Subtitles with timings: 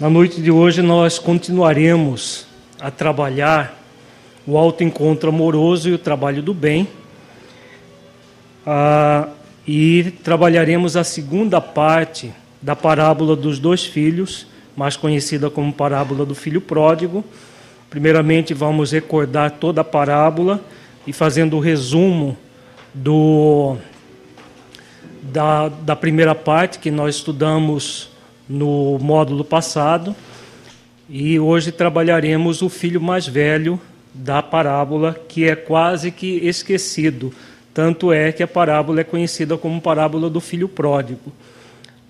[0.00, 2.46] Na noite de hoje nós continuaremos
[2.78, 3.76] a trabalhar
[4.46, 6.86] o autoencontro amoroso e o trabalho do bem.
[8.64, 9.26] Ah,
[9.66, 16.34] e trabalharemos a segunda parte da parábola dos dois filhos, mais conhecida como parábola do
[16.34, 17.24] filho pródigo.
[17.90, 20.62] Primeiramente, vamos recordar toda a parábola
[21.08, 22.38] e fazendo o resumo
[22.94, 23.76] do,
[25.24, 28.16] da, da primeira parte que nós estudamos
[28.48, 30.14] no módulo passado.
[31.08, 33.80] E hoje trabalharemos o filho mais velho
[34.14, 37.32] da parábola, que é quase que esquecido.
[37.74, 41.32] Tanto é que a parábola é conhecida como parábola do filho pródigo.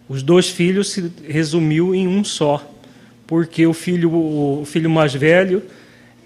[0.08, 2.66] Os dois filhos se resumiu em um só,
[3.26, 5.62] porque o filho, o filho mais velho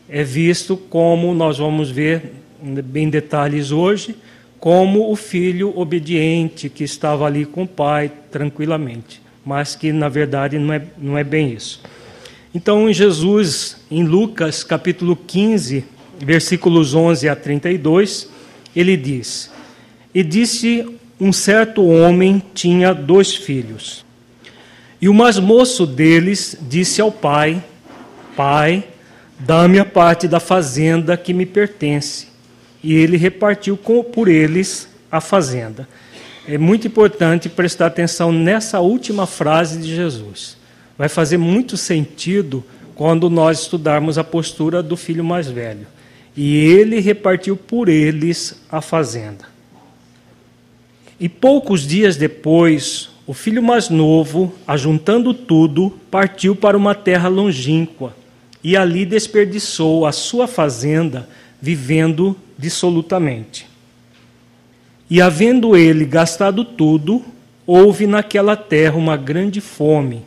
[0.09, 2.35] é visto como, nós vamos ver
[2.95, 4.15] em detalhes hoje,
[4.60, 10.59] como o filho obediente que estava ali com o pai tranquilamente, mas que na verdade
[10.59, 11.82] não é, não é bem isso.
[12.54, 15.84] Então, Jesus, em Lucas capítulo 15,
[16.18, 18.29] versículos 11 a 32,
[18.74, 19.51] ele diz:
[20.15, 20.87] E disse
[21.18, 24.04] um certo homem tinha dois filhos.
[25.01, 27.62] E o mais moço deles disse ao pai:
[28.37, 28.84] Pai,
[29.38, 32.32] dá-me a parte da fazenda que me pertence
[32.82, 35.88] e ele repartiu com, por eles a fazenda.
[36.46, 40.57] É muito importante prestar atenção nessa última frase de Jesus.
[40.99, 45.87] Vai fazer muito sentido quando nós estudarmos a postura do filho mais velho.
[46.37, 49.45] E ele repartiu por eles a fazenda.
[51.21, 58.16] E poucos dias depois, o filho mais novo, ajuntando tudo, partiu para uma terra longínqua
[58.65, 61.29] e ali desperdiçou a sua fazenda
[61.60, 63.71] vivendo dissolutamente.
[65.12, 67.22] E havendo ele gastado tudo,
[67.66, 70.22] houve naquela terra uma grande fome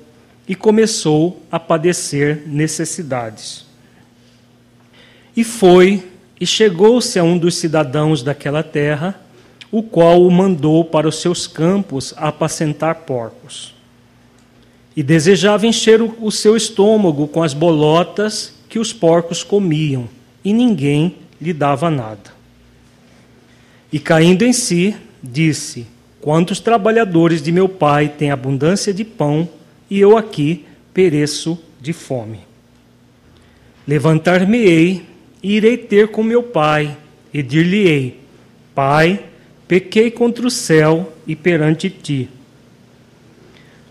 [0.48, 3.66] e começou a padecer necessidades.
[5.36, 6.04] E foi
[6.40, 9.20] e chegou-se a um dos cidadãos daquela terra,
[9.72, 13.74] o qual o mandou para os seus campos apacentar porcos.
[14.96, 20.08] E desejava encher o seu estômago com as bolotas que os porcos comiam,
[20.44, 22.35] e ninguém lhe dava nada.
[23.96, 25.88] E caindo em si, disse:
[26.20, 29.48] Quantos trabalhadores de meu pai têm abundância de pão,
[29.90, 32.42] e eu aqui pereço de fome.
[33.88, 35.06] Levantar-me-ei
[35.42, 36.98] e irei ter com meu pai,
[37.34, 38.20] e dir-lhe-ei:
[38.76, 39.24] Pai,
[39.66, 42.28] pequei contra o céu e perante ti.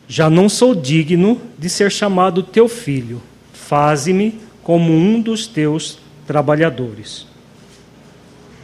[0.07, 3.23] Já não sou digno de ser chamado teu filho.
[3.55, 7.33] Faze-me como um dos teus trabalhadores.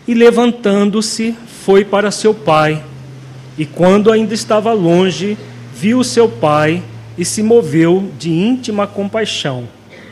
[0.07, 1.35] E levantando-se,
[1.65, 2.83] foi para seu pai.
[3.59, 5.37] E quando ainda estava longe,
[5.75, 6.83] viu seu pai
[7.17, 9.69] e se moveu de íntima compaixão.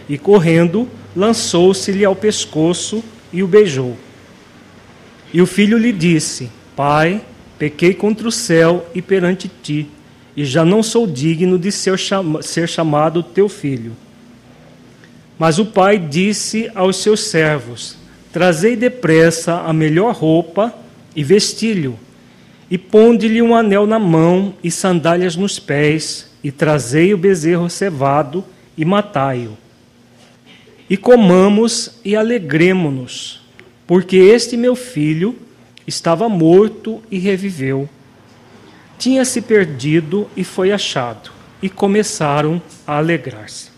[0.08, 3.96] E correndo, lançou-se-lhe ao pescoço e o beijou.
[5.32, 7.20] E o filho lhe disse: Pai,
[7.58, 9.88] pequei contra o céu e perante ti,
[10.36, 11.98] e já não sou digno de ser,
[12.42, 13.92] ser chamado teu filho.
[15.38, 17.96] Mas o pai disse aos seus servos:
[18.38, 20.72] Trazei depressa a melhor roupa
[21.16, 21.98] e vestilho,
[22.70, 28.44] e ponde-lhe um anel na mão e sandálias nos pés, e trazei o bezerro cevado
[28.76, 29.58] e matai-o.
[30.88, 33.40] E comamos e alegremo-nos,
[33.88, 35.34] porque este meu filho
[35.84, 37.88] estava morto e reviveu.
[38.96, 43.70] Tinha se perdido e foi achado, e começaram a alegrar-se.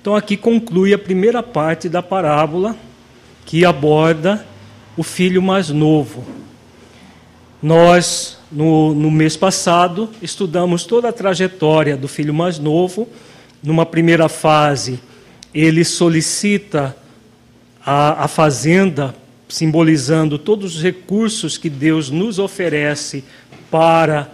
[0.00, 2.74] Então aqui conclui a primeira parte da parábola
[3.50, 4.46] que aborda
[4.96, 6.24] o filho mais novo.
[7.60, 13.08] Nós, no, no mês passado, estudamos toda a trajetória do filho mais novo.
[13.60, 15.00] Numa primeira fase,
[15.52, 16.96] ele solicita
[17.84, 19.16] a, a fazenda,
[19.48, 23.24] simbolizando todos os recursos que Deus nos oferece
[23.68, 24.30] para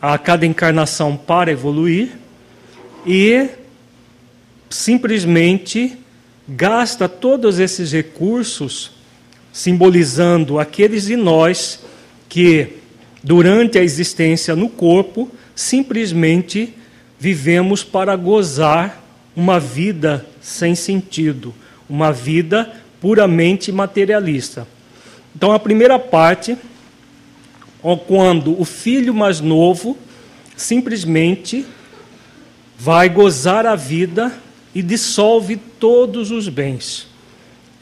[0.00, 2.12] a cada encarnação para evoluir.
[3.06, 3.46] E
[4.70, 5.98] simplesmente
[6.48, 8.92] gasta todos esses recursos
[9.52, 11.80] simbolizando aqueles de nós
[12.28, 12.76] que,
[13.22, 16.72] durante a existência no corpo, simplesmente
[17.18, 19.02] vivemos para gozar
[19.36, 21.54] uma vida sem sentido,
[21.88, 24.66] uma vida puramente materialista.
[25.34, 26.56] Então, a primeira parte,
[28.06, 29.96] quando o filho mais novo
[30.56, 31.66] simplesmente
[32.78, 34.32] vai gozar a vida
[34.78, 37.08] e dissolve todos os bens.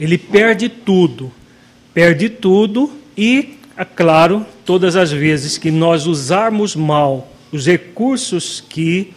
[0.00, 1.31] Ele perde tudo,
[1.93, 9.12] perde tudo e, é claro, todas as vezes que nós usarmos mal os recursos que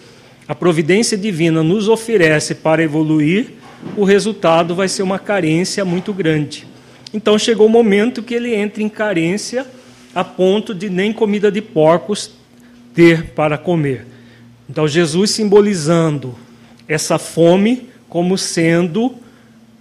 [0.45, 3.53] a providência divina nos oferece para evoluir,
[3.95, 6.67] o resultado vai ser uma carência muito grande.
[7.13, 9.65] Então chegou o momento que ele entra em carência
[10.13, 12.31] a ponto de nem comida de porcos
[12.93, 14.05] ter para comer.
[14.69, 16.35] Então Jesus simbolizando
[16.89, 19.15] essa fome como sendo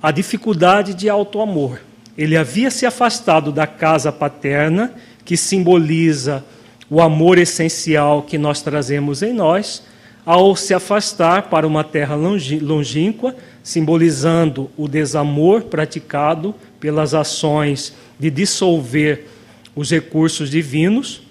[0.01, 1.81] a dificuldade de alto amor.
[2.17, 4.93] Ele havia se afastado da casa paterna,
[5.25, 6.45] que simboliza
[6.91, 9.83] o amor essencial que nós trazemos em nós,
[10.25, 19.27] ao se afastar para uma terra longínqua, simbolizando o desamor praticado pelas ações de dissolver
[19.75, 21.23] os recursos divinos.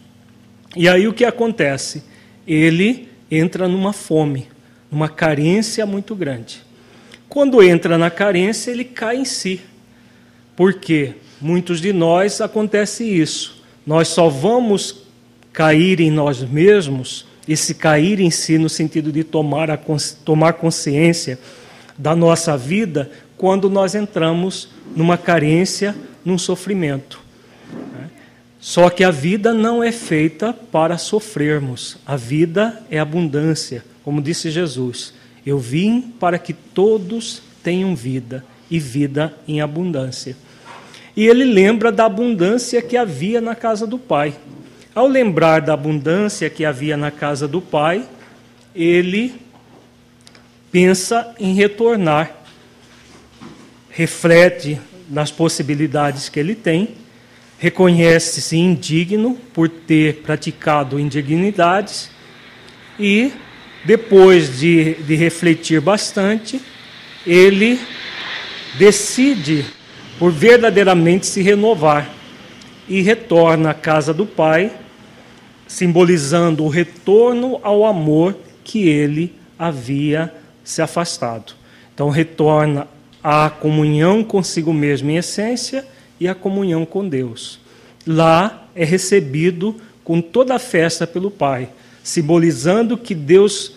[0.76, 2.04] E aí o que acontece?
[2.48, 4.48] Ele entra numa fome,
[4.92, 6.62] numa carência muito grande.
[7.28, 9.62] Quando entra na carência, ele cai em si.
[10.56, 13.64] Porque muitos de nós acontece isso.
[13.86, 15.04] Nós só vamos
[15.52, 19.80] cair em nós mesmos, e se cair em si no sentido de tomar, a,
[20.26, 21.40] tomar consciência
[21.98, 25.96] da nossa vida, quando nós entramos numa carência,
[26.26, 27.22] num sofrimento.
[28.60, 34.50] Só que a vida não é feita para sofrermos, a vida é abundância, como disse
[34.50, 35.14] Jesus.
[35.46, 40.38] Eu vim para que todos tenham vida e vida em abundância.
[41.14, 44.34] E ele lembra da abundância que havia na casa do Pai.
[44.96, 48.08] Ao lembrar da abundância que havia na casa do Pai,
[48.74, 49.36] ele
[50.72, 52.34] pensa em retornar,
[53.90, 56.96] reflete nas possibilidades que ele tem,
[57.60, 62.10] reconhece-se indigno por ter praticado indignidades
[62.98, 63.34] e
[63.88, 66.62] depois de, de refletir bastante,
[67.26, 67.80] ele
[68.78, 69.64] decide
[70.20, 72.14] por verdadeiramente se renovar
[72.90, 74.74] e retorna à casa do Pai,
[75.70, 80.34] simbolizando o retorno ao amor que ele havia
[80.66, 81.54] se afastado.
[81.94, 82.90] Então, retorna
[83.24, 85.88] à comunhão consigo mesmo em essência
[86.20, 87.58] e à comunhão com Deus.
[88.06, 91.70] Lá é recebido com toda a festa pelo Pai,
[92.04, 93.77] simbolizando que Deus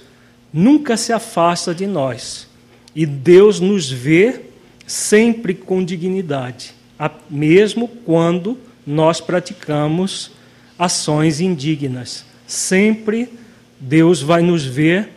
[0.53, 2.49] nunca se afasta de nós.
[2.95, 4.41] E Deus nos vê
[4.87, 6.75] sempre com dignidade,
[7.29, 10.33] mesmo quando nós praticamos
[10.79, 12.25] ações indignas.
[12.47, 13.29] Sempre
[13.79, 15.09] Deus vai nos ver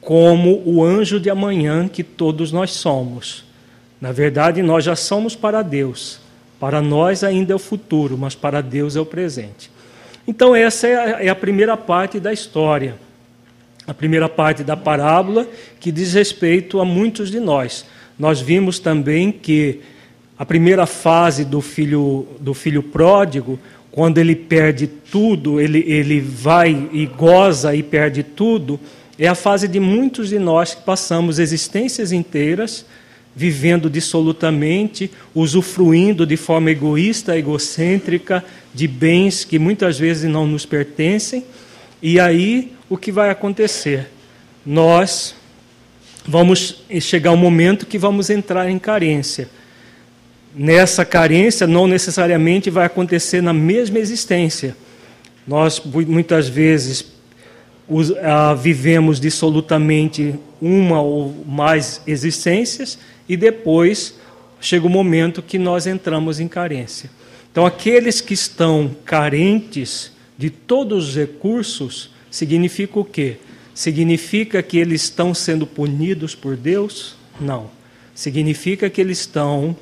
[0.00, 3.44] como o anjo de amanhã que todos nós somos.
[3.98, 6.20] Na verdade, nós já somos para Deus.
[6.60, 9.70] Para nós ainda é o futuro, mas para Deus é o presente.
[10.28, 12.96] Então, essa é a primeira parte da história
[13.86, 15.46] a primeira parte da parábola,
[15.78, 17.84] que diz respeito a muitos de nós.
[18.18, 19.80] Nós vimos também que
[20.38, 23.58] a primeira fase do filho, do filho pródigo,
[23.90, 28.80] quando ele perde tudo, ele, ele vai e goza e perde tudo,
[29.18, 32.84] é a fase de muitos de nós que passamos existências inteiras
[33.36, 41.44] vivendo dissolutamente, usufruindo de forma egoísta, egocêntrica, de bens que muitas vezes não nos pertencem,
[42.00, 44.08] e aí o que vai acontecer?
[44.64, 45.34] Nós
[46.24, 49.48] vamos chegar um momento que vamos entrar em carência.
[50.54, 54.76] Nessa carência, não necessariamente vai acontecer na mesma existência.
[55.44, 57.04] Nós, muitas vezes,
[58.62, 62.96] vivemos dissolutamente uma ou mais existências
[63.28, 64.14] e depois
[64.60, 67.10] chega o momento que nós entramos em carência.
[67.50, 73.36] Então, aqueles que estão carentes de todos os recursos, significa o quê?
[73.72, 77.14] Significa que eles estão sendo punidos por Deus?
[77.40, 77.70] Não.
[78.12, 79.76] Significa que eles estão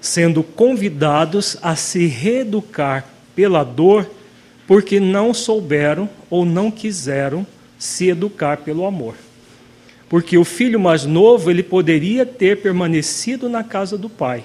[0.00, 4.08] sendo convidados a se reeducar pela dor
[4.64, 7.44] porque não souberam ou não quiseram
[7.76, 9.16] se educar pelo amor.
[10.08, 14.44] Porque o filho mais novo, ele poderia ter permanecido na casa do pai,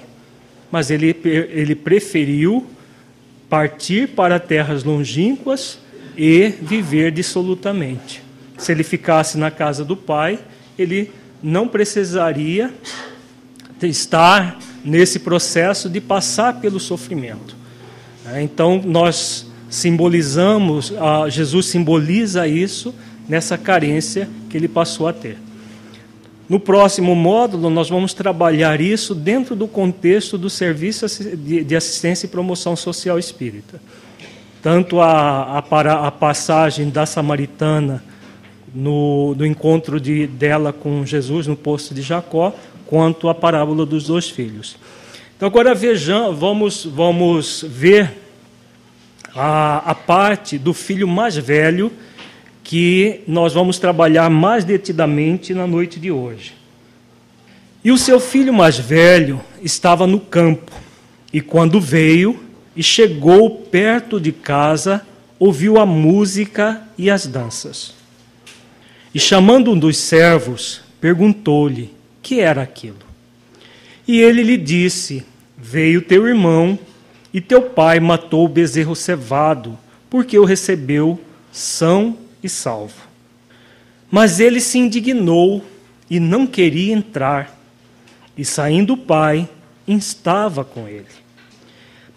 [0.72, 2.66] mas ele, ele preferiu
[3.48, 5.78] partir para terras longínquas
[6.18, 8.20] e viver dissolutamente.
[8.58, 10.40] Se ele ficasse na casa do pai,
[10.76, 12.74] ele não precisaria
[13.80, 17.56] estar nesse processo de passar pelo sofrimento.
[18.26, 20.92] É, então, nós simbolizamos,
[21.30, 22.92] Jesus simboliza isso
[23.28, 25.38] nessa carência que ele passou a ter.
[26.48, 31.06] No próximo módulo, nós vamos trabalhar isso dentro do contexto do serviço
[31.36, 33.80] de assistência e promoção social espírita
[34.62, 38.02] tanto a, a, a passagem da samaritana
[38.74, 42.54] no, no encontro de, dela com Jesus no poço de Jacó,
[42.86, 44.76] quanto a parábola dos dois filhos.
[45.36, 48.10] Então agora vejamos, vamos, vamos ver
[49.34, 51.92] a, a parte do filho mais velho
[52.64, 56.54] que nós vamos trabalhar mais detidamente na noite de hoje.
[57.84, 60.72] E o seu filho mais velho estava no campo,
[61.32, 62.47] e quando veio
[62.78, 65.04] e chegou perto de casa,
[65.36, 67.92] ouviu a música e as danças.
[69.12, 71.92] E chamando um dos servos, perguntou-lhe
[72.22, 73.00] que era aquilo.
[74.06, 75.24] E ele lhe disse:
[75.56, 76.78] Veio teu irmão
[77.34, 79.76] e teu pai matou o bezerro cevado,
[80.08, 81.20] porque o recebeu
[81.50, 83.08] são e salvo.
[84.08, 85.64] Mas ele se indignou
[86.08, 87.58] e não queria entrar.
[88.36, 89.48] E saindo o pai,
[89.84, 91.27] instava com ele.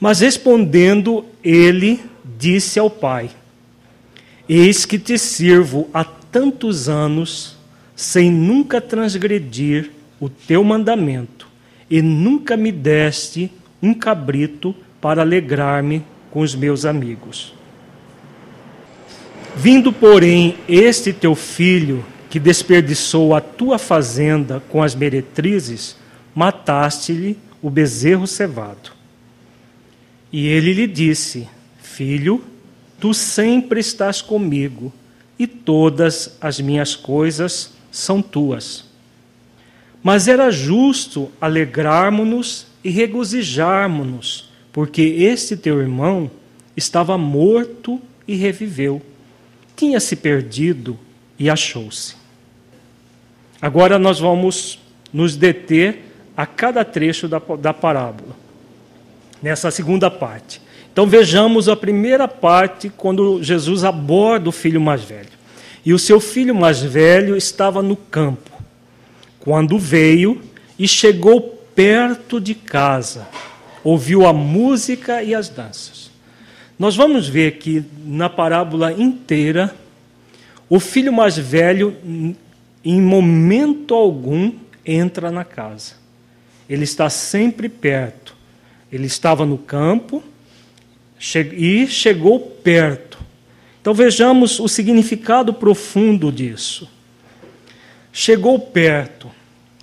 [0.01, 1.99] Mas respondendo, ele
[2.39, 3.29] disse ao pai:
[4.49, 7.55] Eis que te sirvo há tantos anos,
[7.95, 11.47] sem nunca transgredir o teu mandamento,
[11.87, 17.53] e nunca me deste um cabrito para alegrar-me com os meus amigos.
[19.55, 25.95] Vindo, porém, este teu filho, que desperdiçou a tua fazenda com as meretrizes,
[26.33, 29.00] mataste-lhe o bezerro cevado.
[30.31, 31.47] E ele lhe disse:
[31.81, 32.43] Filho,
[32.99, 34.91] tu sempre estás comigo,
[35.37, 38.85] e todas as minhas coisas são tuas.
[40.03, 46.31] Mas era justo alegrarmos-nos e regozijarmos-nos, porque este teu irmão
[46.75, 49.01] estava morto e reviveu
[49.81, 50.95] tinha se perdido
[51.39, 52.15] e achou-se.
[53.59, 54.79] Agora nós vamos
[55.11, 56.03] nos deter
[56.37, 58.35] a cada trecho da, da parábola,
[59.41, 60.61] nessa segunda parte.
[60.91, 65.29] Então vejamos a primeira parte, quando Jesus aborda o filho mais velho.
[65.85, 68.51] E o seu filho mais velho estava no campo,
[69.39, 70.41] quando veio
[70.77, 71.41] e chegou
[71.73, 73.27] perto de casa,
[73.83, 76.11] ouviu a música e as danças.
[76.77, 79.73] Nós vamos ver que na parábola inteira,
[80.69, 81.95] o filho mais velho,
[82.83, 84.53] em momento algum,
[84.85, 85.93] entra na casa.
[86.69, 88.35] Ele está sempre perto.
[88.91, 90.23] Ele estava no campo
[91.53, 93.17] e chegou perto.
[93.79, 96.89] Então vejamos o significado profundo disso.
[98.11, 99.31] Chegou perto.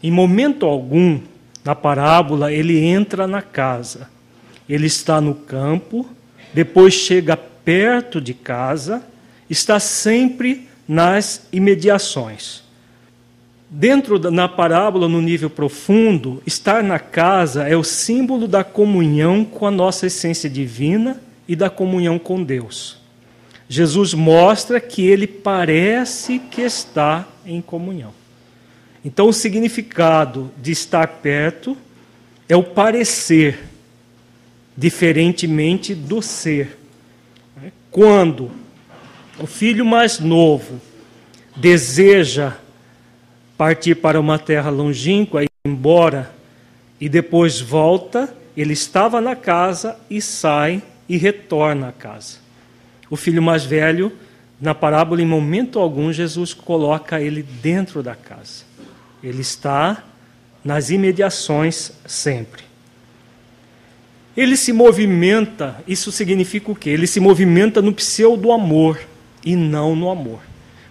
[0.03, 1.21] Em momento algum,
[1.65, 4.11] na parábola, ele entra na casa.
[4.69, 6.07] Ele está no campo
[6.53, 9.03] depois chega perto de casa,
[9.49, 12.63] está sempre nas imediações.
[13.71, 19.45] Dentro da, na parábola, no nível profundo, estar na casa é o símbolo da comunhão
[19.45, 22.97] com a nossa essência divina e da comunhão com Deus.
[23.69, 28.15] Jesus mostra que ele parece que está em comunhão.
[29.05, 31.77] Então, o significado de estar perto
[32.49, 33.69] é o parecer
[34.77, 36.79] diferentemente do ser.
[37.91, 38.51] Quando
[39.39, 40.81] o filho mais novo
[41.57, 42.55] deseja
[43.59, 46.33] partir para uma terra longínqua e embora
[47.01, 52.39] e depois volta, ele estava na casa e sai e retorna à casa.
[53.11, 54.13] O filho mais velho,
[54.61, 58.65] na parábola, em momento algum, Jesus coloca ele dentro da casa.
[59.23, 60.05] Ele está
[60.65, 62.63] nas imediações sempre.
[64.37, 66.91] Ele se movimenta, isso significa o quê?
[66.91, 69.01] Ele se movimenta no pseudo amor
[69.45, 70.48] e não no amor.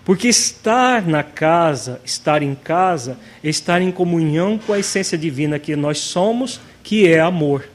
[0.07, 5.59] Porque estar na casa, estar em casa, é estar em comunhão com a essência divina
[5.59, 7.67] que nós somos, que é amor.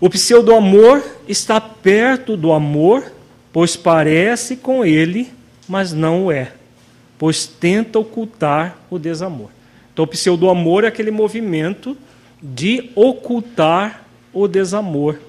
[0.00, 3.12] O pseudo amor está perto do amor,
[3.52, 5.32] pois parece com ele,
[5.68, 6.50] mas não o é,
[7.16, 9.50] pois tenta ocultar o desamor.
[9.92, 11.96] Então, o pseudo amor é aquele movimento
[12.42, 15.20] de ocultar o desamor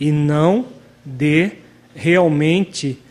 [0.00, 0.64] e não
[1.04, 1.50] de
[1.94, 3.03] realmente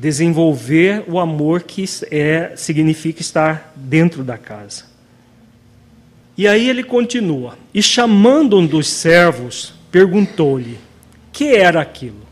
[0.00, 4.84] desenvolver o amor que é, significa estar dentro da casa.
[6.38, 10.78] E aí ele continua: E chamando um dos servos, perguntou-lhe:
[11.30, 12.22] Que era aquilo?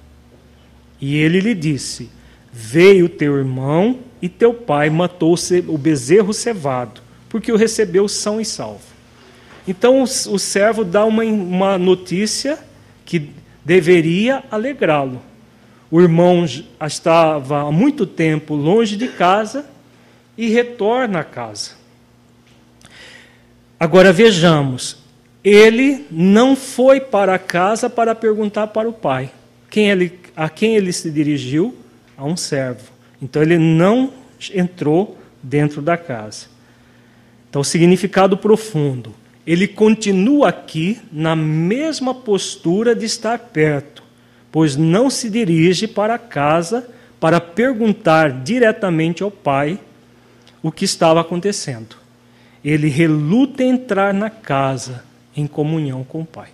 [0.98, 2.08] E ele lhe disse:
[2.50, 5.36] Veio teu irmão e teu pai matou
[5.68, 8.80] o bezerro cevado, porque o recebeu são e salvo.
[9.66, 12.58] Então o servo dá uma, uma notícia
[13.04, 13.28] que
[13.62, 15.27] deveria alegrá-lo.
[15.90, 19.66] O irmão estava há muito tempo longe de casa
[20.36, 21.72] e retorna a casa.
[23.80, 24.98] Agora vejamos,
[25.42, 29.30] ele não foi para casa para perguntar para o pai.
[29.70, 31.74] Quem ele, a quem ele se dirigiu?
[32.16, 32.90] A um servo.
[33.22, 34.12] Então ele não
[34.54, 36.46] entrou dentro da casa.
[37.48, 39.14] Então, significado profundo
[39.48, 43.97] ele continua aqui na mesma postura de estar perto,
[44.50, 46.88] pois não se dirige para casa
[47.20, 49.78] para perguntar diretamente ao pai
[50.62, 51.96] o que estava acontecendo.
[52.64, 55.04] Ele reluta entrar na casa
[55.36, 56.48] em comunhão com o pai.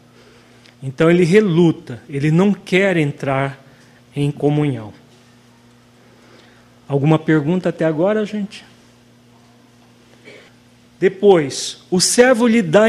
[0.83, 3.59] Então ele reluta, ele não quer entrar
[4.15, 4.93] em comunhão.
[6.87, 8.65] Alguma pergunta até agora, gente?
[11.01, 12.85] Depois, o servo lhe dá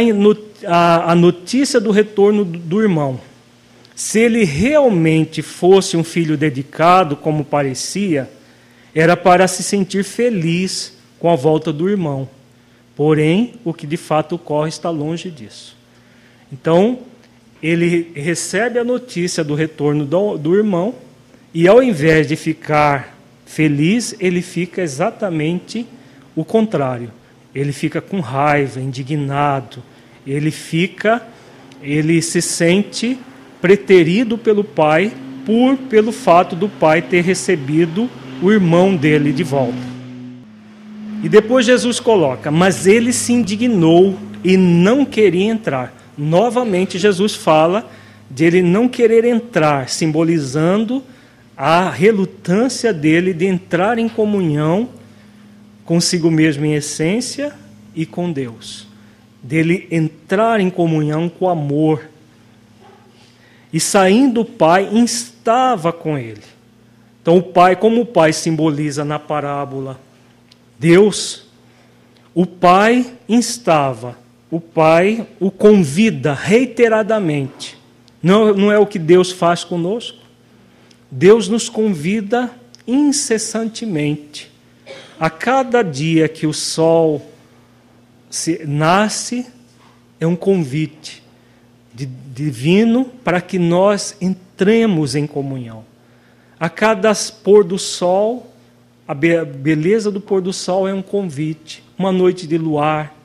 [0.68, 3.20] a notícia do retorno do irmão.
[3.96, 8.30] Se ele realmente fosse um filho dedicado, como parecia,
[8.94, 12.28] era para se sentir feliz com a volta do irmão.
[12.94, 15.78] Porém, o que de fato ocorre está longe disso.
[16.52, 17.00] Então,
[17.64, 20.94] ele recebe a notícia do retorno do, do irmão
[21.54, 25.88] e, ao invés de ficar feliz, ele fica exatamente
[26.36, 27.12] o contrário.
[27.54, 29.82] Ele fica com raiva, indignado,
[30.28, 31.25] ele fica,
[31.82, 33.18] ele se sente
[33.65, 35.12] preterido pelo pai
[35.43, 38.07] por pelo fato do pai ter recebido
[38.39, 39.75] o irmão dele de volta.
[41.24, 45.95] E depois Jesus coloca: "Mas ele se indignou e não queria entrar".
[46.15, 47.89] Novamente Jesus fala
[48.29, 51.01] de ele não querer entrar, simbolizando
[51.57, 54.89] a relutância dele de entrar em comunhão
[55.84, 57.51] consigo mesmo em essência
[57.95, 58.88] e com Deus.
[59.41, 62.13] Dele entrar em comunhão com amor
[63.75, 66.41] e saindo o pai, instava com ele.
[67.22, 70.00] Então, o pai, como o pai simboliza na parábola
[70.79, 71.46] Deus,
[72.34, 74.17] o pai instava,
[74.50, 77.77] o pai o convida reiteradamente.
[78.24, 80.20] Não, não é o que Deus faz conosco?
[81.12, 82.50] Deus nos convida
[82.88, 84.50] incessantemente.
[85.20, 87.29] A cada dia que o sol
[88.65, 89.46] nasce,
[90.17, 91.25] é um convite
[92.36, 95.86] divino para que nós entremos em comunhão.
[96.60, 98.54] A cada pôr do sol,
[99.08, 101.82] a beleza do pôr do sol é um convite.
[101.98, 103.15] Uma noite de luar,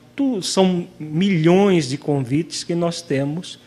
[0.41, 3.59] são milhões de convites que nós temos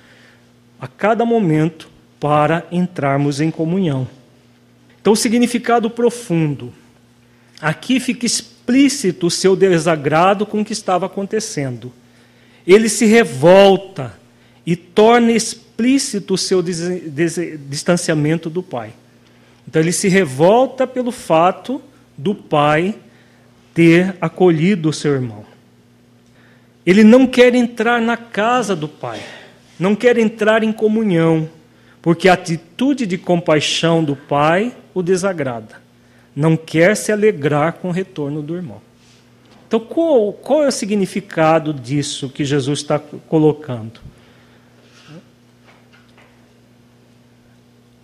[0.80, 4.09] a cada momento para entrarmos em comunhão.
[5.00, 6.72] Então, significado profundo.
[7.61, 11.92] Aqui fica explícito o seu desagrado com o que estava acontecendo.
[12.66, 14.23] Ele se revolta
[14.66, 18.92] e torna explícito o seu distanciamento do pai.
[19.68, 21.81] Então ele se revolta pelo fato
[22.16, 22.94] do pai
[23.72, 25.44] ter acolhido o seu irmão.
[26.87, 29.20] Ele não quer entrar na casa do pai,
[29.79, 31.48] não quer entrar em comunhão,
[32.00, 35.83] porque a atitude de compaixão do pai o desagrada.
[36.37, 38.81] Não quer se alegrar com o retorno do irmão.
[39.66, 44.00] Então, qual, qual é o significado disso que Jesus está colocando?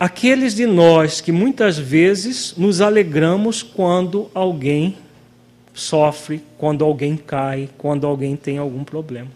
[0.01, 4.97] Aqueles de nós que muitas vezes nos alegramos quando alguém
[5.75, 9.29] sofre, quando alguém cai, quando alguém tem algum problema.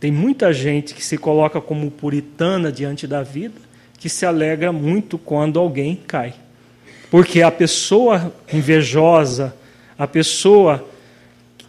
[0.00, 3.60] Tem muita gente que se coloca como puritana diante da vida,
[3.98, 6.32] que se alegra muito quando alguém cai.
[7.10, 9.54] Porque a pessoa invejosa,
[9.98, 10.88] a pessoa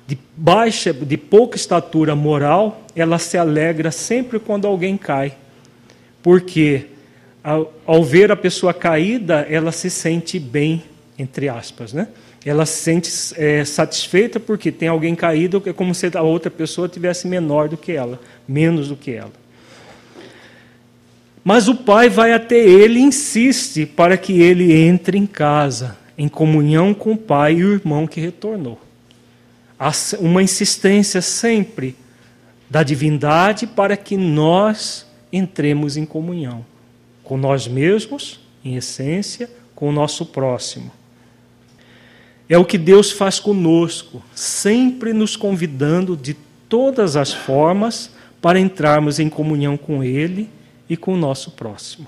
[0.07, 5.33] de baixa, de pouca estatura moral, ela se alegra sempre quando alguém cai.
[6.23, 6.85] Porque
[7.43, 10.83] ao, ao ver a pessoa caída, ela se sente bem,
[11.17, 12.07] entre aspas, né?
[12.45, 16.87] Ela se sente é, satisfeita porque tem alguém caído, é como se a outra pessoa
[16.87, 19.31] tivesse menor do que ela, menos do que ela.
[21.43, 26.27] Mas o pai vai até ele e insiste para que ele entre em casa, em
[26.27, 28.79] comunhão com o pai e o irmão que retornou.
[30.19, 31.95] Uma insistência sempre
[32.69, 36.65] da divindade para que nós entremos em comunhão
[37.29, 40.91] com nós mesmos, em essência, com o nosso próximo.
[42.49, 46.35] É o que Deus faz conosco, sempre nos convidando de
[46.67, 48.09] todas as formas
[48.41, 50.49] para entrarmos em comunhão com Ele
[50.89, 52.07] e com o nosso próximo.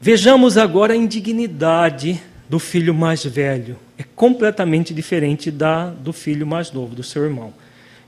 [0.00, 3.76] Vejamos agora a indignidade do filho mais velho.
[3.98, 7.52] É completamente diferente da do filho mais novo, do seu irmão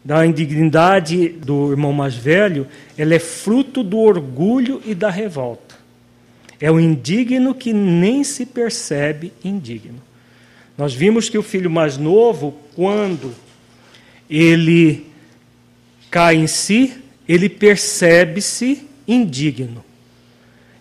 [0.09, 2.67] da indignidade do irmão mais velho,
[2.97, 5.75] ela é fruto do orgulho e da revolta.
[6.59, 10.01] É o indigno que nem se percebe indigno.
[10.79, 13.35] Nós vimos que o filho mais novo, quando
[14.31, 15.05] ele
[16.11, 16.95] cai em si,
[17.29, 19.85] ele percebe-se indigno.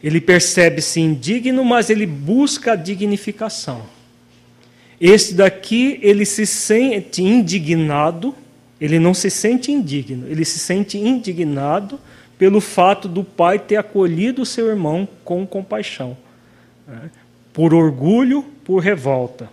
[0.02, 3.82] Ele percebe-se indigno, mas ele busca a dignificação.
[5.02, 8.34] Esse daqui, ele se sente indignado
[8.80, 12.00] ele não se sente indigno, ele se sente indignado
[12.38, 16.16] pelo fato do pai ter acolhido o seu irmão com compaixão.
[16.88, 17.10] Né?
[17.58, 19.50] por orgulho, por revolta.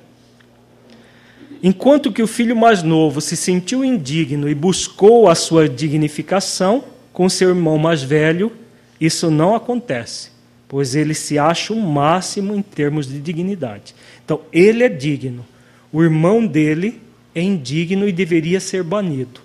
[1.62, 6.84] Enquanto que o filho mais novo se sentiu indigno e buscou a sua dignificação,
[7.14, 8.52] com seu irmão mais velho,
[9.00, 10.32] isso não acontece,
[10.68, 13.94] pois ele se acha o máximo em termos de dignidade.
[14.22, 15.42] Então, ele é digno,
[15.90, 17.00] o irmão dele
[17.34, 19.40] é indigno e deveria ser banido.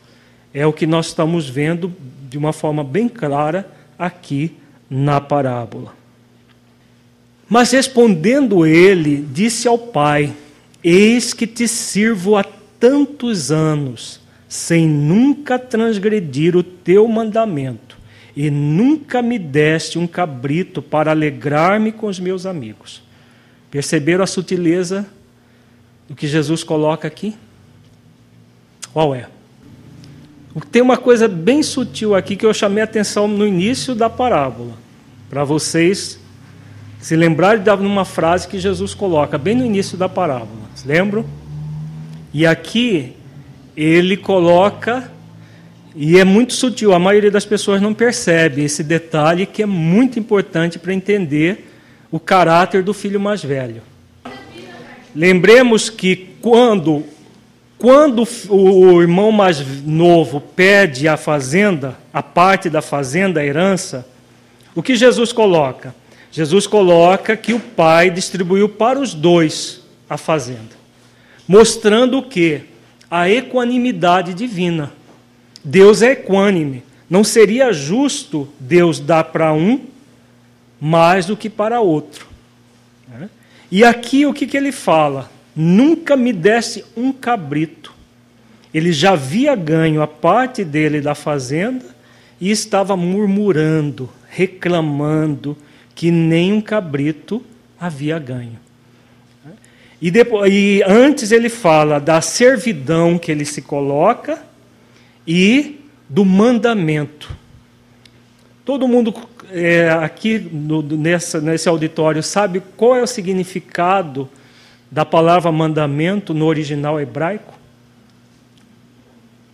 [0.54, 1.94] É o que nós estamos vendo
[2.30, 4.56] de uma forma bem clara aqui
[4.90, 5.94] na parábola.
[7.50, 10.34] Mas respondendo ele, disse ao pai:
[10.84, 12.44] Eis que te sirvo há
[12.80, 17.98] tantos anos, sem nunca transgredir o teu mandamento,
[18.36, 23.02] e nunca me deste um cabrito para alegrar-me com os meus amigos.
[23.72, 25.06] Perceberam a sutileza
[26.08, 27.36] do que Jesus coloca aqui?
[28.94, 29.28] Qual é?
[30.72, 34.74] Tem uma coisa bem sutil aqui que eu chamei a atenção no início da parábola,
[35.30, 36.20] para vocês
[37.00, 40.70] se lembrarem de uma frase que Jesus coloca bem no início da parábola.
[40.86, 41.26] Lembram?
[42.34, 43.14] E aqui
[43.76, 45.10] ele coloca,
[45.96, 50.20] e é muito sutil, a maioria das pessoas não percebe esse detalhe que é muito
[50.20, 51.72] importante para entender
[52.12, 53.82] o caráter do filho mais velho.
[55.16, 57.04] Lembremos que quando
[57.80, 64.06] quando o irmão mais novo pede a fazenda, a parte da fazenda, a herança,
[64.76, 65.96] o que Jesus coloca?
[66.30, 70.76] Jesus coloca que o pai distribuiu para os dois a fazenda,
[71.48, 72.64] mostrando o que?
[73.10, 74.92] A equanimidade divina.
[75.64, 76.84] Deus é equânime.
[77.10, 79.86] Não seria justo Deus dar para um
[80.82, 82.28] mais do que para outro.
[83.08, 83.30] Né?
[83.72, 85.32] E aqui o que, que ele fala?
[85.56, 87.94] Nunca me desse um cabrito.
[88.74, 91.86] Ele já havia ganho a parte dele da fazenda
[92.40, 95.58] e estava murmurando, reclamando
[95.96, 97.44] que nem um cabrito
[97.80, 98.60] havia ganho.
[100.02, 104.42] E, depois, e antes ele fala da servidão que ele se coloca
[105.28, 107.30] e do mandamento.
[108.64, 109.14] Todo mundo
[109.52, 114.30] é, aqui no, nessa, nesse auditório sabe qual é o significado
[114.92, 117.54] da palavra mandamento no original hebraico?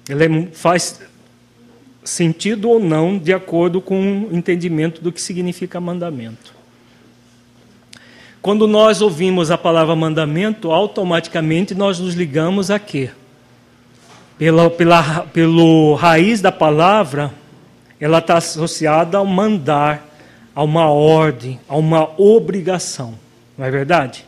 [0.08, 1.02] Ele faz
[2.04, 6.54] sentido ou não de acordo com o entendimento do que significa mandamento.
[8.42, 13.10] Quando nós ouvimos a palavra mandamento, automaticamente nós nos ligamos a quê?
[14.38, 17.34] Pela, pela, pelo raiz da palavra,
[18.00, 20.08] ela está associada ao mandar,
[20.54, 23.16] a uma ordem, a uma obrigação.
[23.58, 24.24] Não é verdade?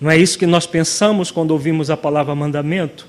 [0.00, 3.06] Não é isso que nós pensamos quando ouvimos a palavra mandamento?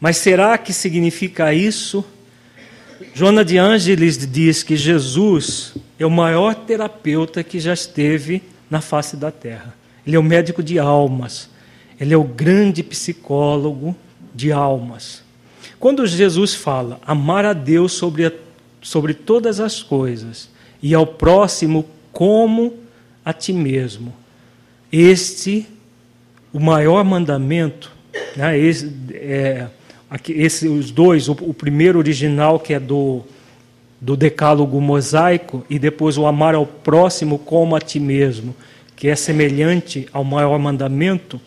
[0.00, 2.04] Mas será que significa isso?
[3.14, 9.16] Joana de Ângeles diz que Jesus é o maior terapeuta que já esteve na face
[9.16, 9.74] da terra.
[10.06, 11.50] Ele é o médico de almas.
[12.00, 13.94] Ele é o grande psicólogo
[14.34, 15.22] de almas.
[15.78, 18.32] Quando Jesus fala amar a Deus sobre, a,
[18.80, 20.48] sobre todas as coisas
[20.82, 22.74] e ao próximo como
[23.24, 24.14] a ti mesmo,
[24.90, 25.66] este
[26.52, 27.90] o maior mandamento,
[28.36, 29.66] né, esse, é,
[30.10, 33.22] aqui, esse, os dois, o, o, primeiro original que é do,
[34.00, 38.54] do decálogo mosaico e depois o amar ao próximo como a ti mesmo,
[38.94, 41.40] que é semelhante ao maior mandamento,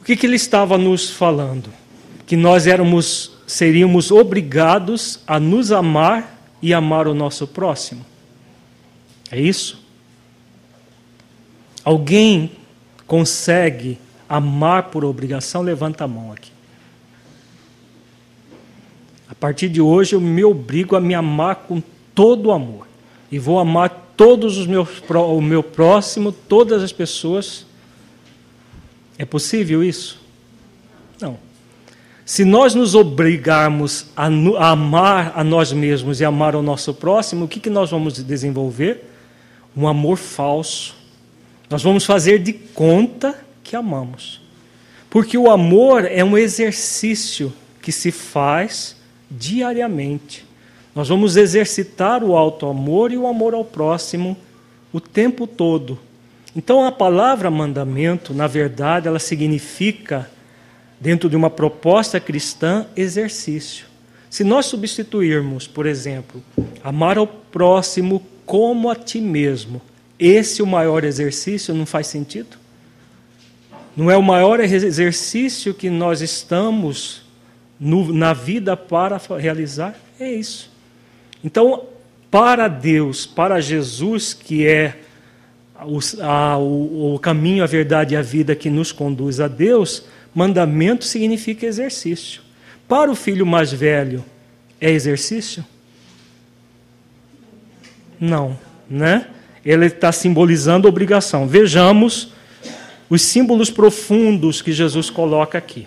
[0.00, 1.70] o que, que ele estava nos falando?
[2.26, 8.04] Que nós éramos, seríamos obrigados a nos amar e amar o nosso próximo.
[9.30, 9.82] É isso?
[11.82, 12.50] Alguém
[13.14, 13.96] consegue
[14.28, 16.50] amar por obrigação, levanta a mão aqui.
[19.30, 21.80] A partir de hoje eu me obrigo a me amar com
[22.12, 22.88] todo o amor.
[23.30, 27.64] E vou amar todos os meus o meu próximo, todas as pessoas.
[29.16, 30.20] É possível isso?
[31.20, 31.38] Não.
[32.24, 37.44] Se nós nos obrigarmos a, a amar a nós mesmos e amar o nosso próximo,
[37.44, 39.08] o que, que nós vamos desenvolver?
[39.76, 41.03] Um amor falso
[41.74, 44.40] nós vamos fazer de conta que amamos.
[45.10, 48.94] Porque o amor é um exercício que se faz
[49.28, 50.46] diariamente.
[50.94, 54.36] Nós vamos exercitar o alto amor e o amor ao próximo
[54.92, 55.98] o tempo todo.
[56.54, 60.30] Então a palavra mandamento, na verdade, ela significa
[61.00, 63.86] dentro de uma proposta cristã exercício.
[64.30, 66.40] Se nós substituirmos, por exemplo,
[66.84, 69.82] amar ao próximo como a ti mesmo,
[70.18, 72.56] esse o maior exercício não faz sentido?
[73.96, 77.22] Não é o maior exercício que nós estamos
[77.78, 79.94] no, na vida para realizar?
[80.18, 80.70] É isso.
[81.42, 81.84] Então,
[82.30, 84.98] para Deus, para Jesus, que é
[85.82, 90.04] o, a, o, o caminho, a verdade e a vida que nos conduz a Deus,
[90.34, 92.42] mandamento significa exercício.
[92.88, 94.24] Para o filho mais velho,
[94.80, 95.64] é exercício?
[98.18, 99.28] Não, né?
[99.64, 101.46] Ele está simbolizando obrigação.
[101.46, 102.32] Vejamos
[103.08, 105.86] os símbolos profundos que Jesus coloca aqui.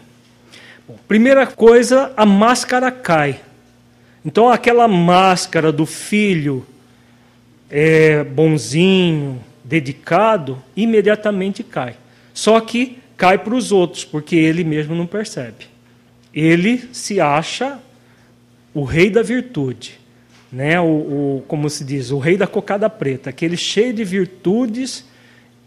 [0.88, 3.42] Bom, primeira coisa, a máscara cai.
[4.26, 6.66] Então, aquela máscara do filho
[7.70, 11.96] é, bonzinho, dedicado, imediatamente cai.
[12.34, 15.68] Só que cai para os outros, porque ele mesmo não percebe.
[16.34, 17.80] Ele se acha
[18.74, 19.97] o rei da virtude,
[20.52, 20.80] né?
[20.80, 25.06] O, o, como se diz, o rei da cocada preta, aquele cheio de virtudes,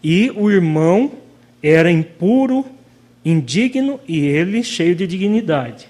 [0.03, 1.13] e o irmão
[1.63, 2.65] era impuro,
[3.25, 5.89] indigno e ele cheio de dignidade.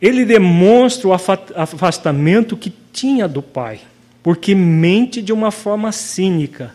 [0.00, 3.80] Ele demonstra o afastamento que tinha do pai
[4.22, 6.74] porque mente de uma forma cínica.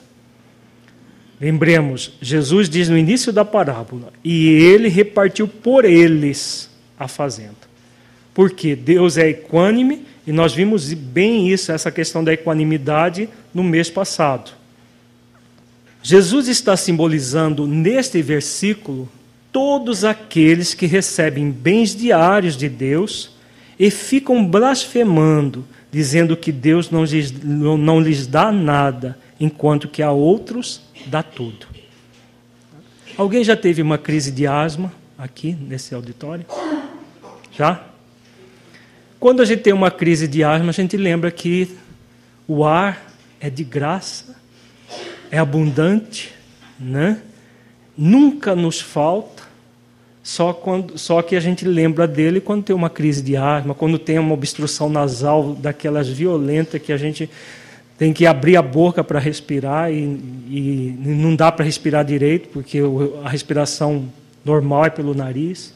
[1.40, 7.67] Lembremos, Jesus diz no início da parábola: e ele repartiu por eles a fazenda.
[8.38, 13.90] Porque Deus é equânime e nós vimos bem isso, essa questão da equanimidade, no mês
[13.90, 14.52] passado.
[16.04, 19.10] Jesus está simbolizando neste versículo
[19.52, 23.32] todos aqueles que recebem bens diários de Deus
[23.80, 30.12] e ficam blasfemando dizendo que Deus não lhes, não lhes dá nada, enquanto que a
[30.12, 31.66] outros dá tudo.
[33.18, 36.46] Alguém já teve uma crise de asma aqui nesse auditório?
[37.52, 37.87] Já?
[39.20, 41.76] Quando a gente tem uma crise de asma, a gente lembra que
[42.48, 44.36] o ar é de graça,
[45.32, 46.34] é abundante,
[46.80, 47.22] né?
[47.98, 49.44] nunca nos falta
[50.22, 53.98] só, quando, só que a gente lembra dele quando tem uma crise de asma, quando
[53.98, 57.30] tem uma obstrução nasal daquelas violentas que a gente
[57.98, 60.04] tem que abrir a boca para respirar e,
[60.50, 62.80] e, não dá para respirar direito, porque
[63.24, 64.10] a respiração
[64.44, 65.74] normal é pelo nariz.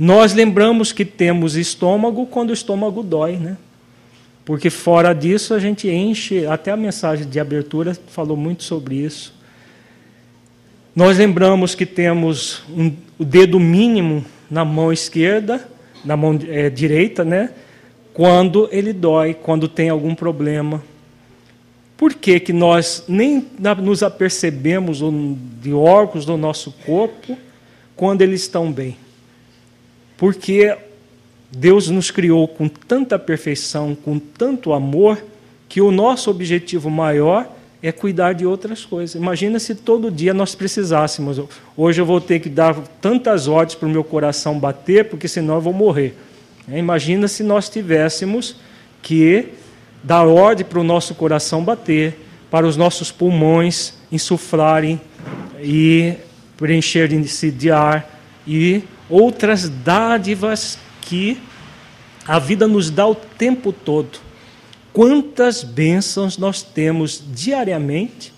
[0.00, 3.58] Nós lembramos que temos estômago quando o estômago dói, né?
[4.46, 9.34] Porque fora disso a gente enche, até a mensagem de abertura falou muito sobre isso.
[10.96, 15.68] Nós lembramos que temos um, o dedo mínimo na mão esquerda,
[16.02, 17.50] na mão é, direita, né?
[18.14, 20.82] Quando ele dói, quando tem algum problema.
[21.98, 23.46] Por que, que nós nem
[23.82, 25.02] nos apercebemos
[25.60, 27.36] de órgãos do nosso corpo
[27.94, 28.96] quando eles estão bem?
[30.20, 30.76] Porque
[31.50, 35.18] Deus nos criou com tanta perfeição, com tanto amor,
[35.66, 37.48] que o nosso objetivo maior
[37.82, 39.14] é cuidar de outras coisas.
[39.14, 41.40] Imagina se todo dia nós precisássemos.
[41.74, 45.54] Hoje eu vou ter que dar tantas ordens para o meu coração bater, porque senão
[45.54, 46.14] eu vou morrer.
[46.70, 48.56] É, imagina se nós tivéssemos
[49.00, 49.48] que
[50.04, 52.14] dar ordem para o nosso coração bater,
[52.50, 55.00] para os nossos pulmões insuflarem
[55.62, 56.12] e
[56.58, 61.40] preencherem-se de ar e outras dádivas que
[62.26, 64.30] a vida nos dá o tempo todo
[64.92, 68.32] quantas bênçãos nós temos diariamente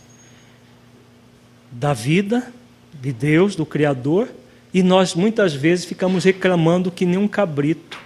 [1.71, 2.53] da vida
[3.01, 4.29] de Deus, do Criador,
[4.73, 7.99] e nós muitas vezes ficamos reclamando que nem um cabrito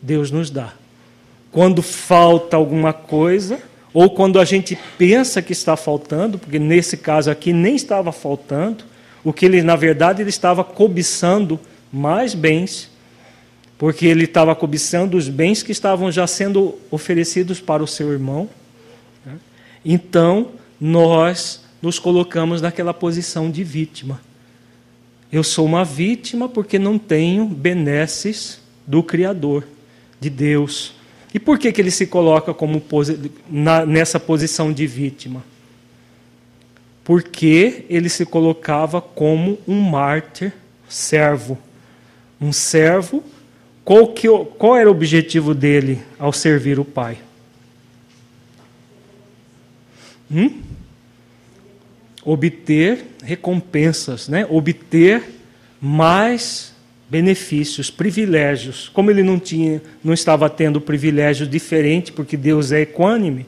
[0.00, 0.72] Deus nos dá.
[1.50, 3.60] Quando falta alguma coisa,
[3.92, 8.84] ou quando a gente pensa que está faltando, porque nesse caso aqui nem estava faltando,
[9.22, 11.60] o que ele na verdade ele estava cobiçando
[11.92, 12.90] mais bens
[13.82, 18.48] porque ele estava cobiçando os bens que estavam já sendo oferecidos para o seu irmão.
[19.84, 24.20] Então, nós nos colocamos naquela posição de vítima.
[25.32, 29.66] Eu sou uma vítima porque não tenho benesses do Criador,
[30.20, 30.94] de Deus.
[31.34, 32.80] E por que, que ele se coloca como
[33.50, 35.42] na, nessa posição de vítima?
[37.02, 40.52] Porque ele se colocava como um mártir
[40.88, 41.58] servo.
[42.42, 43.22] Um servo
[43.84, 44.28] qual, que,
[44.58, 47.18] qual era o objetivo dele ao servir o Pai?
[50.30, 50.60] Hum?
[52.24, 54.46] Obter recompensas, né?
[54.48, 55.22] obter
[55.80, 56.72] mais
[57.10, 58.88] benefícios, privilégios.
[58.88, 63.44] Como ele não tinha, não estava tendo privilégio diferente, porque Deus é equânime,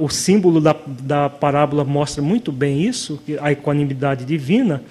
[0.00, 4.82] o símbolo da, da parábola mostra muito bem isso, a equanimidade divina.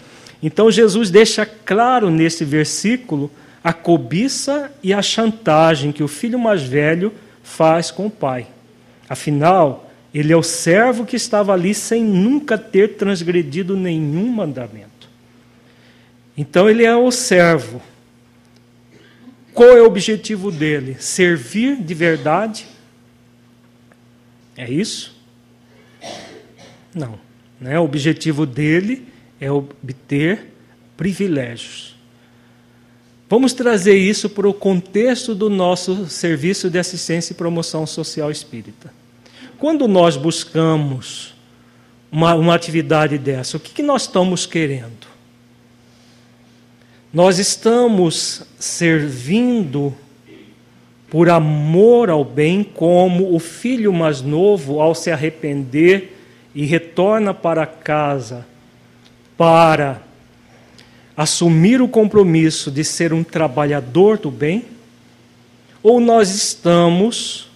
[0.41, 3.29] Então Jesus deixa claro nesse versículo
[3.63, 8.47] a cobiça e a chantagem que o filho mais velho faz com o pai.
[9.07, 15.09] Afinal, ele é o servo que estava ali sem nunca ter transgredido nenhum mandamento.
[16.37, 17.81] Então, ele é o servo.
[19.53, 20.95] Qual é o objetivo dele?
[20.99, 22.65] Servir de verdade?
[24.55, 25.19] É isso?
[26.95, 27.19] Não.
[27.59, 27.77] Né?
[27.79, 29.05] O objetivo dele
[29.39, 30.53] é obter
[30.97, 31.95] privilégios.
[33.29, 38.91] Vamos trazer isso para o contexto do nosso serviço de assistência e promoção social espírita.
[39.59, 41.35] Quando nós buscamos
[42.11, 45.07] uma, uma atividade dessa, o que, que nós estamos querendo?
[47.13, 49.95] Nós estamos servindo
[51.09, 56.17] por amor ao bem, como o filho mais novo, ao se arrepender
[56.53, 58.48] e retorna para casa
[59.39, 60.01] para
[61.15, 64.65] assumir o compromisso de ser um trabalhador do bem?
[65.81, 67.49] Ou nós estamos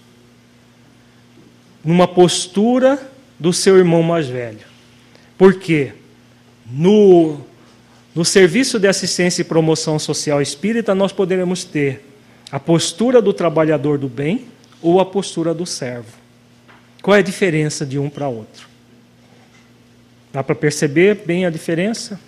[1.84, 2.98] numa postura
[3.38, 4.66] do seu irmão mais velho?
[5.36, 5.92] Por quê?
[6.66, 7.40] No
[8.14, 12.02] no serviço de assistência e promoção social espírita, nós poderemos ter
[12.50, 14.46] a postura do trabalhador do bem
[14.80, 16.16] ou a postura do servo.
[17.02, 18.73] Qual é a diferença de um para outro?
[20.34, 22.18] Dá para perceber bem a diferença?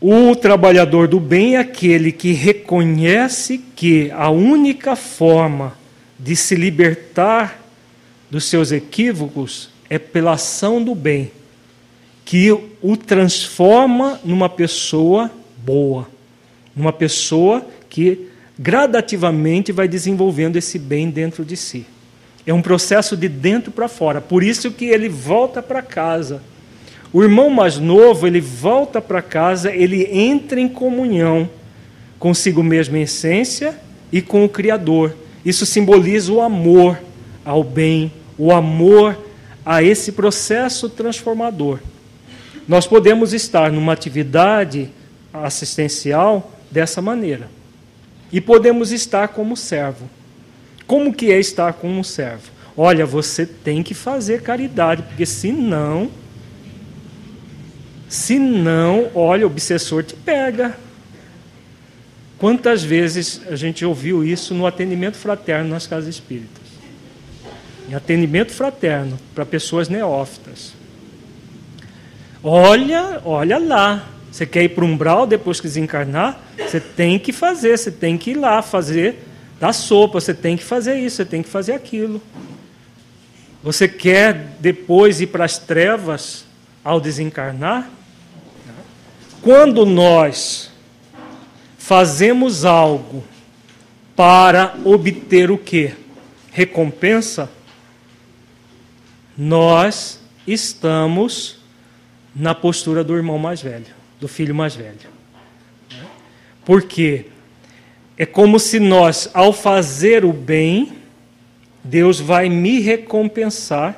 [0.00, 5.76] O trabalhador do bem é aquele que reconhece que a única forma
[6.16, 7.60] de se libertar
[8.30, 11.32] dos seus equívocos é pela ação do bem
[12.24, 16.08] que o transforma numa pessoa boa,
[16.76, 21.84] numa pessoa que gradativamente vai desenvolvendo esse bem dentro de si.
[22.48, 24.20] É um processo de dentro para fora.
[24.20, 26.42] Por isso que ele volta para casa.
[27.12, 31.48] O irmão mais novo, ele volta para casa, ele entra em comunhão
[32.18, 33.78] consigo mesmo em essência
[34.10, 35.14] e com o Criador.
[35.44, 36.98] Isso simboliza o amor
[37.44, 39.16] ao bem, o amor
[39.64, 41.78] a esse processo transformador.
[42.66, 44.90] Nós podemos estar numa atividade
[45.32, 47.48] assistencial dessa maneira.
[48.30, 50.08] E podemos estar como servo.
[50.88, 52.50] Como que é estar como servo?
[52.76, 56.10] Olha, você tem que fazer caridade, porque senão
[58.08, 60.76] senão, olha, o obsessor te pega.
[62.38, 66.62] Quantas vezes a gente ouviu isso no atendimento fraterno nas casas espíritas?
[67.88, 70.72] Em atendimento fraterno para pessoas neófitas.
[72.42, 74.08] Olha, olha lá.
[74.30, 76.40] Você quer ir para um umbral depois que desencarnar?
[76.56, 79.27] Você tem que fazer, você tem que ir lá fazer
[79.60, 82.22] da sopa, você tem que fazer isso, você tem que fazer aquilo.
[83.62, 86.44] Você quer depois ir para as trevas
[86.84, 87.90] ao desencarnar?
[89.42, 90.70] Quando nós
[91.76, 93.24] fazemos algo
[94.14, 95.94] para obter o que?
[96.52, 97.50] Recompensa,
[99.36, 101.58] nós estamos
[102.34, 103.86] na postura do irmão mais velho,
[104.20, 105.08] do filho mais velho.
[106.64, 107.26] Porque
[108.18, 110.94] é como se nós, ao fazer o bem,
[111.84, 113.96] Deus vai me recompensar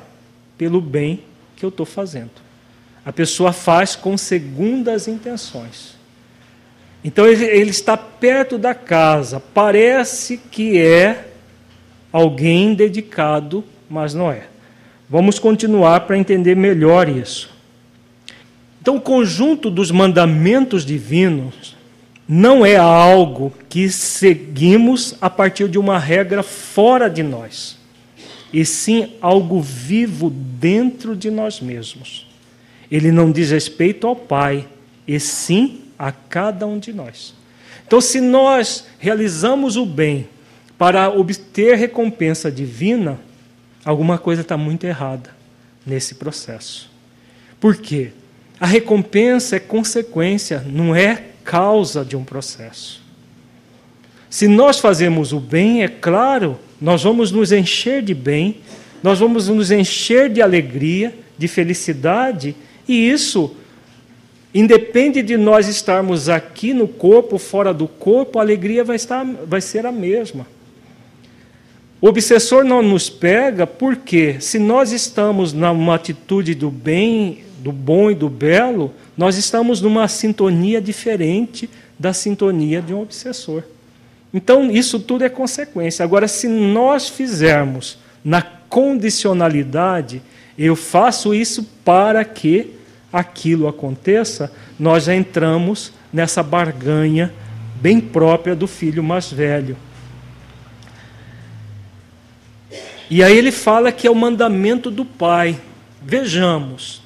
[0.57, 1.23] pelo bem
[1.55, 2.29] que eu estou fazendo.
[3.03, 5.95] A pessoa faz com segundas intenções.
[7.03, 11.29] Então ele, ele, está perto da casa, parece que é
[12.13, 14.43] alguém dedicado, mas não é.
[15.09, 17.49] Vamos continuar para entender melhor isso.
[18.79, 21.75] Então, o conjunto dos mandamentos divinos
[22.33, 27.77] não é algo que seguimos a partir de uma regra fora de nós,
[28.53, 32.25] e sim algo vivo dentro de nós mesmos.
[32.89, 34.65] Ele não diz respeito ao Pai,
[35.05, 37.33] e sim a cada um de nós.
[37.85, 40.29] Então, se nós realizamos o bem
[40.77, 43.19] para obter recompensa divina,
[43.83, 45.31] alguma coisa está muito errada
[45.85, 46.89] nesse processo.
[47.59, 48.13] Por quê?
[48.57, 53.01] A recompensa é consequência, não é causa de um processo.
[54.29, 58.57] Se nós fazemos o bem, é claro, nós vamos nos encher de bem,
[59.03, 62.55] nós vamos nos encher de alegria, de felicidade,
[62.87, 63.55] e isso
[64.53, 69.61] independe de nós estarmos aqui no corpo, fora do corpo, a alegria vai, estar, vai
[69.61, 70.45] ser a mesma.
[72.01, 78.09] O obsessor não nos pega porque, se nós estamos numa atitude do bem, do bom
[78.09, 78.91] e do belo,
[79.21, 81.69] nós estamos numa sintonia diferente
[81.99, 83.61] da sintonia de um obsessor.
[84.33, 86.03] Então, isso tudo é consequência.
[86.03, 90.23] Agora, se nós fizermos na condicionalidade,
[90.57, 92.73] eu faço isso para que
[93.13, 97.31] aquilo aconteça, nós já entramos nessa barganha
[97.75, 99.77] bem própria do filho mais velho.
[103.07, 105.59] E aí ele fala que é o mandamento do pai.
[106.01, 107.03] Vejamos,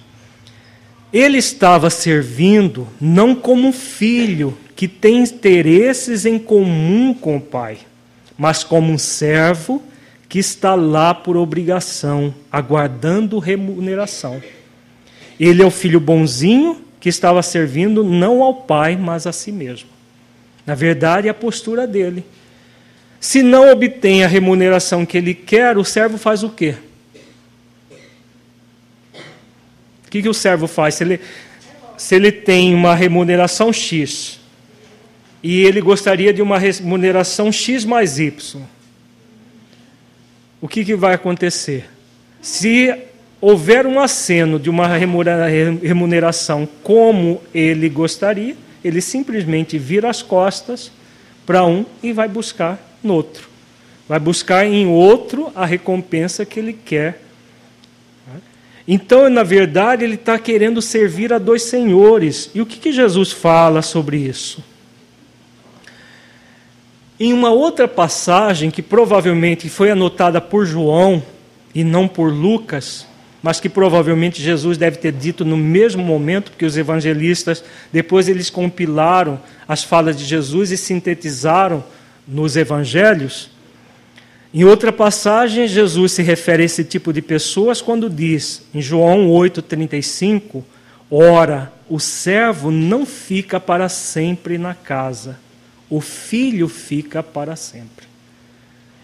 [1.12, 7.78] ele estava servindo não como um filho que tem interesses em comum com o pai,
[8.38, 9.82] mas como um servo
[10.28, 14.42] que está lá por obrigação, aguardando remuneração.
[15.40, 19.90] Ele é o filho bonzinho que estava servindo não ao pai, mas a si mesmo.
[20.66, 22.26] Na verdade, é a postura dele.
[23.20, 26.76] Se não obtém a remuneração que ele quer, o servo faz o quê?
[29.14, 30.96] O que, que o servo faz?
[30.96, 31.20] Se ele,
[31.98, 34.40] se ele tem uma remuneração X
[35.44, 38.62] e ele gostaria de uma remuneração X mais Y,
[40.62, 41.90] o que, que vai acontecer?
[42.42, 42.96] Se
[43.42, 50.92] houver um aceno de uma remuneração como ele gostaria, ele simplesmente vira as costas
[51.46, 53.50] para um e vai buscar no outro.
[54.08, 57.22] Vai buscar em outro a recompensa que ele quer.
[58.88, 62.52] Então, na verdade, ele está querendo servir a dois senhores.
[62.54, 64.64] E o que, que Jesus fala sobre isso?
[67.20, 71.24] Em uma outra passagem, que provavelmente foi anotada por João
[71.74, 73.08] e não por Lucas,
[73.42, 78.50] mas que provavelmente Jesus deve ter dito no mesmo momento, porque os evangelistas, depois eles
[78.50, 81.84] compilaram as falas de Jesus e sintetizaram
[82.28, 83.50] nos evangelhos.
[84.56, 89.28] Em outra passagem, Jesus se refere a esse tipo de pessoas quando diz, em João
[89.28, 90.64] 8,35,
[91.12, 95.38] Ora, o servo não fica para sempre na casa,
[95.90, 98.08] o filho fica para sempre.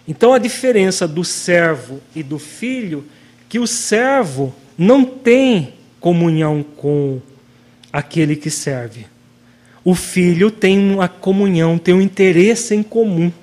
[0.07, 3.03] Então a diferença do servo e do filho
[3.49, 7.19] que o servo não tem comunhão com
[7.91, 9.05] aquele que serve.
[9.83, 13.33] O filho tem uma comunhão, tem um interesse em comum.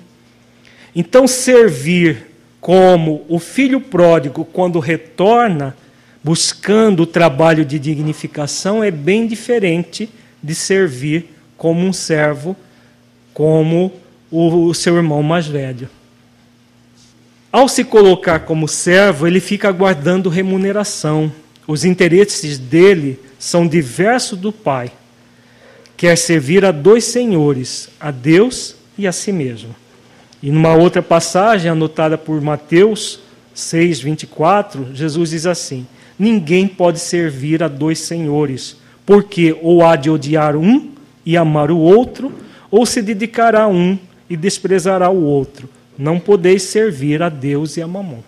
[0.95, 2.27] Então, servir
[2.59, 5.75] como o filho pródigo, quando retorna,
[6.23, 10.09] buscando o trabalho de dignificação, é bem diferente
[10.41, 12.55] de servir como um servo,
[13.33, 13.91] como
[14.31, 15.89] o, seu irmão mais velho.
[17.51, 21.31] Ao se colocar como servo, ele fica aguardando remuneração.
[21.67, 24.91] Os interesses dele são diversos do Pai.
[25.97, 29.75] Quer servir a dois senhores, a Deus e a si mesmo.
[30.41, 33.19] E numa outra passagem, anotada por Mateus
[33.53, 35.85] 6, 24, Jesus diz assim:
[36.17, 40.91] Ninguém pode servir a dois senhores, porque ou há de odiar um
[41.25, 42.31] e amar o outro,
[42.71, 43.97] ou se dedicará a um
[44.29, 45.69] e desprezará o outro
[45.99, 48.21] não podeis servir a Deus e a Mamon.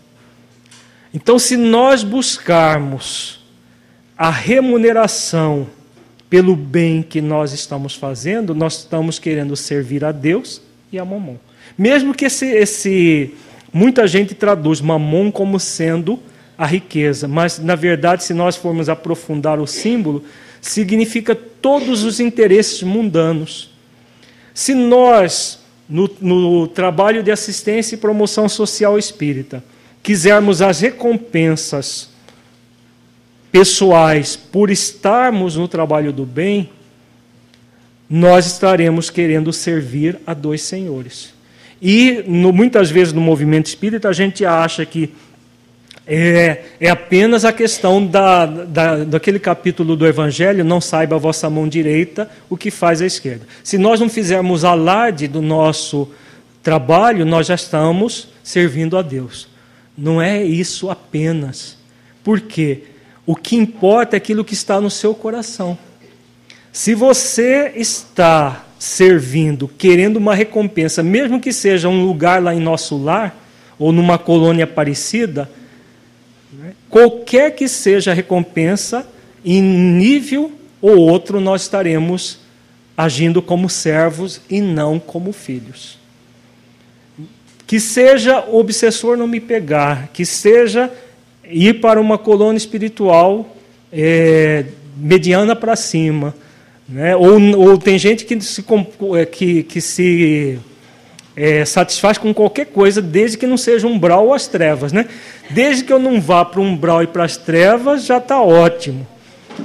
[1.14, 3.39] Então, se nós buscarmos
[4.18, 5.66] a remuneração
[6.30, 11.38] pelo bem que nós estamos fazendo, nós estamos querendo servir a Deus e a Mamon.
[11.78, 13.34] Mesmo que esse, esse
[13.72, 16.19] muita gente traduz Mamon como sendo
[16.57, 20.24] a riqueza, mas na verdade, se nós formos aprofundar o símbolo,
[20.61, 23.72] significa todos os interesses mundanos.
[24.53, 25.59] Se nós
[25.89, 29.63] no, no trabalho de assistência e promoção social espírita,
[30.03, 32.09] quisermos as recompensas
[33.51, 36.69] pessoais por estarmos no trabalho do bem,
[38.09, 41.34] nós estaremos querendo servir a dois senhores.
[41.82, 45.11] E no, muitas vezes no movimento espírita a gente acha que
[46.05, 51.49] é, é apenas a questão da, da, daquele capítulo do Evangelho, não saiba a vossa
[51.49, 53.47] mão direita o que faz a esquerda.
[53.63, 56.09] Se nós não fizermos alarde do nosso
[56.61, 59.47] trabalho, nós já estamos servindo a Deus.
[59.97, 61.77] Não é isso apenas.
[62.23, 62.84] Porque
[63.25, 65.77] o que importa é aquilo que está no seu coração.
[66.71, 72.97] Se você está servindo, querendo uma recompensa, mesmo que seja um lugar lá em nosso
[72.97, 73.38] lar,
[73.77, 75.47] ou numa colônia parecida,
[76.91, 79.07] Qualquer que seja a recompensa,
[79.45, 80.51] em nível
[80.82, 82.39] ou outro, nós estaremos
[82.97, 85.97] agindo como servos e não como filhos.
[87.65, 90.91] Que seja o obsessor não me pegar, que seja
[91.45, 93.55] ir para uma colônia espiritual
[93.91, 94.65] é,
[94.97, 96.36] mediana para cima.
[96.91, 97.15] Né?
[97.15, 98.65] Ou, ou, tem gente que se,
[99.17, 100.59] é, que, que se
[101.37, 104.91] é, satisfaz com qualquer coisa, desde que não seja um umbral ou as trevas.
[104.91, 105.07] Né?
[105.49, 109.07] Desde que eu não vá para o umbral e para as trevas, já está ótimo.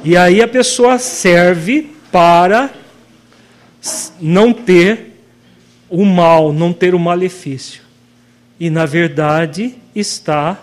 [0.05, 2.71] E aí a pessoa serve para
[4.21, 5.15] não ter
[5.91, 7.83] o mal, não ter o malefício.
[8.59, 10.61] E, na verdade, está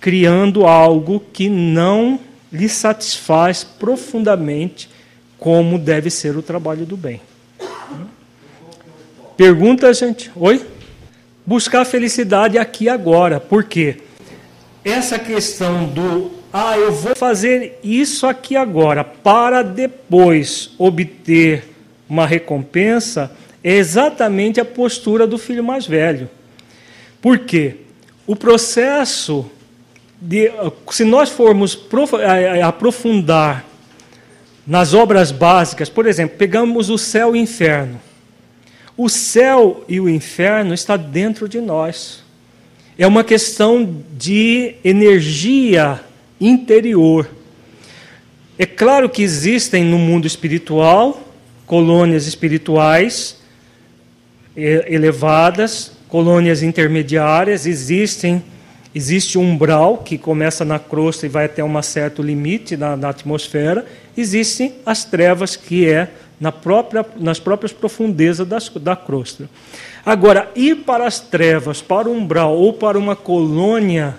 [0.00, 2.18] criando algo que não
[2.52, 4.95] lhe satisfaz profundamente
[5.38, 7.20] como deve ser o trabalho do bem.
[9.36, 10.30] Pergunta, gente?
[10.34, 10.64] Oi?
[11.44, 13.38] Buscar felicidade aqui agora.
[13.38, 13.96] Por quê?
[14.84, 21.64] Essa questão do ah, eu vou fazer isso aqui agora para depois obter
[22.08, 23.30] uma recompensa
[23.62, 26.30] é exatamente a postura do filho mais velho.
[27.20, 27.76] Por quê?
[28.26, 29.46] o processo
[30.20, 30.50] de,
[30.90, 31.78] se nós formos
[32.64, 33.64] aprofundar
[34.66, 38.00] nas obras básicas, por exemplo, pegamos o céu e o inferno.
[38.96, 42.24] O céu e o inferno está dentro de nós.
[42.98, 46.00] É uma questão de energia
[46.40, 47.28] interior.
[48.58, 51.22] É claro que existem no mundo espiritual
[51.66, 53.36] colônias espirituais
[54.56, 58.42] elevadas, colônias intermediárias, existem
[58.94, 63.10] existe um umbral que começa na crosta e vai até um certo limite na, na
[63.10, 63.84] atmosfera,
[64.16, 66.10] existem as trevas que é
[66.40, 69.48] na própria, nas próprias profundezas das, da crosta.
[70.04, 74.16] Agora, ir para as trevas, para o umbral ou para uma colônia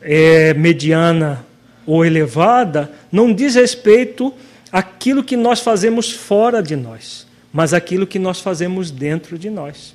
[0.00, 1.44] é, mediana
[1.86, 4.32] ou elevada, não diz respeito
[4.70, 9.94] àquilo que nós fazemos fora de nós, mas aquilo que nós fazemos dentro de nós.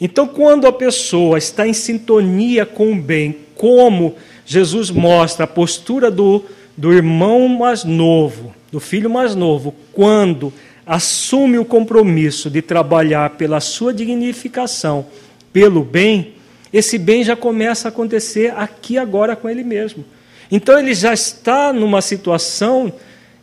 [0.00, 6.10] Então, quando a pessoa está em sintonia com o bem, como Jesus mostra a postura
[6.10, 6.42] do,
[6.80, 10.50] do irmão mais novo, do filho mais novo, quando
[10.86, 15.04] assume o compromisso de trabalhar pela sua dignificação,
[15.52, 16.32] pelo bem,
[16.72, 20.06] esse bem já começa a acontecer aqui agora com ele mesmo.
[20.50, 22.90] Então ele já está numa situação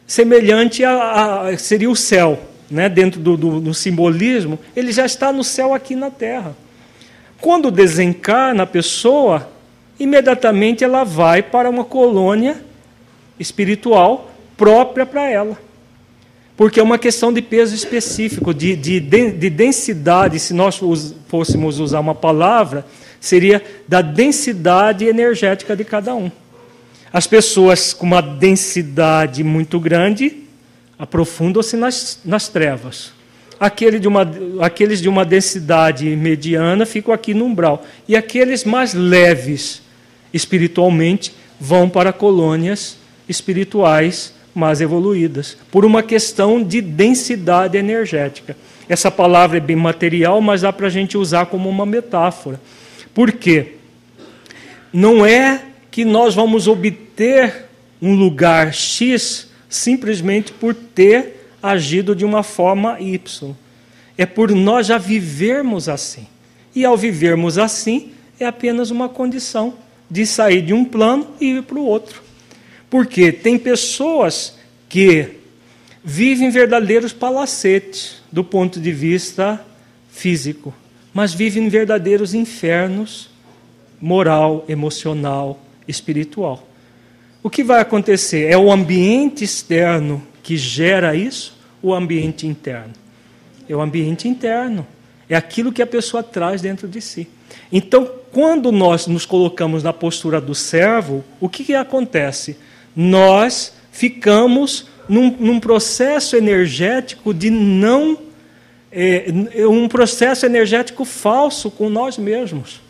[0.07, 2.39] semelhante a, a seria o céu
[2.71, 6.57] né, dentro do, do, do simbolismo, ele já está no céu aqui na terra.
[7.39, 9.47] Quando desencarna a pessoa,
[9.99, 12.65] imediatamente ela vai para uma colônia
[13.39, 15.57] espiritual própria para ela.
[16.55, 20.81] Porque é uma questão de peso específico, de, de, de densidade, se nós
[21.27, 22.83] fôssemos usar uma palavra,
[23.19, 26.31] seria da densidade energética de cada um.
[27.13, 30.43] As pessoas com uma densidade muito grande
[30.97, 33.11] aprofundam-se nas, nas trevas.
[33.59, 34.29] Aquele de uma,
[34.61, 37.85] aqueles de uma densidade mediana ficam aqui no umbral.
[38.07, 39.81] E aqueles mais leves
[40.33, 42.97] espiritualmente vão para colônias
[43.27, 48.57] espirituais mais evoluídas, por uma questão de densidade energética.
[48.89, 52.59] Essa palavra é bem material, mas dá para a gente usar como uma metáfora.
[53.13, 53.73] Por quê?
[54.91, 55.61] Não é
[55.91, 57.65] que nós vamos obter
[58.01, 63.53] um lugar X simplesmente por ter agido de uma forma Y.
[64.17, 66.25] É por nós já vivermos assim.
[66.73, 69.73] E ao vivermos assim, é apenas uma condição
[70.09, 72.26] de sair de um plano e ir para o outro.
[72.89, 74.57] Porque tem pessoas
[74.87, 75.37] que
[76.03, 79.63] vivem verdadeiros palacetes do ponto de vista
[80.09, 80.73] físico,
[81.13, 83.29] mas vivem verdadeiros infernos
[83.99, 86.67] moral, emocional, espiritual.
[87.43, 88.51] O que vai acontecer?
[88.51, 92.93] É o ambiente externo que gera isso o ambiente interno?
[93.67, 94.87] É o ambiente interno.
[95.29, 97.27] É aquilo que a pessoa traz dentro de si.
[97.71, 102.57] Então, quando nós nos colocamos na postura do servo, o que, que acontece?
[102.97, 108.17] Nós ficamos num, num processo energético de não.
[108.91, 109.27] É,
[109.69, 112.81] um processo energético falso com nós mesmos.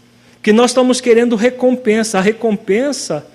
[0.42, 2.20] Que nós estamos querendo recompensa.
[2.20, 3.28] A recompensa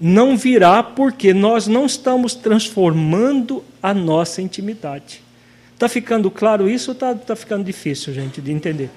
[0.00, 5.22] não virá porque nós não estamos transformando a nossa intimidade.
[5.74, 8.90] Está ficando claro isso ou está tá ficando difícil, gente, de entender?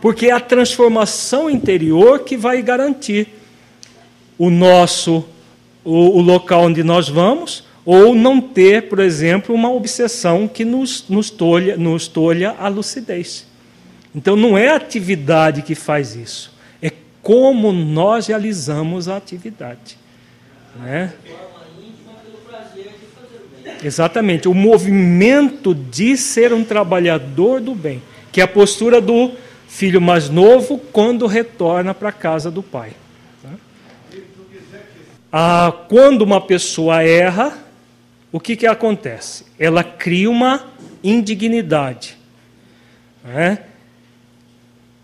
[0.00, 3.28] Porque é a transformação interior que vai garantir
[4.38, 5.24] o nosso,
[5.88, 11.08] o, o local onde nós vamos, ou não ter, por exemplo, uma obsessão que nos,
[11.08, 13.46] nos, tolha, nos tolha a lucidez.
[14.14, 19.96] Então não é a atividade que faz isso, é como nós realizamos a atividade.
[20.76, 21.14] Né?
[23.82, 29.32] Exatamente, o movimento de ser um trabalhador do bem, que é a postura do
[29.66, 32.92] filho mais novo quando retorna para a casa do pai.
[35.32, 37.56] Ah, quando uma pessoa erra,
[38.32, 39.44] o que, que acontece?
[39.58, 40.66] Ela cria uma
[41.02, 42.16] indignidade.
[43.24, 43.58] Né?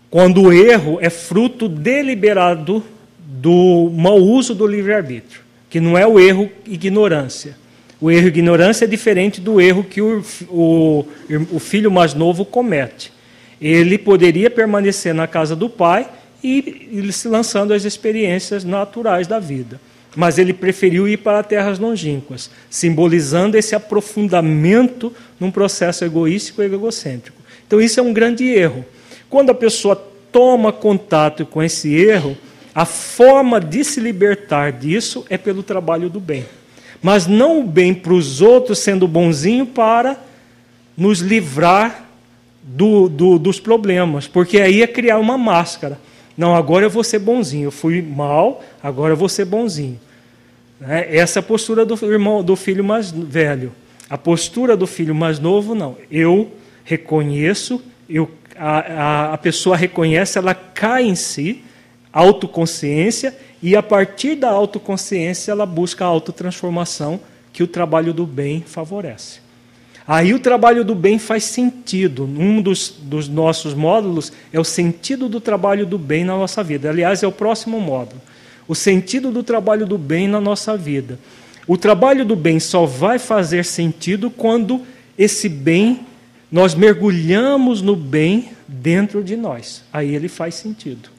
[0.09, 2.83] Quando o erro é fruto deliberado
[3.17, 5.45] do mau uso do livre-arbítrio
[5.75, 7.57] que não é o erro ignorância.
[7.99, 11.05] O erro ignorância é diferente do erro que o, o,
[11.51, 13.11] o filho mais novo comete.
[13.59, 16.07] Ele poderia permanecer na casa do pai
[16.41, 19.81] e ir se lançando as experiências naturais da vida.
[20.15, 27.41] Mas ele preferiu ir para terras longínquas, simbolizando esse aprofundamento num processo egoístico e egocêntrico.
[27.67, 28.85] Então, isso é um grande erro.
[29.29, 29.95] Quando a pessoa
[30.31, 32.37] toma contato com esse erro,
[32.73, 36.45] a forma de se libertar disso é pelo trabalho do bem.
[37.01, 40.17] Mas não o bem para os outros sendo bonzinho para
[40.97, 42.05] nos livrar
[42.61, 45.99] do, do, dos problemas, porque aí é criar uma máscara.
[46.37, 47.67] Não, agora eu vou ser bonzinho.
[47.67, 49.99] Eu fui mal, agora eu vou ser bonzinho.
[50.81, 53.71] É, essa é a postura do irmão, do filho mais velho.
[54.09, 55.97] A postura do filho mais novo, não.
[56.11, 56.51] Eu
[56.83, 61.63] reconheço, eu, a, a, a pessoa reconhece, ela cai em si,
[62.13, 67.19] autoconsciência, e a partir da autoconsciência ela busca a autotransformação
[67.51, 69.39] que o trabalho do bem favorece.
[70.07, 72.25] Aí o trabalho do bem faz sentido.
[72.25, 76.89] Um dos, dos nossos módulos é o sentido do trabalho do bem na nossa vida.
[76.89, 78.21] Aliás, é o próximo módulo.
[78.67, 81.19] O sentido do trabalho do bem na nossa vida.
[81.67, 84.81] O trabalho do bem só vai fazer sentido quando
[85.17, 86.01] esse bem,
[86.51, 89.83] nós mergulhamos no bem dentro de nós.
[89.91, 91.09] Aí ele faz sentido.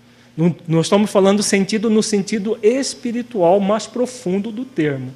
[0.68, 5.12] Nós estamos falando sentido no sentido espiritual mais profundo do termo.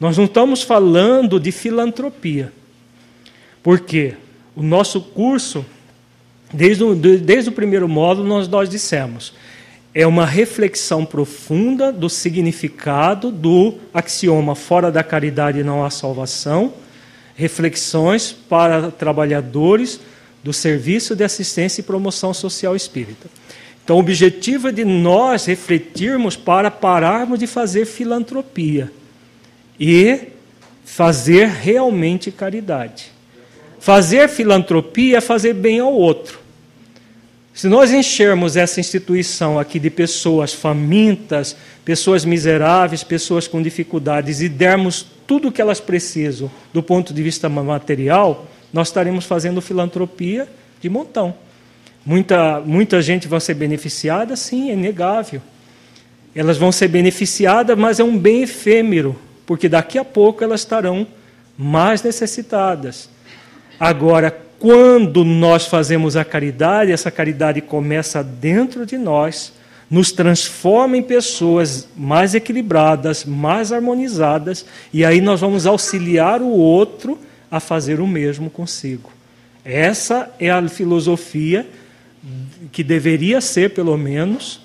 [0.00, 2.50] Nós não estamos falando de filantropia.
[3.62, 4.14] Porque
[4.56, 5.64] o nosso curso,
[6.52, 9.34] desde o, desde o primeiro módulo, nós, nós dissemos,
[9.94, 16.72] é uma reflexão profunda do significado do axioma fora da caridade não há salvação,
[17.34, 20.00] reflexões para trabalhadores
[20.44, 23.28] do serviço de assistência e promoção social espírita.
[23.82, 28.92] Então, o objetivo é de nós refletirmos para pararmos de fazer filantropia
[29.78, 30.28] e
[30.84, 33.10] fazer realmente caridade.
[33.80, 36.38] Fazer filantropia é fazer bem ao outro.
[37.52, 44.48] Se nós enchermos essa instituição aqui de pessoas famintas, pessoas miseráveis, pessoas com dificuldades e
[44.48, 50.48] dermos tudo o que elas precisam do ponto de vista material, nós estaremos fazendo filantropia
[50.80, 51.34] de montão.
[52.06, 55.42] Muita, muita gente vai ser beneficiada, sim, é inegável.
[56.34, 61.06] Elas vão ser beneficiadas, mas é um bem efêmero, porque daqui a pouco elas estarão
[61.58, 63.10] mais necessitadas.
[63.78, 69.54] Agora, quando nós fazemos a caridade, essa caridade começa dentro de nós,
[69.90, 77.18] nos transforma em pessoas mais equilibradas, mais harmonizadas, e aí nós vamos auxiliar o outro
[77.50, 79.10] a fazer o mesmo consigo.
[79.64, 81.66] Essa é a filosofia
[82.70, 84.60] que deveria ser, pelo menos,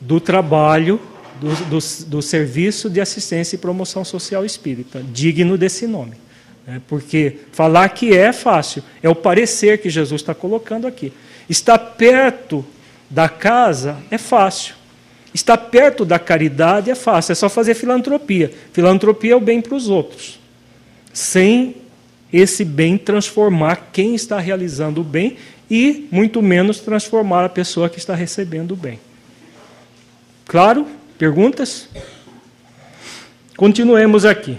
[0.00, 0.98] do trabalho
[1.38, 6.25] do, do, do serviço de assistência e promoção social espírita, digno desse nome.
[6.68, 11.12] É, porque falar que é fácil, é o parecer que Jesus está colocando aqui.
[11.48, 12.64] Está perto
[13.08, 14.74] da casa é fácil.
[15.32, 18.52] Está perto da caridade é fácil, é só fazer filantropia.
[18.72, 20.40] Filantropia é o bem para os outros,
[21.12, 21.76] sem
[22.32, 25.36] esse bem transformar quem está realizando o bem
[25.70, 28.98] e, muito menos, transformar a pessoa que está recebendo o bem.
[30.46, 30.86] Claro?
[31.18, 31.88] Perguntas?
[33.56, 34.58] Continuemos aqui.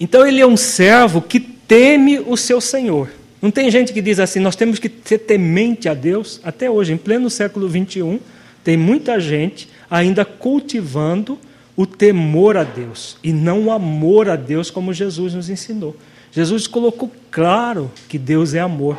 [0.00, 3.10] Então ele é um servo que teme o seu Senhor.
[3.40, 6.40] Não tem gente que diz assim, nós temos que ser temente a Deus.
[6.42, 8.18] Até hoje, em pleno século XXI,
[8.64, 11.38] tem muita gente ainda cultivando
[11.76, 15.94] o temor a Deus e não o amor a Deus como Jesus nos ensinou.
[16.32, 18.96] Jesus colocou claro que Deus é amor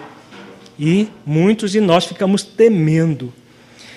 [0.79, 3.33] e muitos de nós ficamos temendo.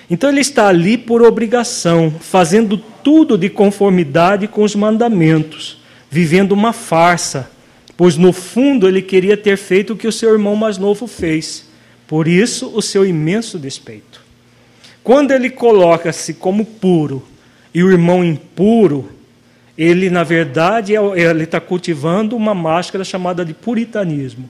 [0.09, 6.73] Então ele está ali por obrigação, fazendo tudo de conformidade com os mandamentos vivendo uma
[6.73, 7.49] farsa,
[7.97, 11.65] pois no fundo ele queria ter feito o que o seu irmão mais novo fez.
[12.07, 14.21] Por isso, o seu imenso despeito.
[15.03, 17.23] Quando ele coloca-se como puro
[17.73, 19.09] e o irmão impuro,
[19.77, 24.49] ele, na verdade, é ele está cultivando uma máscara chamada de puritanismo.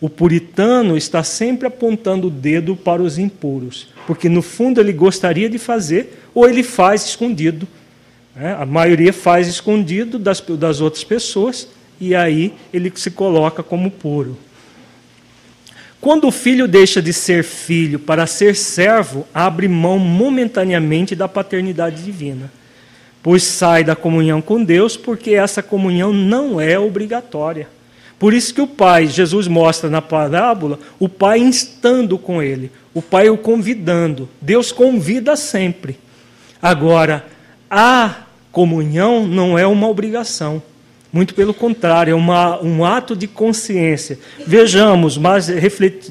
[0.00, 5.48] O puritano está sempre apontando o dedo para os impuros, porque no fundo ele gostaria
[5.48, 7.68] de fazer, ou ele faz escondido,
[8.34, 8.56] né?
[8.58, 11.68] A maioria faz escondido das, das outras pessoas
[12.00, 14.36] e aí ele se coloca como puro.
[16.00, 22.02] Quando o filho deixa de ser filho para ser servo, abre mão momentaneamente da paternidade
[22.02, 22.50] divina,
[23.22, 27.68] pois sai da comunhão com Deus, porque essa comunhão não é obrigatória.
[28.18, 33.00] Por isso que o pai, Jesus mostra na parábola, o pai instando com ele, o
[33.00, 34.28] pai o convidando.
[34.40, 35.96] Deus convida sempre.
[36.60, 37.26] Agora,
[37.74, 40.62] a comunhão não é uma obrigação.
[41.10, 44.18] Muito pelo contrário, é uma, um ato de consciência.
[44.46, 45.48] Vejamos, mas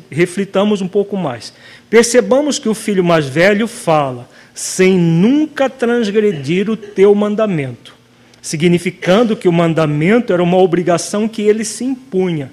[0.09, 1.53] reflitamos um pouco mais.
[1.87, 7.93] Percebamos que o filho mais velho fala, sem nunca transgredir o teu mandamento,
[8.41, 12.51] significando que o mandamento era uma obrigação que ele se impunha.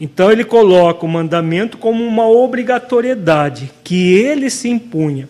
[0.00, 5.28] Então ele coloca o mandamento como uma obrigatoriedade que ele se impunha,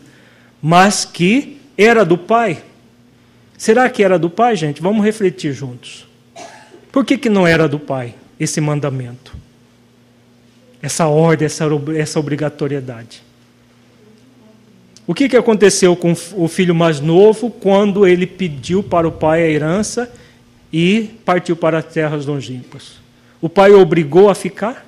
[0.60, 2.62] mas que era do Pai.
[3.56, 4.82] Será que era do Pai, gente?
[4.82, 6.06] Vamos refletir juntos.
[6.90, 9.34] Por que, que não era do Pai esse mandamento?
[10.82, 11.64] Essa ordem, essa,
[11.96, 13.22] essa obrigatoriedade.
[15.06, 19.42] O que, que aconteceu com o filho mais novo quando ele pediu para o pai
[19.42, 20.12] a herança
[20.72, 23.00] e partiu para as terras longínquas?
[23.40, 24.86] O pai obrigou a ficar?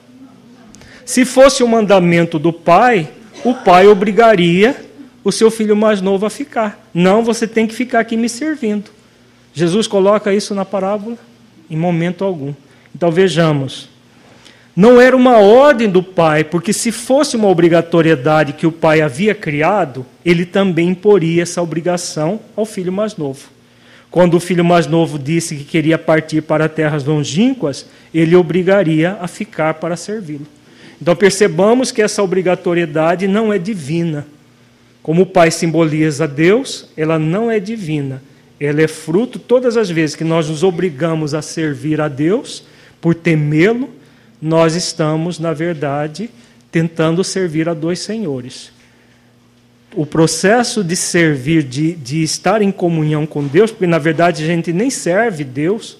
[1.04, 3.08] Se fosse o mandamento do pai,
[3.44, 4.84] o pai obrigaria
[5.24, 6.86] o seu filho mais novo a ficar.
[6.92, 8.90] Não, você tem que ficar aqui me servindo.
[9.54, 11.16] Jesus coloca isso na parábola
[11.70, 12.52] em momento algum.
[12.94, 13.88] Então vejamos.
[14.76, 19.34] Não era uma ordem do pai, porque se fosse uma obrigatoriedade que o pai havia
[19.34, 23.48] criado, ele também imporia essa obrigação ao filho mais novo.
[24.10, 29.28] Quando o filho mais novo disse que queria partir para terras longínquas, ele obrigaria a
[29.28, 30.46] ficar para servi-lo.
[31.00, 34.26] Então percebamos que essa obrigatoriedade não é divina.
[35.04, 38.22] Como o pai simboliza Deus, ela não é divina.
[38.58, 42.64] Ela é fruto, todas as vezes que nós nos obrigamos a servir a Deus,
[43.02, 43.90] por temê-lo,
[44.40, 46.30] nós estamos, na verdade,
[46.72, 48.72] tentando servir a dois senhores.
[49.94, 54.46] O processo de servir, de, de estar em comunhão com Deus, porque na verdade a
[54.46, 55.98] gente nem serve Deus,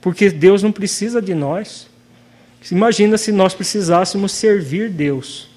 [0.00, 1.88] porque Deus não precisa de nós.
[2.70, 5.48] Imagina se nós precisássemos servir Deus.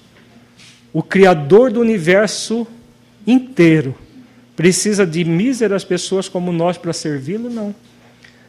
[0.92, 2.66] O Criador do universo
[3.32, 3.94] inteiro
[4.56, 7.48] precisa de míseras pessoas como nós para servi-lo?
[7.48, 7.74] Não.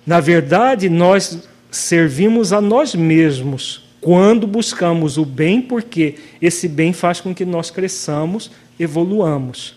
[0.06, 7.22] Na verdade, nós servimos a nós mesmos quando buscamos o bem, porque esse bem faz
[7.22, 9.76] com que nós cresçamos, evoluamos.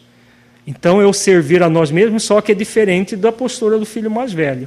[0.67, 4.33] Então, eu servir a nós mesmos, só que é diferente da postura do filho mais
[4.33, 4.67] velho.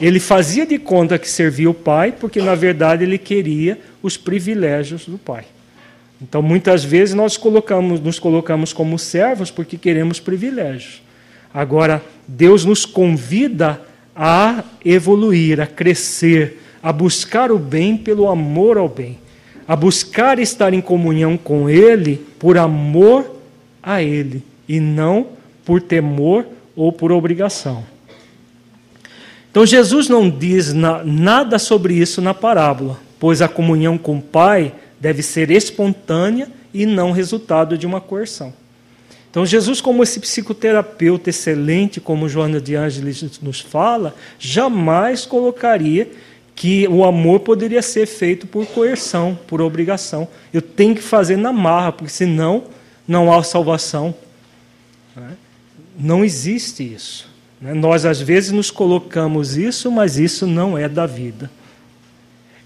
[0.00, 5.06] Ele fazia de conta que servia o pai, porque na verdade ele queria os privilégios
[5.06, 5.44] do pai.
[6.22, 11.02] Então, muitas vezes nós colocamos, nos colocamos como servos porque queremos privilégios.
[11.52, 13.80] Agora, Deus nos convida
[14.14, 19.18] a evoluir, a crescer, a buscar o bem pelo amor ao bem,
[19.66, 23.36] a buscar estar em comunhão com Ele por amor
[23.82, 25.28] a Ele e não
[25.64, 26.46] por temor
[26.76, 27.84] ou por obrigação.
[29.50, 34.22] Então Jesus não diz na, nada sobre isso na parábola, pois a comunhão com o
[34.22, 38.52] Pai deve ser espontânea e não resultado de uma coerção.
[39.30, 46.10] Então Jesus, como esse psicoterapeuta excelente, como Joana de Ângeles nos fala, jamais colocaria
[46.54, 50.28] que o amor poderia ser feito por coerção, por obrigação.
[50.52, 52.64] Eu tenho que fazer na marra, porque senão
[53.08, 54.14] não há salvação.
[55.98, 57.28] Não existe isso.
[57.60, 57.72] Né?
[57.72, 61.50] Nós, às vezes, nos colocamos isso, mas isso não é da vida.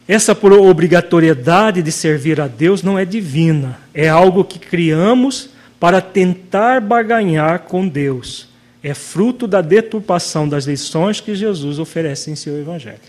[0.07, 5.49] Essa obrigatoriedade de servir a Deus não é divina, é algo que criamos
[5.81, 8.49] para tentar barganhar com Deus.
[8.83, 13.01] É fruto da deturpação das lições que Jesus oferece em seu Evangelho.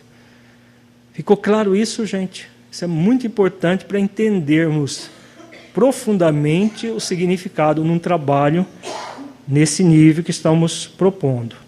[1.12, 2.48] Ficou claro isso, gente?
[2.72, 5.10] Isso é muito importante para entendermos
[5.74, 8.66] profundamente o significado num trabalho
[9.46, 11.64] nesse nível que estamos propondo.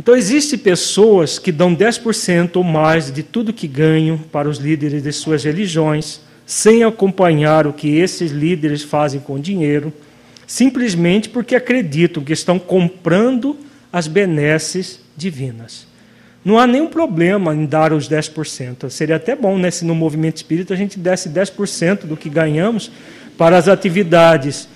[0.00, 5.02] Então, existem pessoas que dão 10% ou mais de tudo que ganham para os líderes
[5.02, 9.92] de suas religiões, sem acompanhar o que esses líderes fazem com o dinheiro,
[10.46, 13.58] simplesmente porque acreditam que estão comprando
[13.92, 15.86] as benesses divinas.
[16.42, 18.88] Não há nenhum problema em dar os 10%.
[18.88, 22.90] Seria até bom né, se no movimento espírita a gente desse 10% do que ganhamos
[23.36, 24.66] para as atividades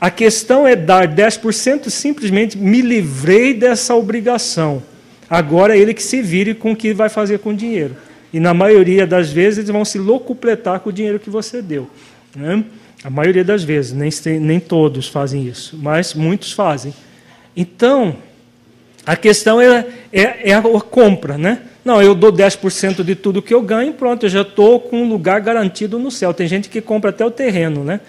[0.00, 4.82] a questão é dar 10%, simplesmente me livrei dessa obrigação.
[5.28, 7.96] Agora é ele que se vire com o que vai fazer com o dinheiro.
[8.32, 11.88] E na maioria das vezes eles vão se locupletar com o dinheiro que você deu.
[12.34, 12.62] Né?
[13.02, 16.92] A maioria das vezes, nem, nem todos fazem isso, mas muitos fazem.
[17.56, 18.16] Então,
[19.06, 21.62] a questão é, é, é a compra, né?
[21.84, 25.08] Não, eu dou 10% de tudo que eu ganho, pronto, eu já estou com um
[25.08, 26.34] lugar garantido no céu.
[26.34, 28.00] Tem gente que compra até o terreno, né?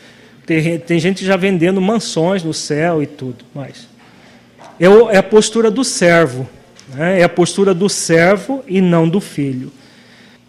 [0.47, 3.85] Tem, gente já vendendo mansões no céu e tudo mais.
[4.79, 6.47] É, é a postura do servo.
[6.93, 7.19] Né?
[7.19, 9.69] É a postura do servo e não do filho.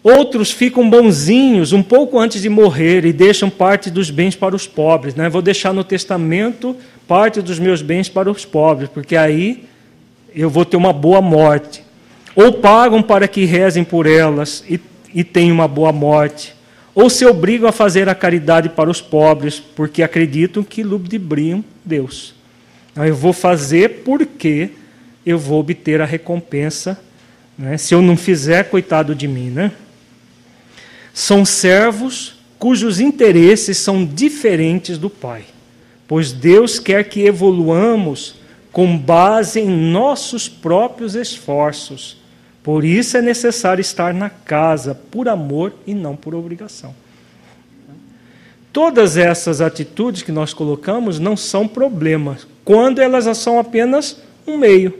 [0.01, 4.65] Outros ficam bonzinhos um pouco antes de morrer e deixam parte dos bens para os
[4.65, 5.15] pobres.
[5.15, 5.27] Né?
[5.27, 9.65] Vou deixar no testamento parte dos meus bens para os pobres, porque aí
[10.33, 11.83] eu vou ter uma boa morte.
[12.33, 14.79] Ou pagam para que rezem por elas e,
[15.13, 16.55] e tenham uma boa morte
[16.93, 22.33] ou se obrigam a fazer a caridade para os pobres, porque acreditam que ludibriam Deus.
[22.91, 24.71] Então, eu vou fazer porque
[25.25, 26.99] eu vou obter a recompensa.
[27.57, 27.77] Né?
[27.77, 29.49] Se eu não fizer, coitado de mim.
[29.49, 29.71] Né?
[31.13, 35.45] São servos cujos interesses são diferentes do Pai,
[36.05, 38.35] pois Deus quer que evoluamos
[38.69, 42.18] com base em nossos próprios esforços
[42.63, 46.93] por isso é necessário estar na casa por amor e não por obrigação.
[48.71, 54.93] Todas essas atitudes que nós colocamos não são problemas, quando elas são apenas um meio.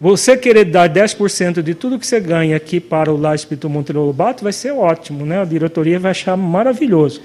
[0.00, 4.00] Você querer dar 10% de tudo que você ganha aqui para o Lar Espírito Monteiro
[4.00, 5.42] Lobato vai ser ótimo, né?
[5.42, 7.20] A diretoria vai achar maravilhoso,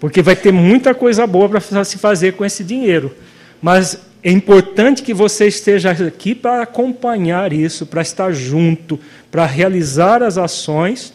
[0.00, 3.14] porque vai ter muita coisa boa para se fazer com esse dinheiro.
[3.60, 8.98] Mas é importante que você esteja aqui para acompanhar isso, para estar junto,
[9.30, 11.12] para realizar as ações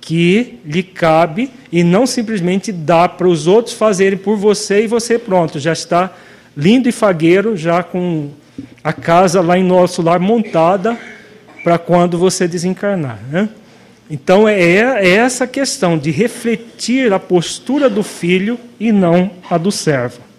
[0.00, 5.18] que lhe cabe e não simplesmente dar para os outros fazerem por você e você
[5.18, 6.10] pronto, já está
[6.56, 8.30] lindo e fagueiro, já com
[8.82, 10.98] a casa lá em nosso lar montada
[11.62, 13.20] para quando você desencarnar.
[13.30, 13.48] Né?
[14.10, 19.70] Então é, é essa questão de refletir a postura do filho e não a do
[19.70, 20.31] servo.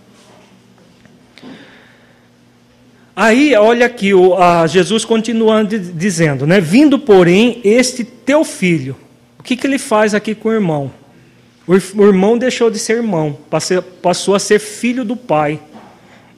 [3.16, 6.59] Aí, olha aqui, o, a Jesus continuando dizendo, né?
[6.59, 8.95] Vindo, porém, este teu filho.
[9.38, 10.91] O que, que ele faz aqui com o irmão?
[11.68, 13.38] O, o irmão deixou de ser irmão,
[14.01, 15.59] passou a ser filho do pai,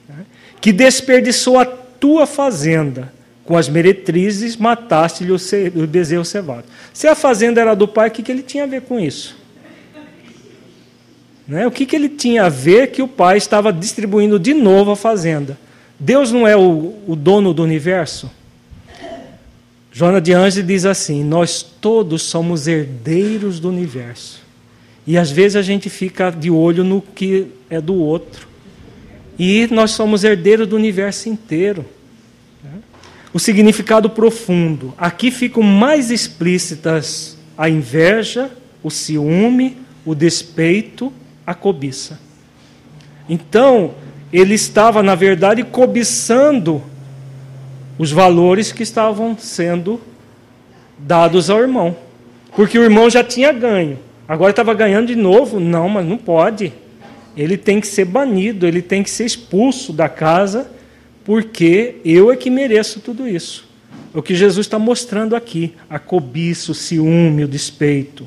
[0.08, 0.26] né?
[0.60, 3.12] que desperdiçou a tua fazenda,
[3.44, 5.36] com as meretrizes mataste-lhe o,
[5.82, 6.64] o bezerro cevado.
[6.92, 9.36] Se a fazenda era do pai, o que, que ele tinha a ver com isso?
[11.48, 11.66] Né?
[11.66, 14.96] O que, que ele tinha a ver que o pai estava distribuindo de novo a
[14.96, 15.56] fazenda?
[15.98, 18.30] Deus não é o, o dono do universo?
[19.92, 24.42] Joana de Anjos diz assim: Nós todos somos herdeiros do universo.
[25.06, 28.46] E às vezes a gente fica de olho no que é do outro.
[29.38, 31.84] E nós somos herdeiros do universo inteiro.
[33.32, 34.92] O significado profundo.
[34.98, 38.50] Aqui ficam mais explícitas a inveja,
[38.82, 41.12] o ciúme, o despeito,
[41.46, 42.18] a cobiça.
[43.28, 43.94] Então,
[44.32, 46.82] ele estava, na verdade, cobiçando
[47.98, 50.00] os valores que estavam sendo
[50.98, 51.96] dados ao irmão.
[52.54, 53.98] Porque o irmão já tinha ganho.
[54.28, 55.60] Agora estava ganhando de novo?
[55.60, 56.72] Não, mas não pode.
[57.36, 60.70] Ele tem que ser banido, ele tem que ser expulso da casa,
[61.24, 63.68] porque eu é que mereço tudo isso.
[64.12, 68.26] É o que Jesus está mostrando aqui: a cobiça, o ciúme, o despeito.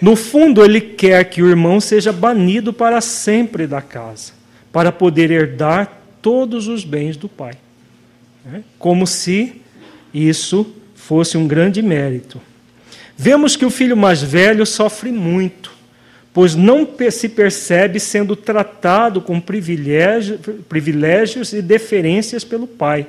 [0.00, 4.39] No fundo, ele quer que o irmão seja banido para sempre da casa
[4.72, 7.54] para poder herdar todos os bens do Pai.
[8.44, 8.62] Né?
[8.78, 9.60] Como se
[10.12, 12.40] isso fosse um grande mérito.
[13.16, 15.72] Vemos que o filho mais velho sofre muito,
[16.32, 23.06] pois não se percebe sendo tratado com privilégios e deferências pelo pai,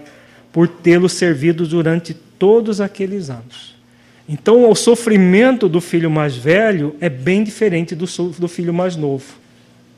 [0.52, 3.74] por tê-lo servido durante todos aqueles anos.
[4.28, 8.06] Então, o sofrimento do filho mais velho é bem diferente do,
[8.38, 9.41] do filho mais novo.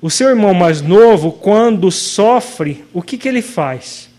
[0.03, 4.09] O seu irmão mais novo, quando sofre, o que, que ele faz?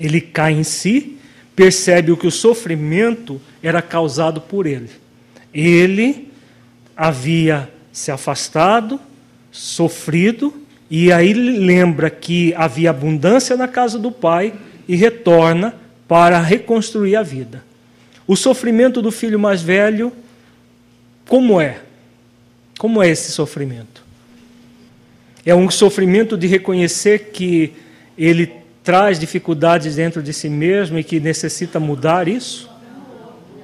[0.00, 1.18] Ele cai em si,
[1.54, 4.88] percebe o que o sofrimento era causado por ele.
[5.52, 6.32] Ele
[6.96, 8.98] havia se afastado,
[9.52, 10.54] sofrido,
[10.88, 14.54] e aí lembra que havia abundância na casa do pai
[14.88, 15.74] e retorna
[16.08, 17.62] para reconstruir a vida.
[18.26, 20.10] O sofrimento do filho mais velho,
[21.26, 21.82] como é?
[22.78, 24.07] Como é esse sofrimento?
[25.44, 27.72] É um sofrimento de reconhecer que
[28.16, 32.70] ele traz dificuldades dentro de si mesmo e que necessita mudar isso?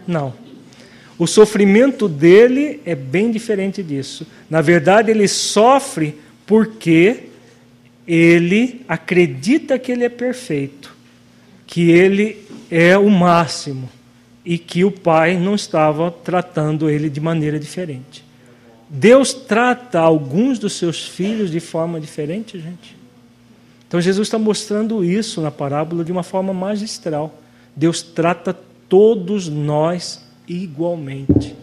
[0.07, 0.35] Não.
[1.19, 4.27] O sofrimento dele é bem diferente disso.
[4.51, 7.25] Na verdade, ele sofre porque
[8.07, 10.95] ele acredita que ele é perfeito,
[11.67, 13.89] que ele é o máximo
[14.45, 18.24] e que o pai não estava tratando ele de maneira diferente.
[18.89, 22.97] Deus trata alguns dos seus filhos de forma diferente, gente.
[23.87, 27.41] Então Jesus está mostrando isso na parábola de uma forma magistral.
[27.75, 28.57] Deus trata
[28.89, 31.57] todos nós igualmente.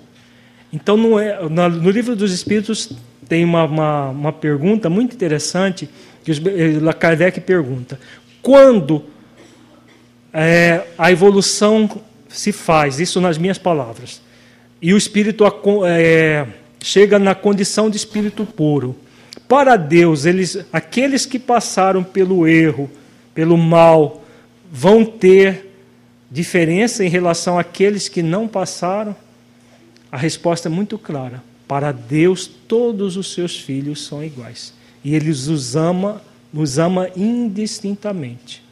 [0.74, 2.92] Então, no, é, no livro dos Espíritos
[3.28, 5.90] tem uma, uma, uma pergunta muito interessante
[6.24, 8.00] que eh, Kardec pergunta:
[8.42, 9.04] quando
[10.34, 11.90] é, a evolução
[12.30, 14.22] se faz, isso nas minhas palavras,
[14.82, 15.44] e o espírito
[15.86, 16.48] é,
[16.82, 18.96] chega na condição de espírito puro.
[19.48, 22.90] Para Deus, eles, aqueles que passaram pelo erro,
[23.34, 24.24] pelo mal,
[24.72, 25.70] vão ter
[26.30, 29.16] diferença em relação àqueles que não passaram?
[30.12, 31.44] A resposta é muito clara.
[31.68, 34.74] Para Deus, todos os seus filhos são iguais.
[35.04, 36.22] E Ele os ama,
[36.54, 38.64] os ama indistintamente.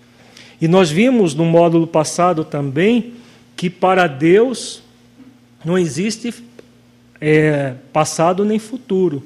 [0.62, 3.14] E nós vimos no módulo passado também
[3.56, 4.82] que para Deus
[5.64, 6.34] não existe
[7.20, 9.24] é, passado nem futuro.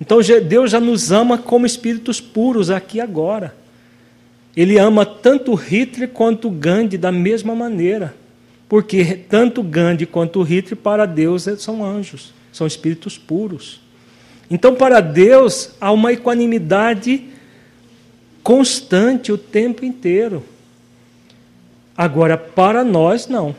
[0.00, 3.54] Então Deus já nos ama como espíritos puros aqui agora.
[4.56, 8.14] Ele ama tanto Hitler quanto Gandhi da mesma maneira.
[8.68, 13.80] Porque tanto Gandhi quanto Hitler para Deus são anjos, são espíritos puros.
[14.50, 17.24] Então, para Deus, há uma equanimidade
[18.42, 20.42] constante o tempo inteiro.
[21.96, 23.54] Agora, para nós, não.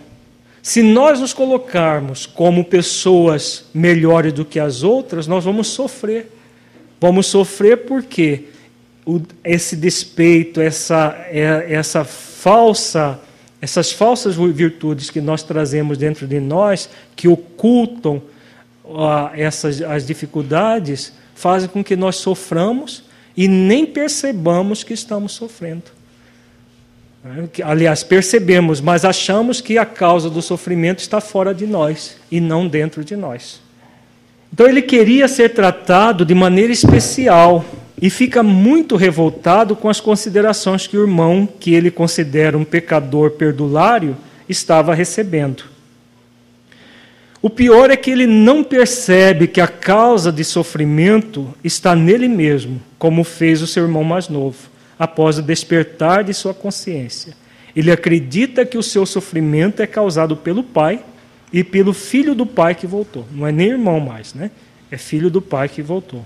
[0.65, 6.31] Se nós nos colocarmos como pessoas melhores do que as outras, nós vamos sofrer.
[6.99, 8.45] Vamos sofrer porque
[9.43, 13.19] esse despeito, essa, é, essa falsa,
[13.61, 18.19] essas falsas virtudes que nós trazemos dentro de nós, que ocultam
[19.35, 23.03] essas, as dificuldades, fazem com que nós soframos
[23.37, 25.94] e nem percebamos que estamos sofrendo.
[27.63, 32.67] Aliás, percebemos, mas achamos que a causa do sofrimento está fora de nós e não
[32.67, 33.59] dentro de nós.
[34.53, 37.65] Então ele queria ser tratado de maneira especial
[37.99, 43.31] e fica muito revoltado com as considerações que o irmão, que ele considera um pecador
[43.31, 44.15] perdulário,
[44.47, 45.63] estava recebendo.
[47.41, 52.81] O pior é que ele não percebe que a causa de sofrimento está nele mesmo,
[52.99, 57.33] como fez o seu irmão mais novo, após o despertar de sua consciência.
[57.75, 61.03] Ele acredita que o seu sofrimento é causado pelo pai
[61.51, 63.25] e pelo filho do pai que voltou.
[63.31, 64.51] Não é nem irmão mais, né?
[64.89, 66.25] É filho do pai que voltou.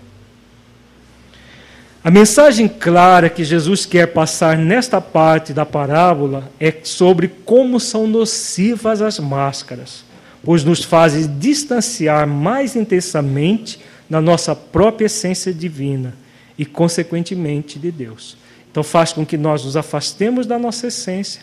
[2.03, 8.07] A mensagem clara que Jesus quer passar nesta parte da parábola é sobre como são
[8.07, 10.09] nocivas as máscaras
[10.43, 16.13] pois nos faz distanciar mais intensamente da nossa própria essência divina
[16.57, 18.38] e, consequentemente, de Deus.
[18.72, 21.41] Então, faz com que nós nos afastemos da nossa essência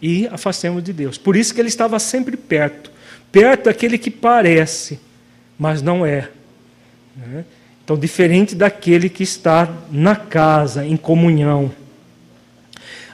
[0.00, 1.16] e afastemos de Deus.
[1.16, 2.96] Por isso que ele estava sempre perto
[3.36, 4.98] perto daquele que parece,
[5.58, 6.30] mas não é.
[7.14, 7.44] Né?
[7.84, 11.70] Então, diferente daquele que está na casa, em comunhão.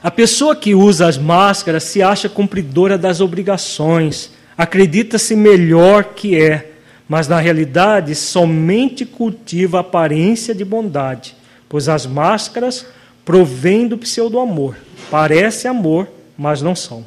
[0.01, 6.71] A pessoa que usa as máscaras se acha cumpridora das obrigações, acredita-se melhor que é,
[7.05, 11.35] mas na realidade somente cultiva a aparência de bondade,
[11.67, 12.85] pois as máscaras
[13.25, 14.75] provêm do pseudo-amor.
[15.09, 16.07] Parece amor,
[16.37, 17.05] mas não são.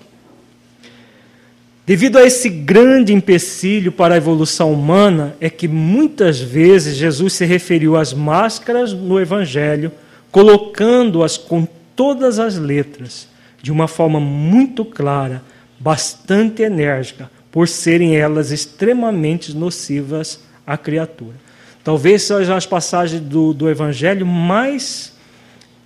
[1.86, 7.44] Devido a esse grande empecilho para a evolução humana, é que muitas vezes Jesus se
[7.44, 9.92] referiu às máscaras no Evangelho,
[10.32, 13.28] colocando-as com todas as letras,
[13.62, 15.42] de uma forma muito clara,
[15.78, 21.36] bastante enérgica, por serem elas extremamente nocivas à criatura.
[21.84, 25.15] Talvez sejam as passagens do, do Evangelho mais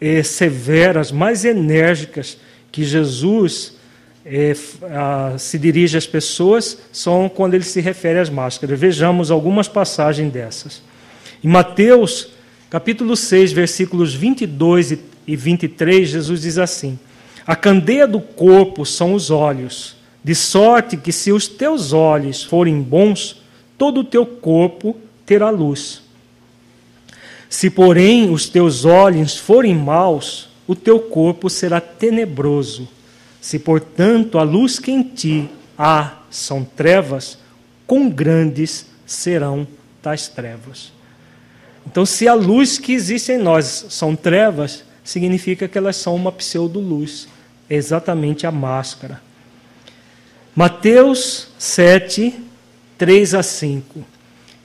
[0.01, 2.39] eh, severas, mais enérgicas
[2.73, 3.75] que Jesus
[4.25, 4.55] eh,
[4.91, 8.79] a, se dirige às pessoas, são quando ele se refere às máscaras.
[8.79, 10.83] Vejamos algumas passagens dessas.
[11.43, 12.29] Em Mateus,
[12.69, 16.99] capítulo 6, versículos 22 e 23, Jesus diz assim:
[17.47, 19.97] A candeia do corpo são os olhos.
[20.23, 23.43] De sorte que, se os teus olhos forem bons,
[23.79, 26.03] todo o teu corpo terá luz.
[27.51, 32.89] Se, porém, os teus olhos forem maus, o teu corpo será tenebroso.
[33.41, 37.37] Se, portanto, a luz que em ti há são trevas,
[37.89, 39.67] quão grandes serão
[40.01, 40.93] tais trevas.
[41.85, 46.31] Então, se a luz que existe em nós são trevas, significa que elas são uma
[46.31, 47.27] pseudo-luz,
[47.69, 49.21] exatamente a máscara.
[50.55, 52.33] Mateus 7,
[52.97, 54.05] 3 a 5.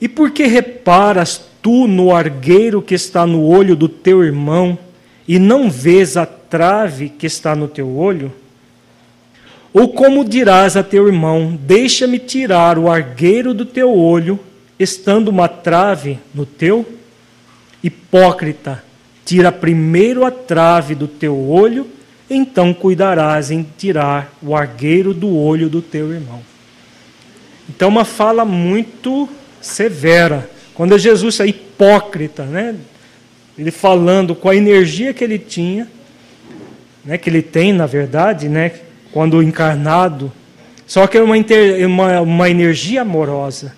[0.05, 4.77] E por que reparas tu no argueiro que está no olho do teu irmão
[5.27, 8.31] e não vês a trave que está no teu olho?
[9.73, 14.39] Ou como dirás a teu irmão: Deixa-me tirar o argueiro do teu olho,
[14.79, 16.85] estando uma trave no teu?
[17.83, 18.83] Hipócrita,
[19.25, 21.87] tira primeiro a trave do teu olho
[22.29, 26.41] então cuidarás em tirar o argueiro do olho do teu irmão.
[27.67, 29.27] Então, uma fala muito
[29.65, 30.49] severa.
[30.73, 32.75] Quando Jesus é hipócrita, né?
[33.57, 35.87] ele falando com a energia que ele tinha,
[37.03, 37.17] né?
[37.17, 38.71] que ele tem, na verdade, né?
[39.11, 40.31] quando encarnado,
[40.85, 41.35] só que é uma,
[41.87, 43.75] uma, uma energia amorosa.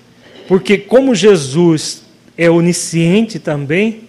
[0.47, 2.03] Porque, como Jesus
[2.37, 4.01] é onisciente também,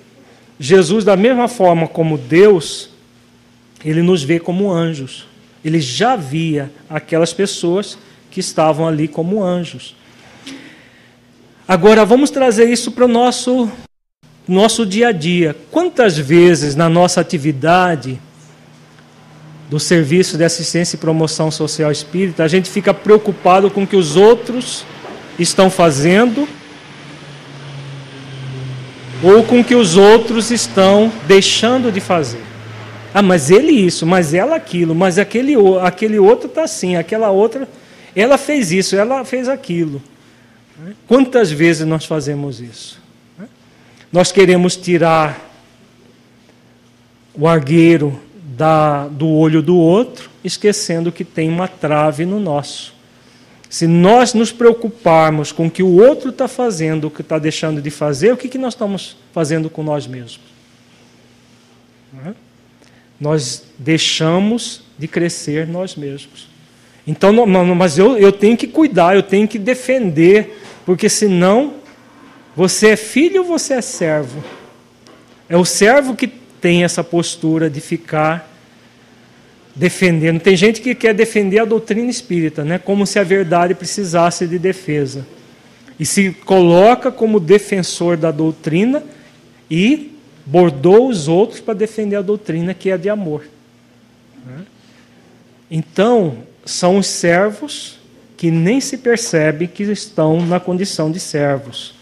[0.58, 2.90] Jesus, da mesma forma como Deus,
[3.84, 5.26] ele nos vê como anjos.
[5.64, 7.98] Ele já via aquelas pessoas
[8.30, 9.97] que estavam ali como anjos.
[11.68, 13.70] Agora vamos trazer isso para o nosso
[14.48, 15.54] nosso dia a dia.
[15.70, 18.18] Quantas vezes na nossa atividade
[19.68, 23.96] do serviço de assistência e promoção social espírita a gente fica preocupado com o que
[23.96, 24.82] os outros
[25.38, 26.48] estão fazendo
[29.22, 32.40] ou com o que os outros estão deixando de fazer?
[33.12, 35.52] Ah, mas ele isso, mas ela aquilo, mas aquele,
[35.82, 37.68] aquele outro está assim, aquela outra,
[38.16, 40.00] ela fez isso, ela fez aquilo.
[41.06, 43.00] Quantas vezes nós fazemos isso?
[44.12, 45.46] Nós queremos tirar
[47.34, 48.20] o argueiro
[48.56, 52.94] da, do olho do outro, esquecendo que tem uma trave no nosso.
[53.68, 57.82] Se nós nos preocuparmos com o que o outro está fazendo, o que está deixando
[57.82, 60.40] de fazer, o que, que nós estamos fazendo com nós mesmos?
[62.26, 62.32] É?
[63.20, 66.48] Nós deixamos de crescer nós mesmos.
[67.06, 70.58] Então, não, não, mas eu, eu tenho que cuidar, eu tenho que defender,
[70.88, 71.74] porque senão
[72.56, 74.42] você é filho ou você é servo?
[75.46, 78.50] É o servo que tem essa postura de ficar
[79.76, 80.40] defendendo.
[80.40, 82.78] Tem gente que quer defender a doutrina espírita, né?
[82.78, 85.26] como se a verdade precisasse de defesa.
[86.00, 89.02] E se coloca como defensor da doutrina
[89.70, 90.16] e
[90.46, 93.44] bordou os outros para defender a doutrina que é de amor.
[94.46, 94.64] Né?
[95.70, 97.97] Então, são os servos
[98.38, 101.92] que nem se percebe que estão na condição de servos.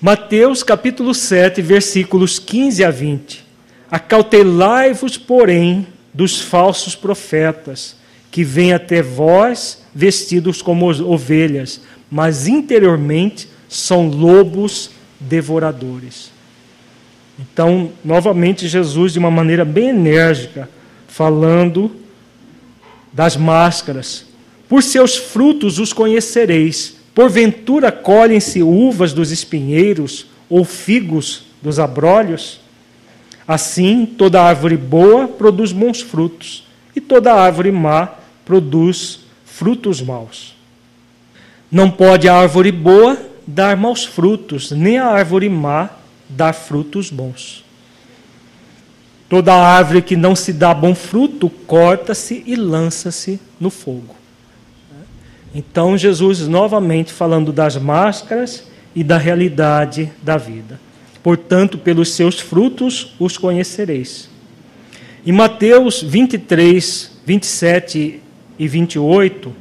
[0.00, 3.44] Mateus capítulo 7, versículos 15 a 20.
[3.90, 7.96] Acautelai-vos, porém, dos falsos profetas,
[8.30, 14.90] que vêm até vós vestidos como ovelhas, mas interiormente são lobos
[15.20, 16.32] devoradores.
[17.38, 20.68] Então, novamente, Jesus, de uma maneira bem enérgica,
[21.06, 21.94] falando
[23.12, 24.32] das máscaras.
[24.74, 26.96] Por seus frutos os conhecereis.
[27.14, 32.58] Porventura colhem-se uvas dos espinheiros ou figos dos abrolhos?
[33.46, 38.14] Assim, toda árvore boa produz bons frutos, e toda árvore má
[38.44, 40.56] produz frutos maus.
[41.70, 43.16] Não pode a árvore boa
[43.46, 45.88] dar maus frutos, nem a árvore má
[46.28, 47.64] dar frutos bons.
[49.28, 54.23] Toda árvore que não se dá bom fruto, corta-se e lança-se no fogo.
[55.54, 60.80] Então, Jesus novamente falando das máscaras e da realidade da vida.
[61.22, 64.28] Portanto, pelos seus frutos os conhecereis.
[65.24, 68.20] Em Mateus 23, 27
[68.58, 69.52] e 28,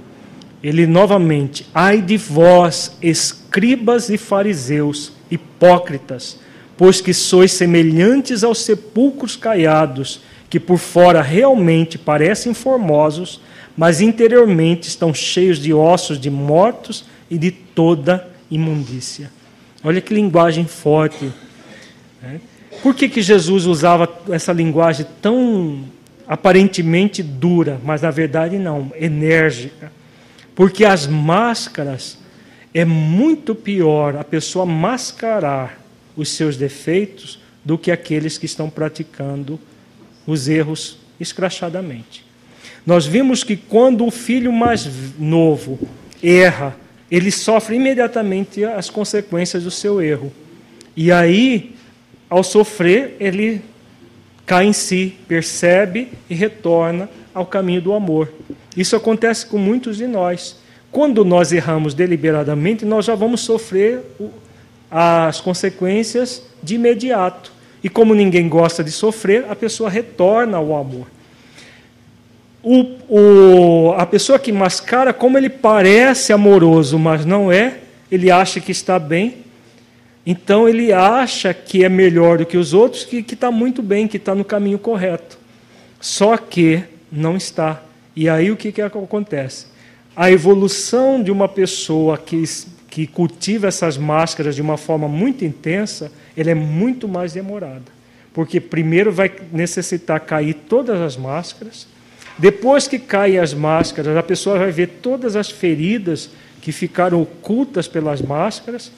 [0.64, 6.38] ele novamente, ai de vós, escribas e fariseus, hipócritas,
[6.76, 13.40] pois que sois semelhantes aos sepulcros caiados, que por fora realmente parecem formosos,
[13.76, 19.32] mas interiormente estão cheios de ossos de mortos e de toda imundícia.
[19.84, 21.32] Olha que linguagem forte.
[22.22, 22.40] Né?
[22.82, 25.84] Por que, que Jesus usava essa linguagem tão
[26.28, 29.92] aparentemente dura, mas na verdade não, enérgica?
[30.56, 32.18] Porque as máscaras
[32.74, 35.80] é muito pior a pessoa mascarar
[36.16, 39.60] os seus defeitos do que aqueles que estão praticando
[40.26, 42.26] os erros escrachadamente.
[42.86, 45.80] Nós vimos que quando o filho mais novo
[46.22, 46.76] erra,
[47.10, 50.32] ele sofre imediatamente as consequências do seu erro.
[50.96, 51.76] E aí,
[52.30, 53.62] ao sofrer, ele
[54.46, 58.32] cai em si, percebe e retorna ao caminho do amor.
[58.76, 60.58] Isso acontece com muitos de nós.
[60.92, 64.02] Quando nós erramos deliberadamente, nós já vamos sofrer
[64.92, 67.52] as consequências de imediato.
[67.84, 71.08] E como ninguém gosta de sofrer, a pessoa retorna ao amor.
[72.64, 77.80] O, o, a pessoa que mascara, como ele parece amoroso, mas não é,
[78.10, 79.38] ele acha que está bem,
[80.26, 84.18] então ele acha que é melhor do que os outros, que está muito bem, que
[84.18, 85.38] está no caminho correto.
[86.00, 87.84] Só que não está.
[88.16, 89.68] E aí o que, que acontece?
[90.16, 92.46] A evolução de uma pessoa que
[92.94, 97.82] que cultiva essas máscaras de uma forma muito intensa, ele é muito mais demorada.
[98.32, 101.88] Porque primeiro vai necessitar cair todas as máscaras,
[102.38, 106.30] depois que caem as máscaras, a pessoa vai ver todas as feridas
[106.62, 108.92] que ficaram ocultas pelas máscaras,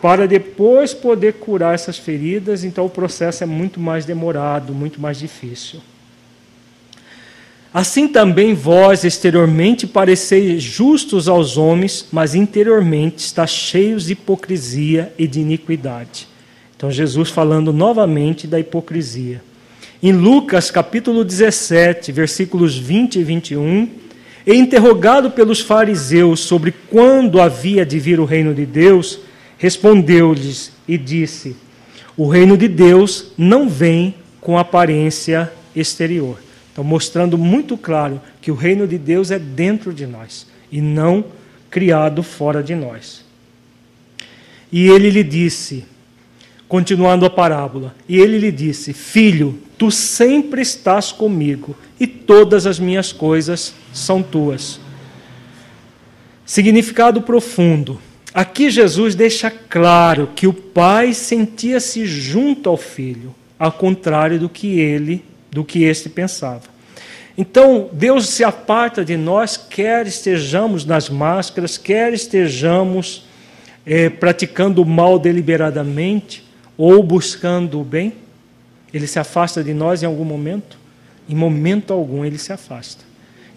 [0.00, 5.18] para depois poder curar essas feridas, então o processo é muito mais demorado, muito mais
[5.18, 5.80] difícil.
[7.72, 15.26] Assim também vós exteriormente pareceis justos aos homens, mas interiormente está cheios de hipocrisia e
[15.26, 16.26] de iniquidade.
[16.76, 19.42] Então Jesus falando novamente da hipocrisia.
[20.02, 23.88] Em Lucas capítulo 17, versículos 20 e 21,
[24.46, 29.20] e interrogado pelos fariseus sobre quando havia de vir o reino de Deus,
[29.58, 31.54] respondeu-lhes e disse:
[32.16, 36.38] O reino de Deus não vem com aparência exterior
[36.72, 41.24] então, mostrando muito claro que o reino de Deus é dentro de nós e não
[41.68, 43.22] criado fora de nós.
[44.72, 45.84] E ele lhe disse,
[46.70, 52.78] continuando a parábola, e ele lhe disse: Filho, tu sempre estás comigo e todas as
[52.78, 54.80] minhas coisas são tuas.
[56.46, 58.00] Significado profundo.
[58.32, 64.78] Aqui Jesus deixa claro que o pai sentia-se junto ao filho, ao contrário do que
[64.78, 66.62] ele, do que este pensava.
[67.36, 73.24] Então, Deus se aparta de nós, quer estejamos nas máscaras, quer estejamos
[73.84, 76.48] é, praticando o mal deliberadamente
[76.80, 78.14] ou buscando o bem.
[78.92, 80.78] Ele se afasta de nós em algum momento?
[81.28, 83.04] Em momento algum ele se afasta.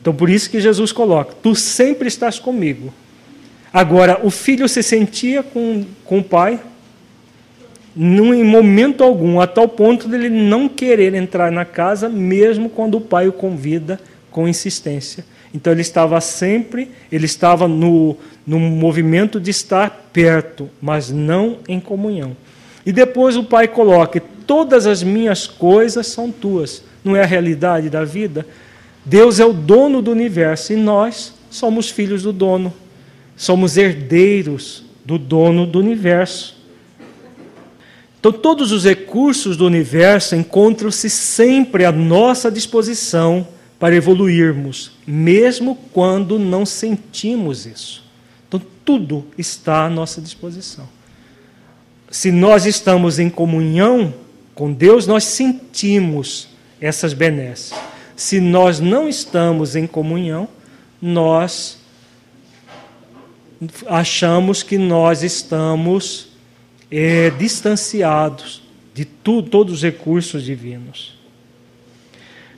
[0.01, 2.93] Então, por isso que Jesus coloca: Tu sempre estás comigo.
[3.71, 6.59] Agora, o filho se sentia com, com o pai,
[7.95, 12.95] num, em momento algum, a tal ponto dele não querer entrar na casa, mesmo quando
[12.97, 15.25] o pai o convida com insistência.
[15.53, 21.79] Então ele estava sempre, ele estava no, no movimento de estar perto, mas não em
[21.79, 22.35] comunhão.
[22.85, 26.83] E depois o pai coloca: todas as minhas coisas são tuas.
[27.03, 28.45] Não é a realidade da vida?
[29.05, 32.73] Deus é o dono do universo e nós somos filhos do dono.
[33.35, 36.55] Somos herdeiros do dono do universo.
[38.19, 43.45] Então, todos os recursos do universo encontram-se sempre à nossa disposição
[43.77, 48.01] para evoluirmos, mesmo quando não sentimos isso.
[48.47, 50.87] Então, tudo está à nossa disposição.
[52.13, 54.13] Se nós estamos em comunhão
[54.53, 56.47] com Deus, nós sentimos
[56.79, 57.73] essas benesses.
[58.15, 60.47] Se nós não estamos em comunhão,
[61.01, 61.79] nós
[63.87, 66.27] achamos que nós estamos
[66.91, 68.61] é, distanciados
[68.93, 71.17] de tudo, todos os recursos divinos.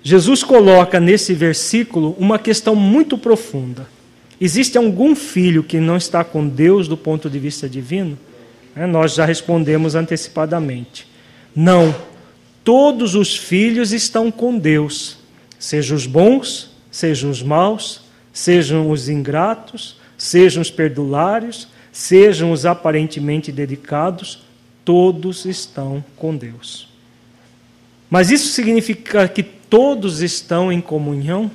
[0.03, 3.87] Jesus coloca nesse versículo uma questão muito profunda.
[4.39, 8.17] Existe algum filho que não está com Deus do ponto de vista divino?
[8.75, 11.07] É, nós já respondemos antecipadamente.
[11.55, 11.95] Não.
[12.63, 15.17] Todos os filhos estão com Deus,
[15.59, 18.01] sejam os bons, sejam os maus,
[18.33, 24.43] sejam os ingratos, sejam os perdulários, sejam os aparentemente dedicados,
[24.83, 26.89] todos estão com Deus.
[28.09, 31.49] Mas isso significa que todos estão em comunhão?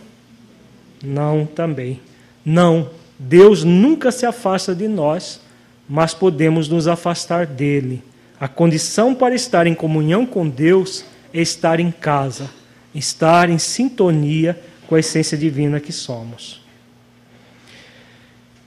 [1.02, 2.00] Não, também.
[2.44, 2.90] Não.
[3.18, 5.40] Deus nunca se afasta de nós,
[5.90, 8.00] mas podemos nos afastar dele.
[8.38, 11.04] A condição para estar em comunhão com Deus
[11.34, 12.48] é estar em casa,
[12.94, 16.62] estar em sintonia com a essência divina que somos.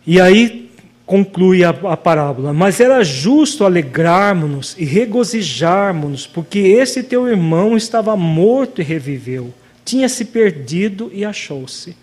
[0.06, 0.70] E aí
[1.06, 8.18] conclui a, a parábola: Mas era justo alegrarmos-nos e regozijarmos-nos, porque esse teu irmão estava
[8.18, 9.54] morto e reviveu,
[9.86, 11.96] tinha se perdido e achou-se.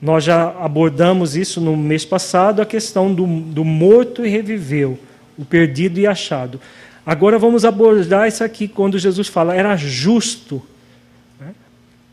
[0.00, 4.98] Nós já abordamos isso no mês passado, a questão do, do morto e reviveu,
[5.36, 6.60] o perdido e achado.
[7.04, 10.62] Agora vamos abordar isso aqui quando Jesus fala, era justo.
[11.38, 11.48] Né?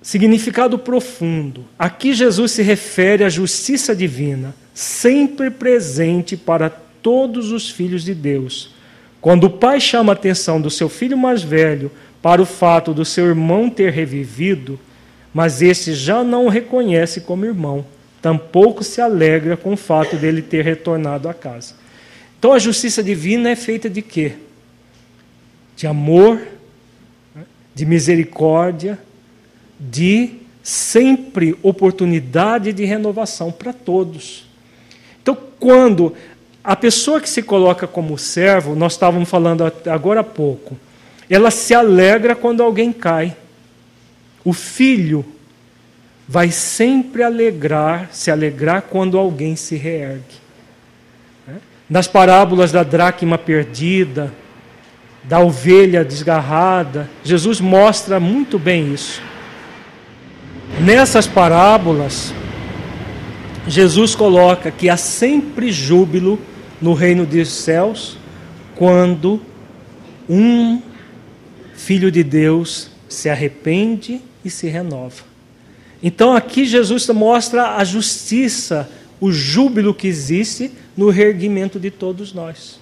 [0.01, 1.65] Significado profundo.
[1.79, 8.69] Aqui Jesus se refere à justiça divina sempre presente para todos os filhos de Deus.
[9.19, 11.91] Quando o pai chama a atenção do seu filho mais velho
[12.21, 14.79] para o fato do seu irmão ter revivido,
[15.37, 17.85] mas esse já não o reconhece como irmão,
[18.23, 21.75] tampouco se alegra com o fato dele ter retornado à casa.
[22.39, 24.33] Então a justiça divina é feita de quê?
[25.75, 26.41] De amor,
[27.75, 28.97] de misericórdia,
[29.79, 34.49] de sempre oportunidade de renovação para todos.
[35.21, 36.15] Então, quando
[36.63, 40.75] a pessoa que se coloca como servo, nós estávamos falando agora há pouco,
[41.29, 43.37] ela se alegra quando alguém cai.
[44.47, 45.25] O filho
[46.25, 50.37] vai sempre alegrar, se alegrar quando alguém se reergue.
[51.45, 51.55] Né?
[51.89, 54.33] Nas parábolas da dracma perdida,
[55.21, 59.21] da ovelha desgarrada, Jesus mostra muito bem isso.
[60.79, 62.33] Nessas parábolas,
[63.67, 66.39] Jesus coloca que há sempre júbilo
[66.81, 68.17] no reino dos céus
[68.77, 69.41] quando
[70.29, 70.81] um
[71.75, 75.23] filho de Deus se arrepende e se renova.
[76.01, 82.79] Então aqui Jesus mostra a justiça, o júbilo que existe no reerguimento de todos nós.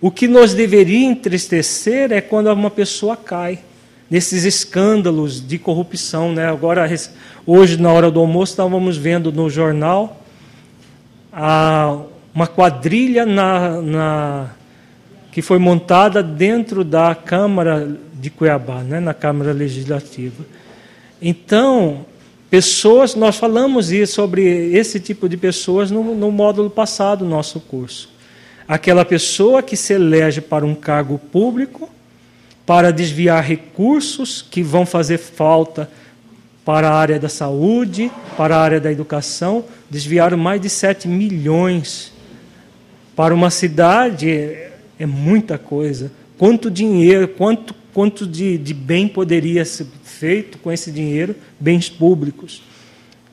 [0.00, 3.60] O que nos deveria entristecer é quando uma pessoa cai
[4.10, 6.32] nesses escândalos de corrupção.
[6.32, 6.46] Né?
[6.46, 6.88] Agora,
[7.46, 10.22] hoje, na hora do almoço, estávamos vendo no jornal
[11.32, 11.98] a,
[12.34, 14.50] uma quadrilha na, na,
[15.32, 19.00] que foi montada dentro da Câmara de Cuiabá, né?
[19.00, 20.44] na Câmara Legislativa.
[21.20, 22.06] Então,
[22.50, 27.60] pessoas, nós falamos isso, sobre esse tipo de pessoas no, no módulo passado do nosso
[27.60, 28.10] curso.
[28.66, 31.88] Aquela pessoa que se elege para um cargo público
[32.64, 35.88] para desviar recursos que vão fazer falta
[36.64, 42.12] para a área da saúde, para a área da educação, desviaram mais de 7 milhões
[43.14, 46.10] Para uma cidade é, é muita coisa.
[46.36, 51.34] Quanto dinheiro, quanto, quanto de, de bem poderia ser feito com esse dinheiro?
[51.58, 52.62] Bens públicos.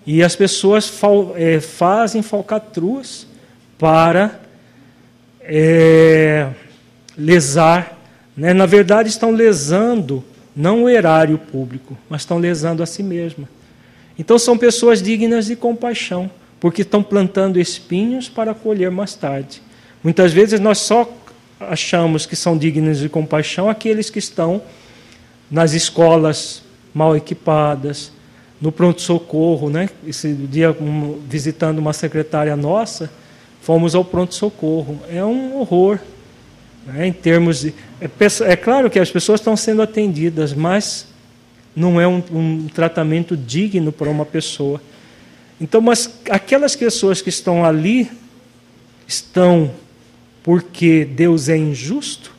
[0.08, 3.28] E as pessoas fal, é, fazem falcatruas
[3.78, 4.40] para
[5.42, 6.48] é,
[7.18, 8.00] lesar.
[8.38, 8.54] Né?
[8.54, 10.24] Na verdade, estão lesando
[10.56, 13.50] não o erário público, mas estão lesando a si mesma.
[14.18, 16.32] Então, são pessoas dignas de compaixão,
[16.62, 19.62] porque estão plantando espinhos para colher mais tarde.
[20.02, 21.04] Muitas vezes nós só
[21.70, 24.62] achamos que são dignos de compaixão aqueles que estão
[25.50, 26.64] nas escolas
[26.94, 28.12] mal equipadas,
[28.62, 29.70] no pronto-socorro.
[29.70, 29.90] Né?
[30.08, 30.76] Esse dia,
[31.28, 33.12] visitando uma secretária nossa,
[33.62, 35.00] fomos ao pronto-socorro.
[35.10, 36.00] É um horror.
[36.86, 37.08] Né?
[37.08, 37.74] Em termos de.
[38.00, 38.10] É,
[38.52, 41.08] é, claro que as pessoas estão sendo atendidas, mas
[41.76, 44.82] não é um, um tratamento digno para uma pessoa.
[45.60, 48.10] Então, mas aquelas pessoas que estão ali
[49.08, 49.72] estão
[50.44, 52.32] porque Deus é injusto?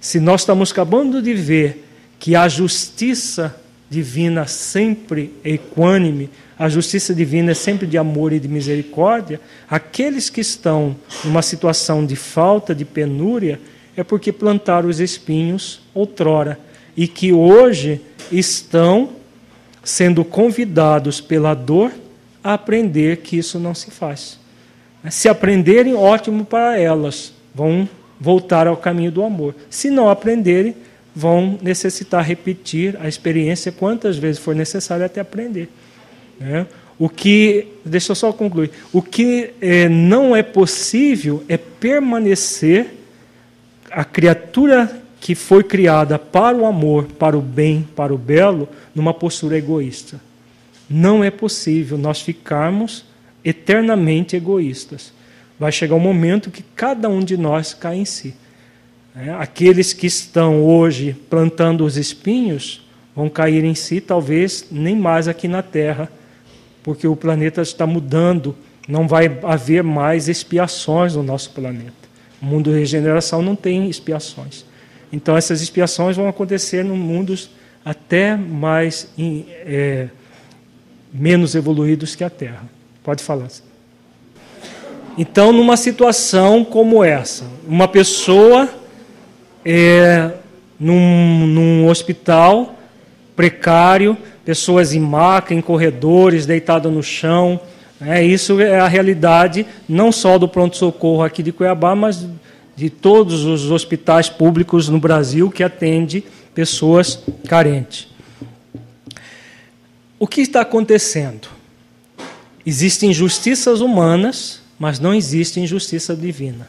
[0.00, 1.86] Se nós estamos acabando de ver
[2.18, 3.54] que a justiça
[3.88, 10.28] divina sempre é equânime, a justiça divina é sempre de amor e de misericórdia, aqueles
[10.28, 13.60] que estão numa situação de falta, de penúria,
[13.96, 16.58] é porque plantaram os espinhos outrora
[16.96, 18.00] e que hoje
[18.30, 19.10] estão
[19.82, 21.92] sendo convidados pela dor
[22.42, 24.39] a aprender que isso não se faz.
[25.08, 27.88] Se aprenderem, ótimo para elas, vão
[28.20, 29.54] voltar ao caminho do amor.
[29.70, 30.74] Se não aprenderem,
[31.14, 35.68] vão necessitar repetir a experiência quantas vezes for necessário até aprender.
[36.38, 36.66] Né?
[36.98, 42.86] O que, deixa eu só concluir, o que é, não é possível é permanecer
[43.90, 49.14] a criatura que foi criada para o amor, para o bem, para o belo, numa
[49.14, 50.20] postura egoísta.
[50.88, 53.04] Não é possível nós ficarmos
[53.44, 55.12] eternamente egoístas.
[55.58, 58.34] Vai chegar um momento que cada um de nós cai em si.
[59.14, 65.26] É, aqueles que estão hoje plantando os espinhos vão cair em si, talvez nem mais
[65.26, 66.10] aqui na Terra,
[66.82, 68.56] porque o planeta está mudando,
[68.88, 71.92] não vai haver mais expiações no nosso planeta.
[72.40, 74.64] O mundo de regeneração não tem expiações.
[75.12, 77.50] Então, essas expiações vão acontecer em mundos
[77.84, 80.08] até mais é,
[81.12, 82.79] menos evoluídos que a Terra.
[83.02, 83.48] Pode falar.
[85.16, 88.68] Então, numa situação como essa, uma pessoa
[89.64, 90.30] é,
[90.78, 92.74] num, num hospital
[93.36, 97.60] precário, pessoas em maca, em corredores, deitadas no chão.
[98.00, 102.26] É, isso é a realidade não só do pronto-socorro aqui de Cuiabá, mas
[102.74, 106.24] de todos os hospitais públicos no Brasil que atende
[106.54, 108.08] pessoas carentes.
[110.18, 111.59] O que está acontecendo?
[112.64, 116.68] Existem justiças humanas, mas não existe injustiça divina.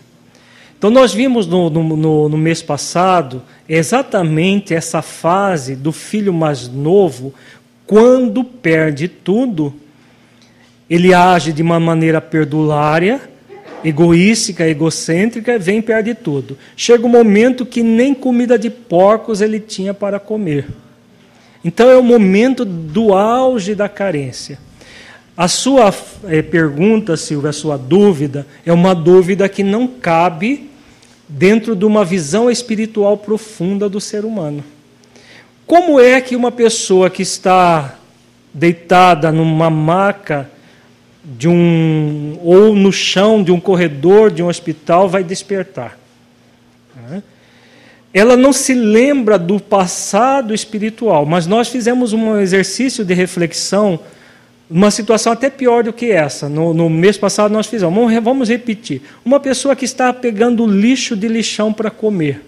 [0.77, 7.33] Então, nós vimos no, no, no, mês passado exatamente essa fase do filho mais novo
[7.91, 9.73] quando perde tudo,
[10.89, 13.19] ele age de uma maneira perdulária,
[13.83, 16.57] egoística, egocêntrica, vem e perde tudo.
[16.75, 20.67] Chega um momento que nem comida de porcos ele tinha para comer.
[21.65, 24.57] Então é o momento do auge da carência.
[25.35, 25.93] A sua
[26.25, 30.69] é, pergunta, Silvia, a sua dúvida, é uma dúvida que não cabe
[31.27, 34.63] dentro de uma visão espiritual profunda do ser humano.
[35.65, 37.95] Como é que uma pessoa que está
[38.53, 40.49] deitada numa maca
[41.23, 45.97] de um ou no chão de um corredor de um hospital vai despertar?
[48.13, 53.99] Ela não se lembra do passado espiritual, mas nós fizemos um exercício de reflexão,
[54.71, 56.47] uma situação até pior do que essa.
[56.47, 57.93] No, no mês passado nós fizemos.
[57.93, 59.01] Vamos, vamos repetir.
[59.23, 62.41] Uma pessoa que está pegando lixo de lixão para comer.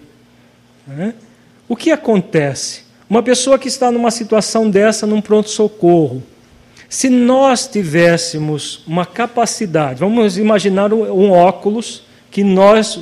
[1.68, 2.82] O que acontece?
[3.08, 6.22] Uma pessoa que está numa situação dessa, num pronto-socorro,
[6.88, 13.00] se nós tivéssemos uma capacidade, vamos imaginar um óculos que nós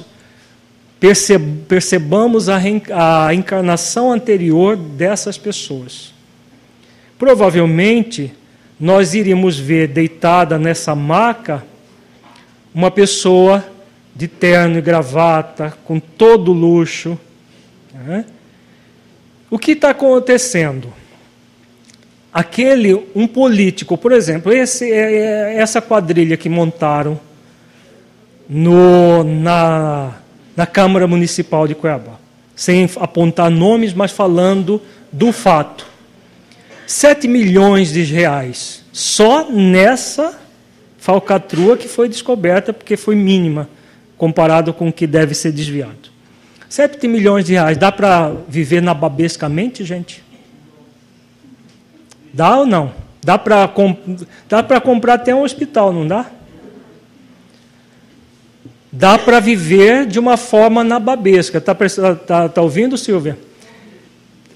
[1.69, 6.13] percebamos a encarnação anterior dessas pessoas.
[7.19, 8.33] Provavelmente,
[8.83, 11.63] nós iríamos ver deitada nessa maca
[12.75, 13.65] uma pessoa
[14.13, 17.17] de terno e gravata, com todo luxo.
[17.95, 18.25] Né?
[19.49, 20.93] O que está acontecendo?
[22.33, 27.21] Aquele, um político, por exemplo, esse, é, é, essa quadrilha que montaram
[28.49, 30.15] no, na,
[30.57, 32.15] na Câmara Municipal de Cuiabá,
[32.57, 34.83] sem apontar nomes, mas falando
[35.13, 35.92] do fato.
[36.93, 40.39] 7 milhões de reais só nessa
[40.99, 43.67] falcatrua que foi descoberta porque foi mínima
[44.19, 46.11] comparado com o que deve ser desviado.
[46.69, 50.23] 7 milhões de reais, dá para viver nababescamente, gente?
[52.31, 52.93] Dá ou não?
[53.25, 53.99] Dá para comp
[54.85, 56.27] comprar até um hospital, não dá?
[58.93, 61.57] Dá para viver de uma forma nababesca.
[61.57, 63.39] Está tá, tá ouvindo, Silvia?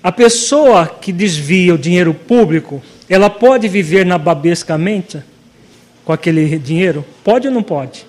[0.07, 5.21] A pessoa que desvia o dinheiro público, ela pode viver nababescamente
[6.05, 7.05] com aquele dinheiro?
[7.25, 8.07] Pode ou não pode?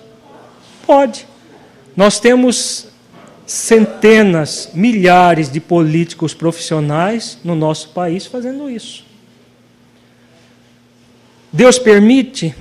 [0.86, 1.26] Pode.
[1.96, 2.86] Nós temos
[3.44, 9.04] centenas, milhares de políticos profissionais no nosso país fazendo isso.
[11.52, 12.54] Deus permite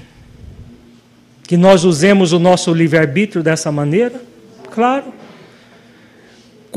[1.43, 4.19] que nós usemos o nosso livre-arbítrio dessa maneira?
[4.71, 5.13] Claro.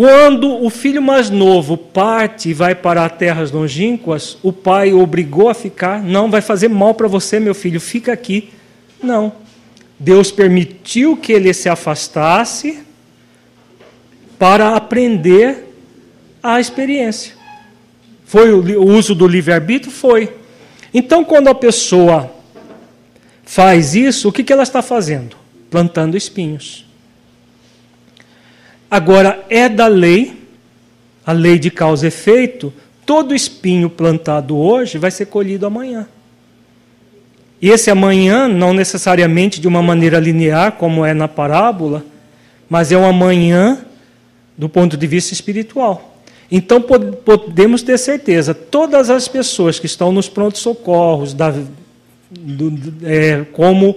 [0.01, 5.51] Quando o filho mais novo parte e vai para terras longínquas, o pai o obrigou
[5.51, 6.03] a ficar.
[6.03, 8.49] Não, vai fazer mal para você, meu filho, fica aqui.
[9.03, 9.31] Não.
[9.99, 12.79] Deus permitiu que ele se afastasse
[14.39, 15.71] para aprender
[16.43, 17.35] a experiência.
[18.25, 19.93] Foi o uso do livre-arbítrio?
[19.93, 20.33] Foi.
[20.95, 22.33] Então, quando a pessoa
[23.45, 25.37] faz isso, o que ela está fazendo?
[25.71, 26.90] Plantando espinhos.
[28.91, 30.37] Agora, é da lei,
[31.25, 32.73] a lei de causa e efeito,
[33.07, 36.09] todo espinho plantado hoje vai ser colhido amanhã.
[37.62, 42.05] E esse amanhã, não necessariamente de uma maneira linear, como é na parábola,
[42.69, 43.79] mas é um amanhã
[44.57, 46.11] do ponto de vista espiritual.
[46.51, 51.37] Então podemos ter certeza, todas as pessoas que estão nos prontos socorros,
[53.05, 53.97] é, como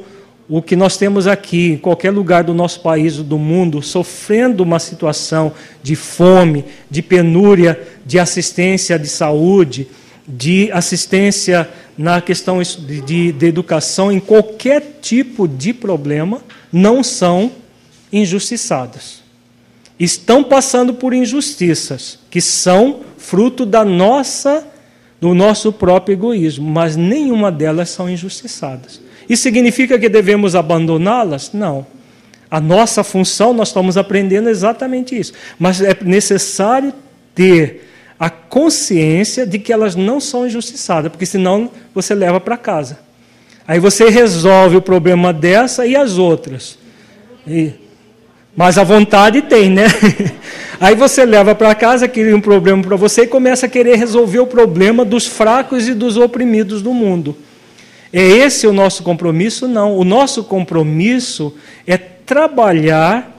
[0.56, 4.62] o que nós temos aqui, em qualquer lugar do nosso país ou do mundo, sofrendo
[4.62, 5.52] uma situação
[5.82, 9.88] de fome, de penúria, de assistência de saúde,
[10.28, 11.68] de assistência
[11.98, 16.40] na questão de, de, de educação, em qualquer tipo de problema,
[16.72, 17.52] não são
[18.12, 19.24] injustiçadas.
[20.00, 24.68] Estão passando por injustiças que são fruto da nossa
[25.20, 29.02] do nosso próprio egoísmo, mas nenhuma delas são injustiçadas.
[29.30, 31.52] Isso significa que devemos abandoná-las?
[31.54, 31.86] Não.
[32.50, 35.34] A nossa função, nós estamos aprendendo exatamente isso.
[35.58, 36.94] Mas é necessário
[37.34, 37.90] ter
[38.20, 43.00] a consciência de que elas não são injustiçadas, porque senão você leva para casa.
[43.68, 46.78] Aí você resolve o problema dessa e as outras.
[47.48, 47.72] E,
[48.56, 49.88] mas a vontade tem, né?
[50.80, 54.40] Aí você leva para casa, cria um problema para você e começa a querer resolver
[54.40, 57.36] o problema dos fracos e dos oprimidos do mundo.
[58.14, 59.68] É esse o nosso compromisso?
[59.68, 59.98] Não.
[59.98, 61.56] O nosso compromisso
[61.88, 63.34] é trabalhar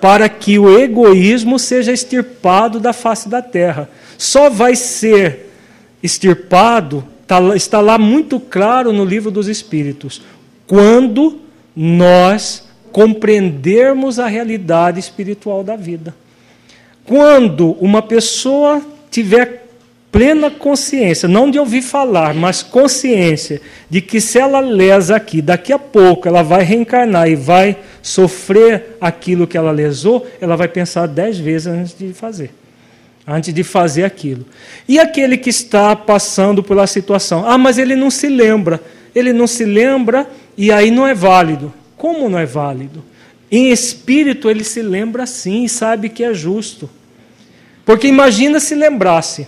[0.00, 3.90] para que o egoísmo seja extirpado da face da terra.
[4.16, 5.52] Só vai ser
[6.00, 10.22] extirpado, tá está lá muito claro no livro dos Espíritos,
[10.66, 11.40] quando
[11.74, 16.14] nós compreendermos a realidade espiritual da vida.
[17.04, 19.71] Quando uma pessoa tiver
[20.12, 25.72] plena consciência, não de ouvir falar, mas consciência de que se ela lesa aqui, daqui
[25.72, 31.08] a pouco ela vai reencarnar e vai sofrer aquilo que ela lesou, ela vai pensar
[31.08, 32.50] dez vezes antes de fazer.
[33.26, 34.44] Antes de fazer aquilo.
[34.86, 38.82] E aquele que está passando pela situação, ah, mas ele não se lembra.
[39.14, 40.28] Ele não se lembra
[40.58, 41.72] e aí não é válido.
[41.96, 43.02] Como não é válido?
[43.50, 46.90] Em espírito ele se lembra sim e sabe que é justo.
[47.84, 49.46] Porque imagina se lembrasse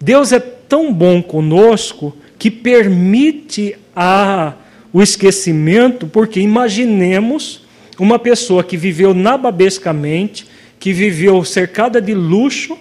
[0.00, 4.54] Deus é tão bom conosco que permite a,
[4.92, 7.66] o esquecimento, porque imaginemos
[7.98, 10.46] uma pessoa que viveu nababescamente,
[10.78, 12.78] que viveu cercada de luxo,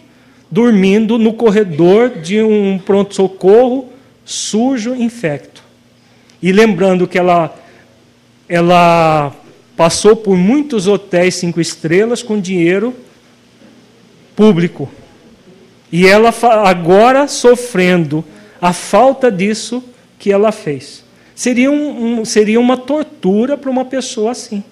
[0.49, 3.89] dormindo no corredor de um pronto-socorro
[4.23, 5.63] sujo, infecto.
[6.41, 7.55] E lembrando que ela,
[8.47, 9.35] ela
[9.75, 12.93] passou por muitos hotéis cinco estrelas com dinheiro
[14.35, 14.89] público.
[15.91, 16.33] E ela
[16.65, 18.23] agora sofrendo
[18.61, 19.83] a falta disso
[20.19, 21.03] que ela fez.
[21.35, 24.63] Seria, um, um, seria uma tortura para uma pessoa assim.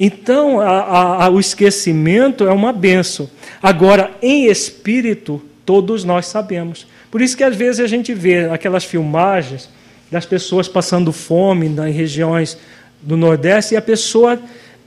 [0.00, 3.28] Então, a, a, o esquecimento é uma benção.
[3.62, 6.86] Agora, em espírito, todos nós sabemos.
[7.10, 9.68] Por isso que às vezes a gente vê aquelas filmagens
[10.10, 12.58] das pessoas passando fome em regiões
[13.00, 14.38] do Nordeste e a pessoa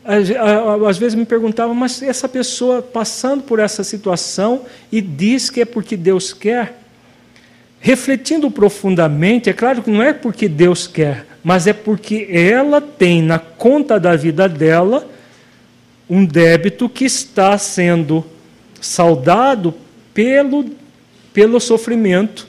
[0.04, 5.66] às vezes me perguntavam, mas essa pessoa passando por essa situação e diz que é
[5.66, 6.80] porque Deus quer,
[7.80, 13.22] refletindo profundamente, é claro que não é porque Deus quer, mas é porque ela tem
[13.22, 15.08] na conta da vida dela
[16.10, 18.26] um débito que está sendo
[18.80, 19.74] saudado
[20.14, 20.66] pelo,
[21.32, 22.48] pelo sofrimento,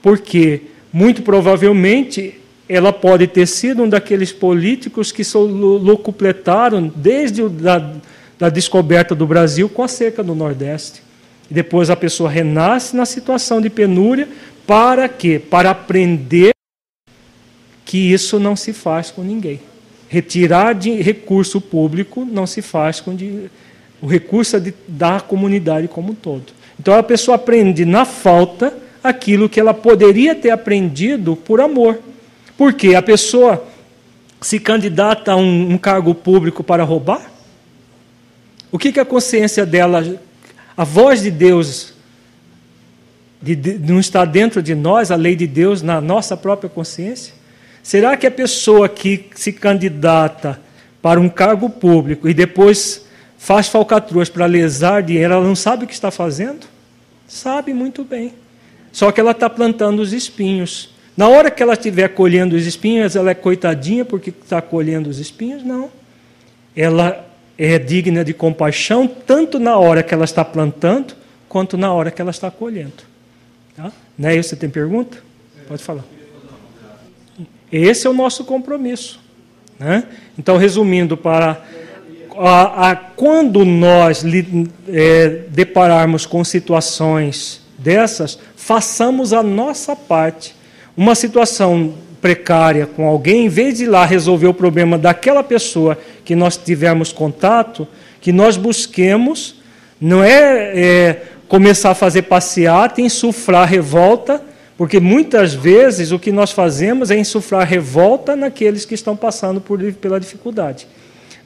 [0.00, 0.62] porque
[0.92, 7.92] muito provavelmente ela pode ter sido um daqueles políticos que locupletaram desde a da,
[8.38, 11.02] da descoberta do Brasil com a cerca do Nordeste.
[11.50, 14.28] Depois a pessoa renasce na situação de penúria,
[14.66, 15.38] para quê?
[15.38, 16.52] Para aprender
[17.84, 19.60] que isso não se faz com ninguém.
[20.08, 23.50] Retirar de recurso público não se faz com de,
[24.00, 26.52] o recurso é de, da comunidade como um todo.
[26.80, 28.72] Então a pessoa aprende na falta
[29.02, 31.98] aquilo que ela poderia ter aprendido por amor.
[32.56, 33.66] Porque a pessoa
[34.40, 37.32] se candidata a um, um cargo público para roubar?
[38.70, 40.18] O que, que a consciência dela,
[40.76, 41.94] a voz de Deus,
[43.40, 47.34] de, de, não está dentro de nós, a lei de Deus, na nossa própria consciência?
[47.82, 50.60] Será que a pessoa que se candidata
[51.02, 53.04] para um cargo público e depois
[53.36, 56.66] faz falcatruas para lesar dinheiro, ela não sabe o que está fazendo?
[57.28, 58.32] Sabe muito bem.
[58.90, 60.93] Só que ela está plantando os espinhos.
[61.16, 65.18] Na hora que ela estiver colhendo os espinhos, ela é coitadinha porque está colhendo os
[65.18, 65.62] espinhos?
[65.62, 65.90] Não.
[66.74, 67.24] Ela
[67.56, 71.14] é digna de compaixão tanto na hora que ela está plantando,
[71.48, 73.04] quanto na hora que ela está colhendo.
[73.76, 73.92] Tá?
[74.18, 74.50] Não é isso?
[74.50, 75.18] Você tem pergunta?
[75.68, 76.04] Pode falar.
[77.70, 79.20] Esse é o nosso compromisso.
[79.78, 80.04] Né?
[80.36, 81.64] Então, resumindo, para
[82.36, 84.24] a, a, quando nós
[84.88, 90.54] é, depararmos com situações dessas, façamos a nossa parte
[90.96, 95.98] uma situação precária com alguém, em vez de ir lá resolver o problema daquela pessoa
[96.24, 97.86] que nós tivermos contato,
[98.20, 99.56] que nós busquemos,
[100.00, 104.42] não é, é começar a fazer passeata, insuflar revolta,
[104.76, 109.80] porque muitas vezes o que nós fazemos é insuflar revolta naqueles que estão passando por,
[109.94, 110.86] pela dificuldade.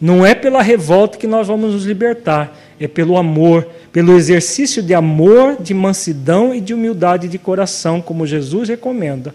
[0.01, 4.95] Não é pela revolta que nós vamos nos libertar, é pelo amor, pelo exercício de
[4.95, 9.35] amor, de mansidão e de humildade de coração, como Jesus recomenda.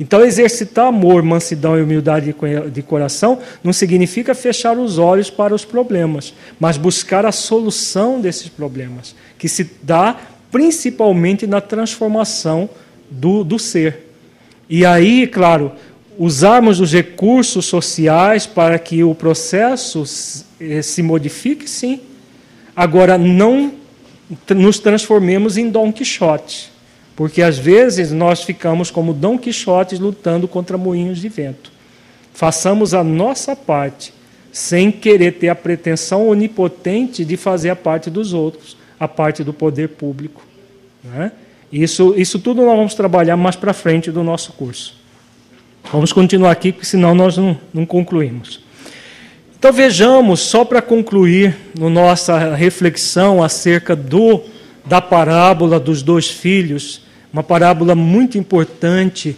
[0.00, 2.34] Então, exercitar amor, mansidão e humildade
[2.72, 8.48] de coração não significa fechar os olhos para os problemas, mas buscar a solução desses
[8.48, 10.16] problemas, que se dá
[10.50, 12.68] principalmente na transformação
[13.10, 14.08] do, do ser.
[14.70, 15.72] E aí, claro,
[16.18, 20.02] usarmos os recursos sociais para que o processo
[20.60, 22.00] eh, se modifique, sim.
[22.74, 23.72] Agora, não
[24.54, 26.70] nos transformemos em Dom Quixote,
[27.16, 31.72] porque às vezes nós ficamos como Dom Quixote lutando contra moinhos de vento.
[32.32, 34.14] Façamos a nossa parte,
[34.52, 39.52] sem querer ter a pretensão onipotente de fazer a parte dos outros, a parte do
[39.52, 40.42] poder público.
[41.02, 41.32] Né?
[41.72, 44.94] Isso, isso tudo nós vamos trabalhar mais para frente do nosso curso.
[45.92, 48.60] Vamos continuar aqui, porque senão nós não, não concluímos.
[49.60, 54.40] Então vejamos, só para concluir no nossa reflexão acerca do
[54.86, 59.36] da parábola dos dois filhos, uma parábola muito importante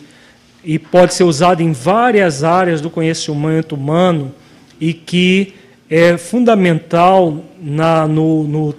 [0.64, 4.32] e pode ser usada em várias áreas do conhecimento humano
[4.80, 5.54] e que
[5.90, 8.74] é fundamental na, no, no,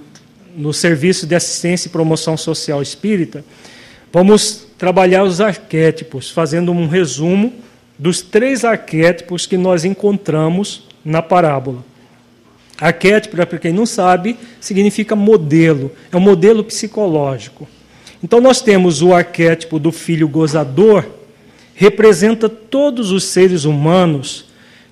[0.56, 3.44] no serviço de assistência e promoção social espírita.
[4.14, 7.52] Vamos trabalhar os arquétipos, fazendo um resumo
[8.00, 11.84] dos três arquétipos que nós encontramos na parábola.
[12.80, 17.68] Arquétipo, para quem não sabe, significa modelo, é um modelo psicológico.
[18.24, 21.06] Então nós temos o arquétipo do filho gozador,
[21.76, 24.46] representa todos os seres humanos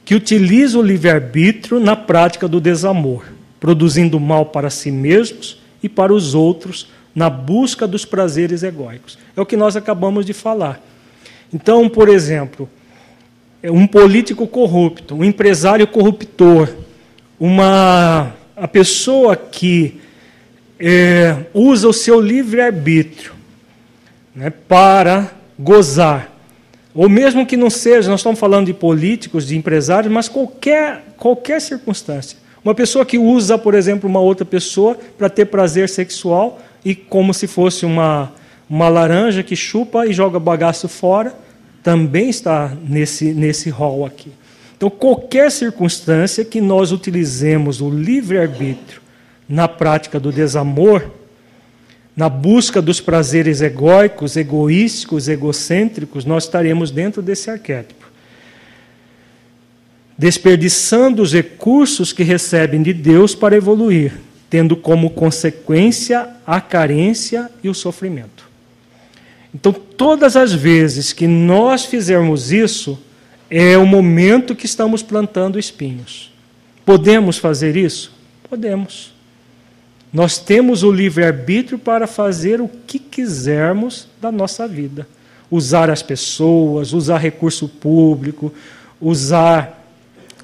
[0.03, 3.25] que utilizam o livre-arbítrio na prática do desamor,
[3.59, 9.17] produzindo mal para si mesmos e para os outros na busca dos prazeres egóicos.
[9.35, 10.81] É o que nós acabamos de falar.
[11.53, 12.69] Então, por exemplo,
[13.69, 16.69] um político corrupto, um empresário corruptor,
[17.39, 19.99] uma a pessoa que
[20.79, 23.33] é, usa o seu livre-arbítrio
[24.35, 26.31] né, para gozar,
[26.93, 31.61] ou mesmo que não seja, nós estamos falando de políticos, de empresários, mas qualquer, qualquer
[31.61, 32.37] circunstância.
[32.63, 37.33] Uma pessoa que usa, por exemplo, uma outra pessoa para ter prazer sexual e como
[37.33, 38.31] se fosse uma,
[38.69, 41.33] uma laranja que chupa e joga bagaço fora,
[41.83, 44.31] também está nesse, nesse rol aqui.
[44.77, 49.01] Então, qualquer circunstância que nós utilizemos o livre-arbítrio
[49.47, 51.11] na prática do desamor,
[52.15, 58.09] na busca dos prazeres egóicos, egoísticos, egocêntricos, nós estaremos dentro desse arquétipo.
[60.17, 64.13] Desperdiçando os recursos que recebem de Deus para evoluir,
[64.49, 68.50] tendo como consequência a carência e o sofrimento.
[69.53, 72.97] Então, todas as vezes que nós fizermos isso,
[73.49, 76.31] é o momento que estamos plantando espinhos.
[76.85, 78.13] Podemos fazer isso?
[78.49, 79.13] Podemos.
[80.13, 85.07] Nós temos o livre-arbítrio para fazer o que quisermos da nossa vida.
[85.51, 88.53] usar as pessoas, usar recurso público,
[89.01, 89.85] usar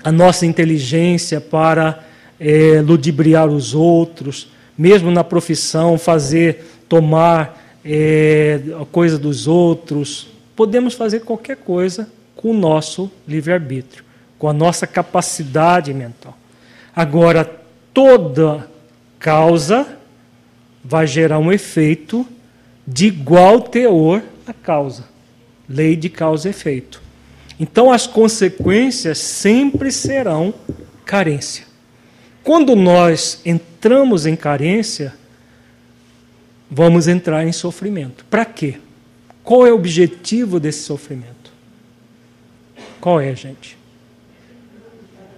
[0.04, 2.04] a nossa inteligência para
[2.38, 10.28] é, ludibriar os outros, mesmo na profissão, fazer, tomar é, a coisa dos outros.
[10.56, 14.04] Podemos fazer qualquer coisa com o nosso livre-arbítrio,
[14.38, 16.38] com a nossa capacidade mental.
[16.94, 17.50] Agora,
[17.94, 18.68] toda
[19.18, 19.88] causa
[20.84, 22.28] vai gerar um efeito
[22.86, 25.06] de igual teor à causa.
[25.68, 27.02] Lei de causa e efeito.
[27.60, 30.54] Então, as consequências sempre serão
[31.06, 31.66] carência.
[32.44, 35.14] Quando nós entramos em carência,
[36.69, 38.26] vamos entrar em sofrimento.
[38.30, 38.76] Para quê?
[39.44, 41.52] Qual é o objetivo desse sofrimento?
[42.99, 43.77] Qual é, gente?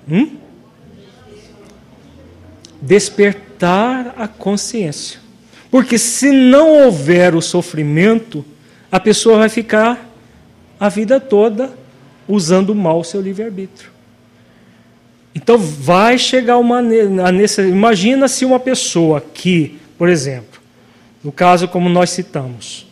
[0.10, 0.38] Hum?
[2.82, 5.20] Despertar a consciência.
[5.70, 8.44] Porque se não houver o sofrimento,
[8.92, 10.10] a pessoa vai ficar
[10.80, 11.78] a vida toda
[12.28, 13.92] usando mal o seu livre-arbítrio.
[15.36, 16.82] Então vai chegar uma
[17.68, 20.59] imagina se uma pessoa que, por exemplo,
[21.24, 22.88] no caso como nós citamos,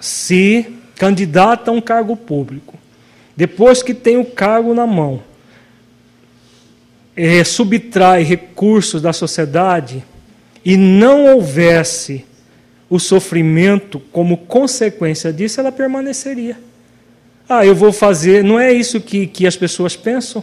[0.00, 2.78] se candidata a um cargo público,
[3.36, 5.22] depois que tem o cargo na mão,
[7.14, 10.04] é, subtrai recursos da sociedade
[10.64, 12.24] e não houvesse
[12.88, 16.58] o sofrimento como consequência disso, ela permaneceria.
[17.48, 18.44] Ah, eu vou fazer.
[18.44, 20.42] Não é isso que, que as pessoas pensam?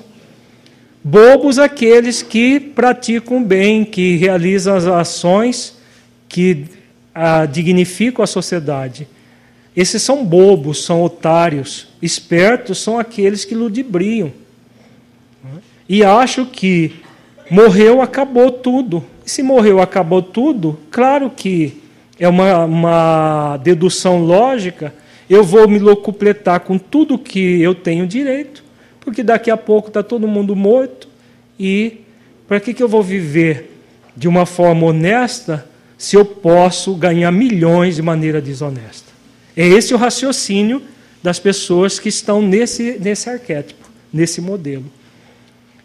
[1.03, 5.77] Bobos aqueles que praticam bem, que realizam as ações
[6.29, 6.65] que
[7.13, 9.07] ah, dignificam a sociedade.
[9.75, 11.87] Esses são bobos, são otários.
[12.01, 14.31] Espertos são aqueles que ludibriam.
[15.87, 16.95] E acham que
[17.49, 19.03] morreu, acabou tudo.
[19.25, 21.81] E se morreu, acabou tudo, claro que
[22.19, 24.93] é uma, uma dedução lógica,
[25.29, 28.63] eu vou me locupletar com tudo que eu tenho direito,
[28.99, 31.07] porque daqui a pouco está todo mundo morto,
[31.59, 32.01] e
[32.47, 33.71] para que, que eu vou viver
[34.15, 35.67] de uma forma honesta
[36.03, 39.13] se eu posso ganhar milhões de maneira desonesta?
[39.55, 40.81] É esse o raciocínio
[41.23, 44.83] das pessoas que estão nesse, nesse arquétipo, nesse modelo.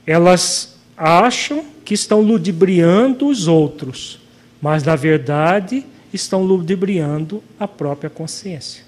[0.05, 4.19] Elas acham que estão ludibriando os outros,
[4.61, 8.83] mas na verdade estão ludibriando a própria consciência.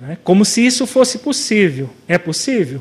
[0.00, 0.16] Né?
[0.22, 1.90] Como se isso fosse possível.
[2.06, 2.80] É possível?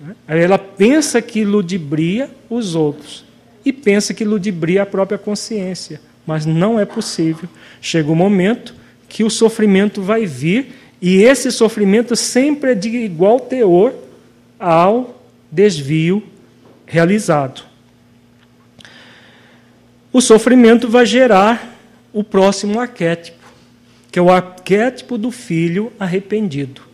[0.00, 0.16] Né?
[0.26, 3.24] Ela pensa que ludibria os outros
[3.64, 7.48] e pensa que ludibria a própria consciência, mas não é possível.
[7.80, 8.74] Chega o um momento
[9.08, 13.92] que o sofrimento vai vir e esse sofrimento sempre é de igual teor
[14.58, 16.22] ao desvio
[16.86, 17.64] realizado.
[20.12, 21.76] O sofrimento vai gerar
[22.12, 23.44] o próximo arquétipo,
[24.10, 26.91] que é o arquétipo do filho arrependido.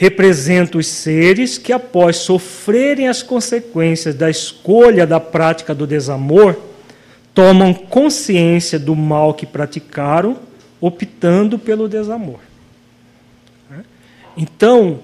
[0.00, 6.56] Representa os seres que, após sofrerem as consequências da escolha da prática do desamor,
[7.34, 10.38] tomam consciência do mal que praticaram,
[10.80, 12.38] optando pelo desamor.
[14.34, 15.00] Então,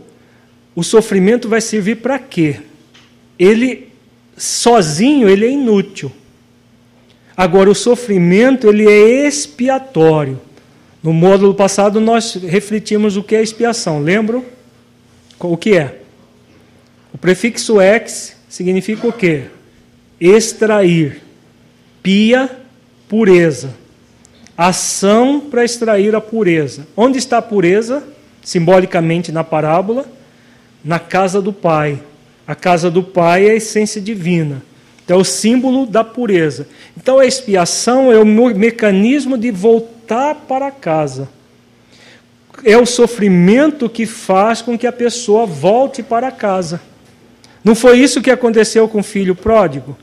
[0.75, 2.63] o sofrimento vai servir para quê?
[3.39, 3.93] Ele
[4.35, 6.11] sozinho ele é inútil.
[7.37, 10.41] Agora o sofrimento ele é expiatório.
[11.03, 14.01] No módulo passado nós refletimos o que é expiação.
[14.01, 14.56] Lembram?
[15.39, 16.01] O que é?
[17.13, 19.45] O prefixo ex significa o quê?
[20.21, 21.23] Extrair.
[22.03, 22.51] Pia,
[23.09, 23.75] pureza.
[24.57, 26.87] Ação para extrair a pureza.
[26.97, 28.03] Onde está a pureza?
[28.43, 30.07] Simbolicamente na parábola,
[30.85, 32.01] na casa do Pai.
[32.47, 34.63] A casa do Pai é a essência divina.
[35.05, 36.67] Então, é o símbolo da pureza.
[36.97, 41.29] Então, a expiação é o mecanismo de voltar para casa.
[42.65, 46.81] É o sofrimento que faz com que a pessoa volte para casa.
[47.63, 49.97] Não foi isso que aconteceu com o filho pródigo?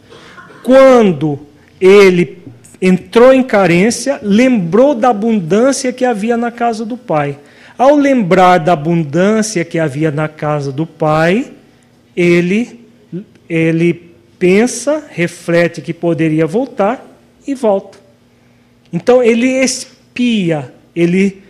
[0.64, 1.40] Quando
[1.80, 2.44] ele
[2.82, 7.38] entrou em carência, lembrou da abundância que havia na casa do pai.
[7.78, 11.52] Ao lembrar da abundância que havia na casa do pai,
[12.16, 12.82] ele,
[13.50, 17.06] ele pensa, reflete que poderia voltar
[17.48, 17.98] e volta.
[18.92, 21.43] Então ele espia, ele,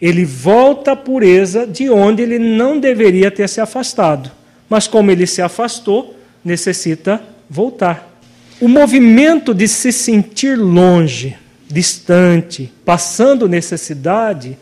[0.00, 4.30] ele volta à pureza de onde ele não deveria ter se afastado.
[4.68, 8.20] Mas como ele se afastou, necessita voltar.
[8.60, 14.58] O movimento de se sentir longe, distante, passando necessidade,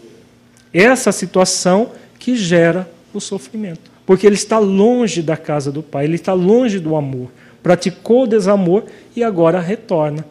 [0.72, 6.04] é essa situação que gera o sofrimento porque ele está longe da casa do Pai,
[6.04, 7.28] ele está longe do amor.
[7.60, 8.84] Praticou o desamor
[9.16, 10.24] e agora retorna.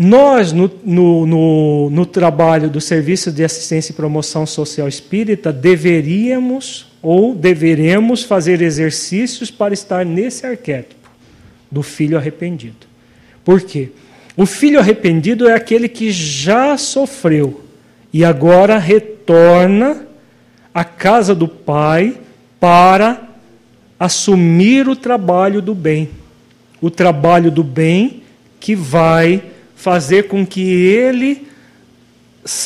[0.00, 6.86] Nós, no, no, no, no, trabalho do Serviço de Assistência e Promoção Social Espírita, deveríamos
[7.02, 11.10] ou deveremos fazer exercícios para estar nesse arquétipo
[11.68, 12.86] do filho arrependido.
[13.44, 13.88] Por quê?
[14.36, 17.64] O filho arrependido é aquele que já sofreu
[18.12, 20.06] e agora retorna
[20.72, 22.18] à casa do pai
[22.60, 23.30] para
[23.98, 26.08] assumir o trabalho do bem.
[26.80, 28.22] O trabalho do bem
[28.60, 29.42] que vai
[29.78, 31.46] fazer com que ele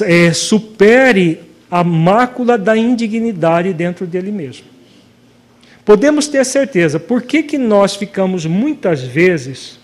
[0.07, 1.41] é, supere
[1.71, 4.65] a mácula da indignidade dentro dele mesmo.
[5.85, 9.79] Podemos ter certeza, por que, que nós ficamos muitas vezes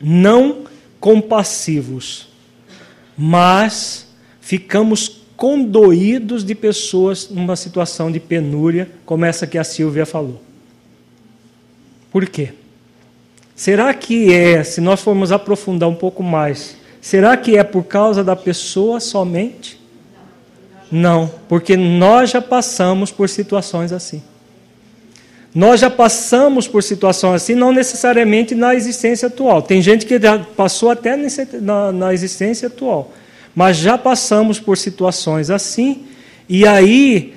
[0.00, 0.64] não
[0.98, 2.28] compassivos,
[3.16, 4.06] mas
[4.40, 10.42] ficamos condoídos de pessoas numa situação de penúria, como essa que a Silvia falou?
[12.10, 12.54] Por quê?
[13.54, 18.24] Será que é, se nós formos aprofundar um pouco mais, será que é por causa
[18.24, 19.80] da pessoa somente?
[20.90, 24.22] Não, porque nós já passamos por situações assim.
[25.54, 29.60] Nós já passamos por situações assim, não necessariamente na existência atual.
[29.60, 31.14] Tem gente que já passou até
[31.60, 33.12] na, na existência atual.
[33.54, 36.06] Mas já passamos por situações assim,
[36.48, 37.34] e aí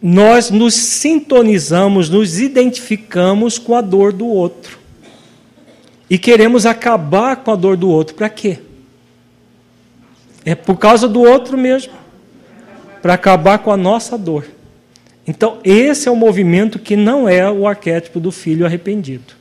[0.00, 4.79] nós nos sintonizamos, nos identificamos com a dor do outro
[6.10, 8.16] e queremos acabar com a dor do outro.
[8.16, 8.58] Para quê?
[10.44, 11.92] É por causa do outro mesmo.
[13.00, 14.44] Para acabar com a nossa dor.
[15.24, 19.34] Então, esse é o movimento que não é o arquétipo do filho arrependido.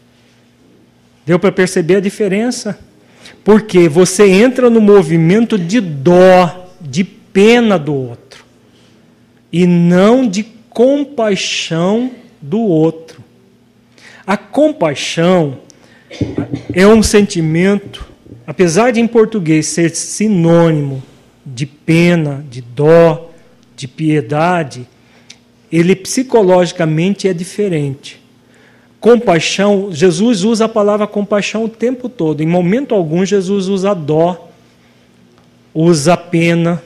[1.26, 2.78] Deu para perceber a diferença?
[3.44, 8.46] Porque você entra no movimento de dó, de pena do outro,
[9.52, 13.24] e não de compaixão do outro.
[14.26, 15.60] A compaixão
[16.73, 18.06] é um sentimento,
[18.45, 21.03] apesar de em português ser sinônimo
[21.45, 23.31] de pena, de dó,
[23.76, 24.88] de piedade,
[25.72, 28.19] ele psicologicamente é diferente.
[28.99, 32.41] Compaixão, Jesus usa a palavra compaixão o tempo todo.
[32.41, 34.49] Em momento algum, Jesus usa dó,
[35.73, 36.84] usa pena.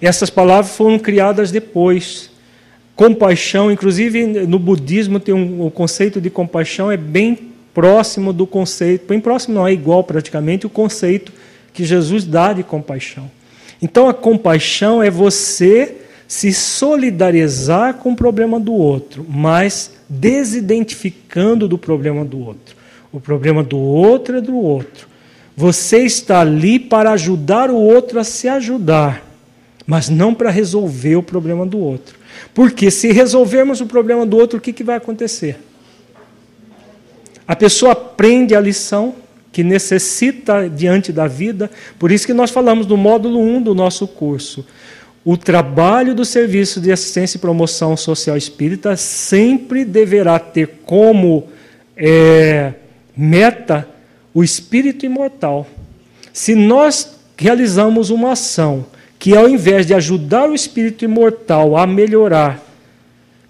[0.00, 2.30] Essas palavras foram criadas depois.
[2.94, 9.06] Compaixão, inclusive no budismo tem um, o conceito de compaixão é bem próximo do conceito,
[9.06, 11.30] bem próximo não é igual praticamente o conceito
[11.74, 13.30] que Jesus dá de compaixão.
[13.82, 15.94] Então a compaixão é você
[16.26, 22.74] se solidarizar com o problema do outro, mas desidentificando do problema do outro.
[23.12, 25.06] O problema do outro é do outro.
[25.54, 29.22] Você está ali para ajudar o outro a se ajudar,
[29.86, 32.16] mas não para resolver o problema do outro.
[32.54, 35.65] Porque se resolvermos o problema do outro, o que, que vai acontecer?
[37.46, 39.14] A pessoa aprende a lição
[39.52, 44.06] que necessita diante da vida, por isso que nós falamos do módulo 1 do nosso
[44.06, 44.66] curso.
[45.24, 51.48] O trabalho do serviço de assistência e promoção social espírita sempre deverá ter como
[51.96, 52.74] é,
[53.16, 53.88] meta
[54.34, 55.66] o espírito imortal.
[56.32, 58.84] Se nós realizamos uma ação
[59.18, 62.62] que, ao invés de ajudar o espírito imortal a melhorar,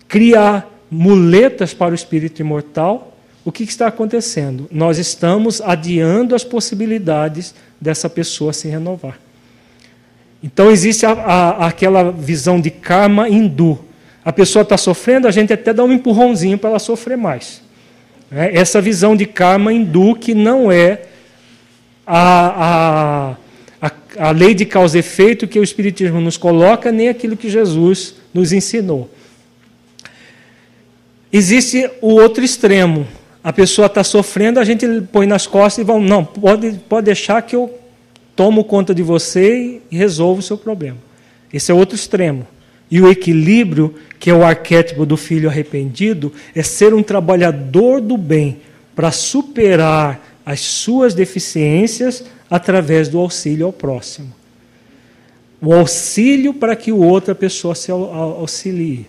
[0.06, 3.15] criar muletas para o espírito imortal,
[3.46, 4.68] o que está acontecendo?
[4.72, 9.20] Nós estamos adiando as possibilidades dessa pessoa se renovar.
[10.42, 13.78] Então existe a, a, aquela visão de karma hindu.
[14.24, 17.62] A pessoa está sofrendo, a gente até dá um empurrãozinho para ela sofrer mais.
[18.32, 21.02] É essa visão de karma hindu que não é
[22.04, 23.36] a,
[23.80, 27.48] a, a lei de causa e efeito que o Espiritismo nos coloca, nem aquilo que
[27.48, 29.08] Jesus nos ensinou.
[31.32, 33.06] Existe o outro extremo,
[33.46, 37.40] a pessoa está sofrendo, a gente põe nas costas e vão, não, pode, pode deixar
[37.42, 37.72] que eu
[38.34, 40.98] tomo conta de você e resolvo o seu problema.
[41.52, 42.44] Esse é outro extremo.
[42.90, 48.16] E o equilíbrio, que é o arquétipo do filho arrependido, é ser um trabalhador do
[48.16, 48.62] bem
[48.96, 54.34] para superar as suas deficiências através do auxílio ao próximo.
[55.62, 59.06] O auxílio para que outra pessoa se auxilie.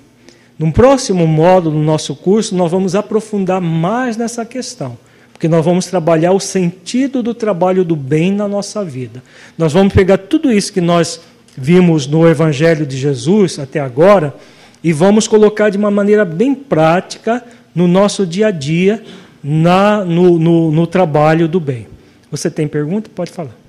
[0.57, 4.97] Num próximo módulo do nosso curso, nós vamos aprofundar mais nessa questão,
[5.31, 9.21] porque nós vamos trabalhar o sentido do trabalho do bem na nossa vida.
[9.57, 11.21] Nós vamos pegar tudo isso que nós
[11.55, 14.34] vimos no Evangelho de Jesus até agora
[14.84, 17.43] e vamos colocar de uma maneira bem prática
[17.73, 19.03] no nosso dia a dia,
[19.43, 21.88] na, no, no, no trabalho do bem.
[22.31, 23.09] Você tem pergunta?
[23.13, 23.66] Pode falar.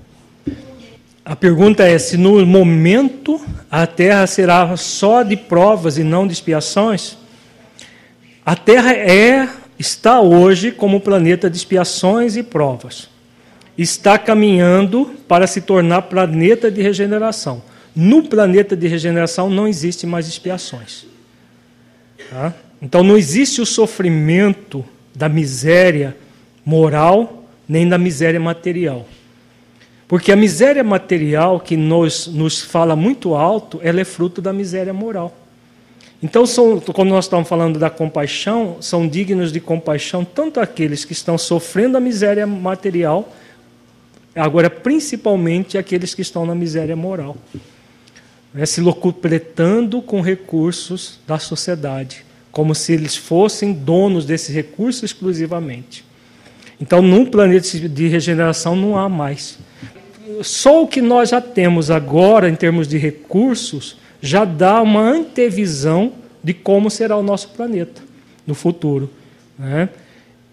[1.28, 3.38] A pergunta é se no momento
[3.70, 7.18] a terra será só de provas e não de expiações.
[8.46, 9.46] A terra é
[9.78, 13.10] está hoje como planeta de expiações e provas.
[13.76, 17.62] está caminhando para se tornar planeta de regeneração.
[17.94, 21.04] No planeta de regeneração não existe mais expiações.
[22.30, 22.54] Tá?
[22.80, 24.82] Então não existe o sofrimento
[25.14, 26.16] da miséria
[26.64, 29.06] moral nem da miséria material.
[30.08, 34.92] Porque a miséria material que nos, nos fala muito alto, ela é fruto da miséria
[34.94, 35.36] moral.
[36.22, 41.12] Então, são, quando nós estamos falando da compaixão, são dignos de compaixão tanto aqueles que
[41.12, 43.32] estão sofrendo a miséria material,
[44.34, 47.36] agora principalmente aqueles que estão na miséria moral,
[48.52, 56.04] né, se locupletando com recursos da sociedade, como se eles fossem donos desses recursos exclusivamente.
[56.80, 59.58] Então, num planeta de regeneração não há mais.
[60.42, 66.12] Só o que nós já temos agora, em termos de recursos, já dá uma antevisão
[66.42, 68.02] de como será o nosso planeta
[68.46, 69.10] no futuro.
[69.58, 69.88] Né?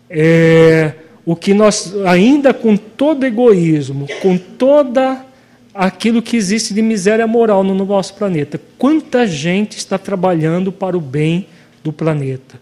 [0.09, 0.93] É,
[1.25, 5.25] o que nós, ainda com todo egoísmo, com toda
[5.73, 11.01] aquilo que existe de miséria moral no nosso planeta, quanta gente está trabalhando para o
[11.01, 11.47] bem
[11.83, 12.59] do planeta,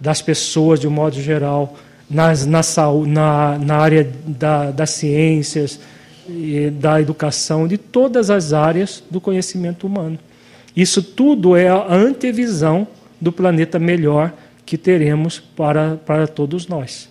[0.00, 1.76] das pessoas de um modo geral,
[2.08, 2.60] nas, na,
[3.06, 5.78] na, na área da, das ciências,
[6.72, 10.18] da educação, de todas as áreas do conhecimento humano.
[10.76, 12.86] Isso tudo é a antevisão
[13.20, 14.32] do planeta melhor
[14.64, 17.08] que teremos para, para todos nós.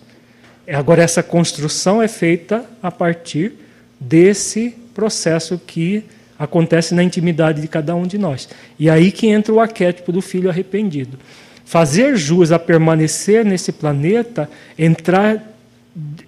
[0.66, 3.52] Agora, essa construção é feita a partir
[3.98, 6.04] desse processo que
[6.38, 8.48] acontece na intimidade de cada um de nós.
[8.78, 11.18] E aí que entra o arquétipo do filho arrependido.
[11.64, 15.42] Fazer jus a permanecer nesse planeta, entrar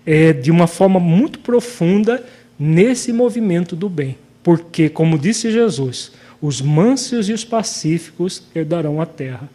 [0.05, 2.23] é, de uma forma muito profunda
[2.61, 4.19] nesse movimento do bem.
[4.43, 6.13] Porque, como disse Jesus,
[6.43, 9.49] os mansos e os pacíficos herdarão a terra.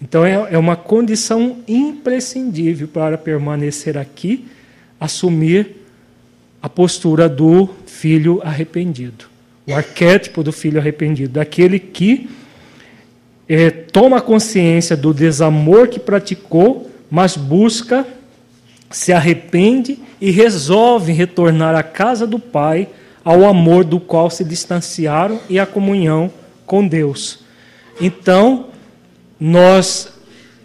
[0.00, 4.46] Então é, é uma condição imprescindível para permanecer aqui,
[4.98, 5.76] assumir
[6.62, 9.26] a postura do filho arrependido.
[9.66, 12.28] O arquétipo do filho arrependido, daquele que
[13.48, 18.06] é, toma consciência do desamor que praticou, mas busca,
[18.96, 22.88] se arrepende e resolve retornar à casa do Pai
[23.22, 26.30] ao amor do qual se distanciaram e à comunhão
[26.64, 27.40] com Deus.
[28.00, 28.68] Então,
[29.38, 30.08] nós,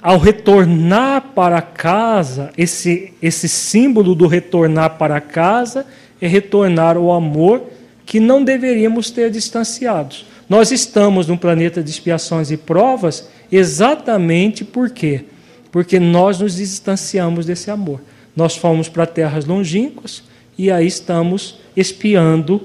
[0.02, 5.86] ao retornar para casa, esse, esse símbolo do retornar para casa
[6.22, 7.62] é retornar ao amor
[8.06, 10.26] que não deveríamos ter distanciados.
[10.48, 15.26] Nós estamos num planeta de expiações e provas exatamente por quê?
[15.70, 18.00] Porque nós nos distanciamos desse amor.
[18.36, 20.24] Nós fomos para terras longínquas
[20.58, 22.62] e aí estamos espiando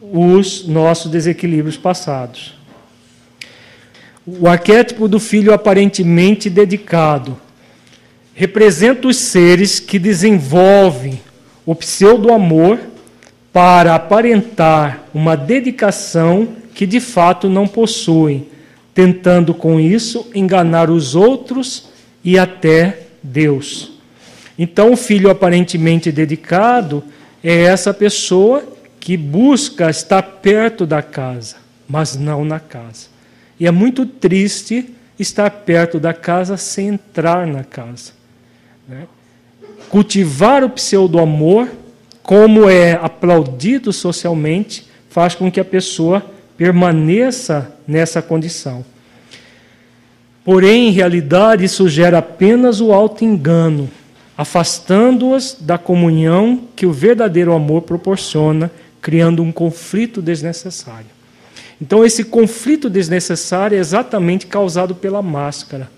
[0.00, 2.56] os nossos desequilíbrios passados.
[4.26, 7.38] O arquétipo do filho aparentemente dedicado
[8.34, 11.20] representa os seres que desenvolvem
[11.66, 12.78] o pseudo-amor
[13.52, 18.46] para aparentar uma dedicação que de fato não possuem,
[18.94, 21.88] tentando com isso enganar os outros
[22.22, 23.97] e até Deus.
[24.58, 27.04] Então, o filho aparentemente dedicado
[27.44, 28.64] é essa pessoa
[28.98, 31.56] que busca estar perto da casa,
[31.88, 33.06] mas não na casa.
[33.60, 38.12] E é muito triste estar perto da casa sem entrar na casa.
[38.88, 39.06] Né?
[39.88, 41.68] Cultivar o pseudo-amor,
[42.22, 46.24] como é aplaudido socialmente, faz com que a pessoa
[46.56, 48.84] permaneça nessa condição.
[50.44, 53.88] Porém, em realidade, isso gera apenas o auto-engano
[54.38, 58.70] afastando-as da comunhão que o verdadeiro amor proporciona,
[59.02, 61.06] criando um conflito desnecessário.
[61.82, 65.90] Então, esse conflito desnecessário é exatamente causado pela máscara.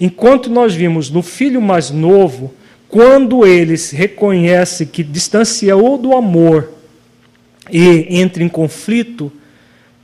[0.00, 2.52] Enquanto nós vimos no filho mais novo,
[2.88, 6.70] quando ele reconhece que distanciou do amor
[7.70, 9.30] e entra em conflito,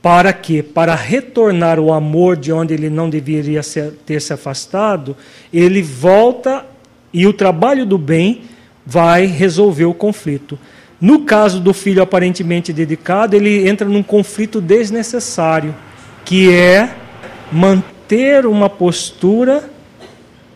[0.01, 0.63] para quê?
[0.63, 3.61] Para retornar o amor de onde ele não deveria
[4.05, 5.15] ter se afastado,
[5.53, 6.70] ele volta
[7.13, 8.43] e o trabalho do bem
[8.85, 10.57] vai resolver o conflito.
[10.99, 15.75] No caso do filho aparentemente dedicado, ele entra num conflito desnecessário,
[16.23, 16.93] que é
[17.51, 19.69] manter uma postura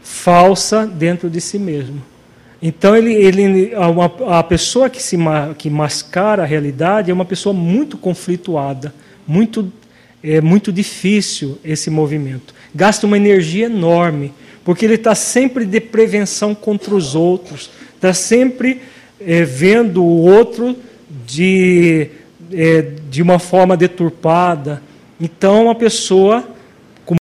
[0.04, 2.02] falsa dentro de si mesmo.
[2.62, 5.18] Então, ele, ele, a, a pessoa que, se,
[5.58, 8.94] que mascara a realidade é uma pessoa muito conflituada,
[9.28, 9.72] muito,
[10.24, 12.54] é muito difícil esse movimento.
[12.74, 14.32] Gasta uma energia enorme
[14.66, 18.82] porque ele está sempre de prevenção contra os outros, está sempre
[19.22, 20.76] é, vendo o outro
[21.26, 22.10] de,
[22.52, 24.82] é, de uma forma deturpada.
[25.22, 26.55] Então, a pessoa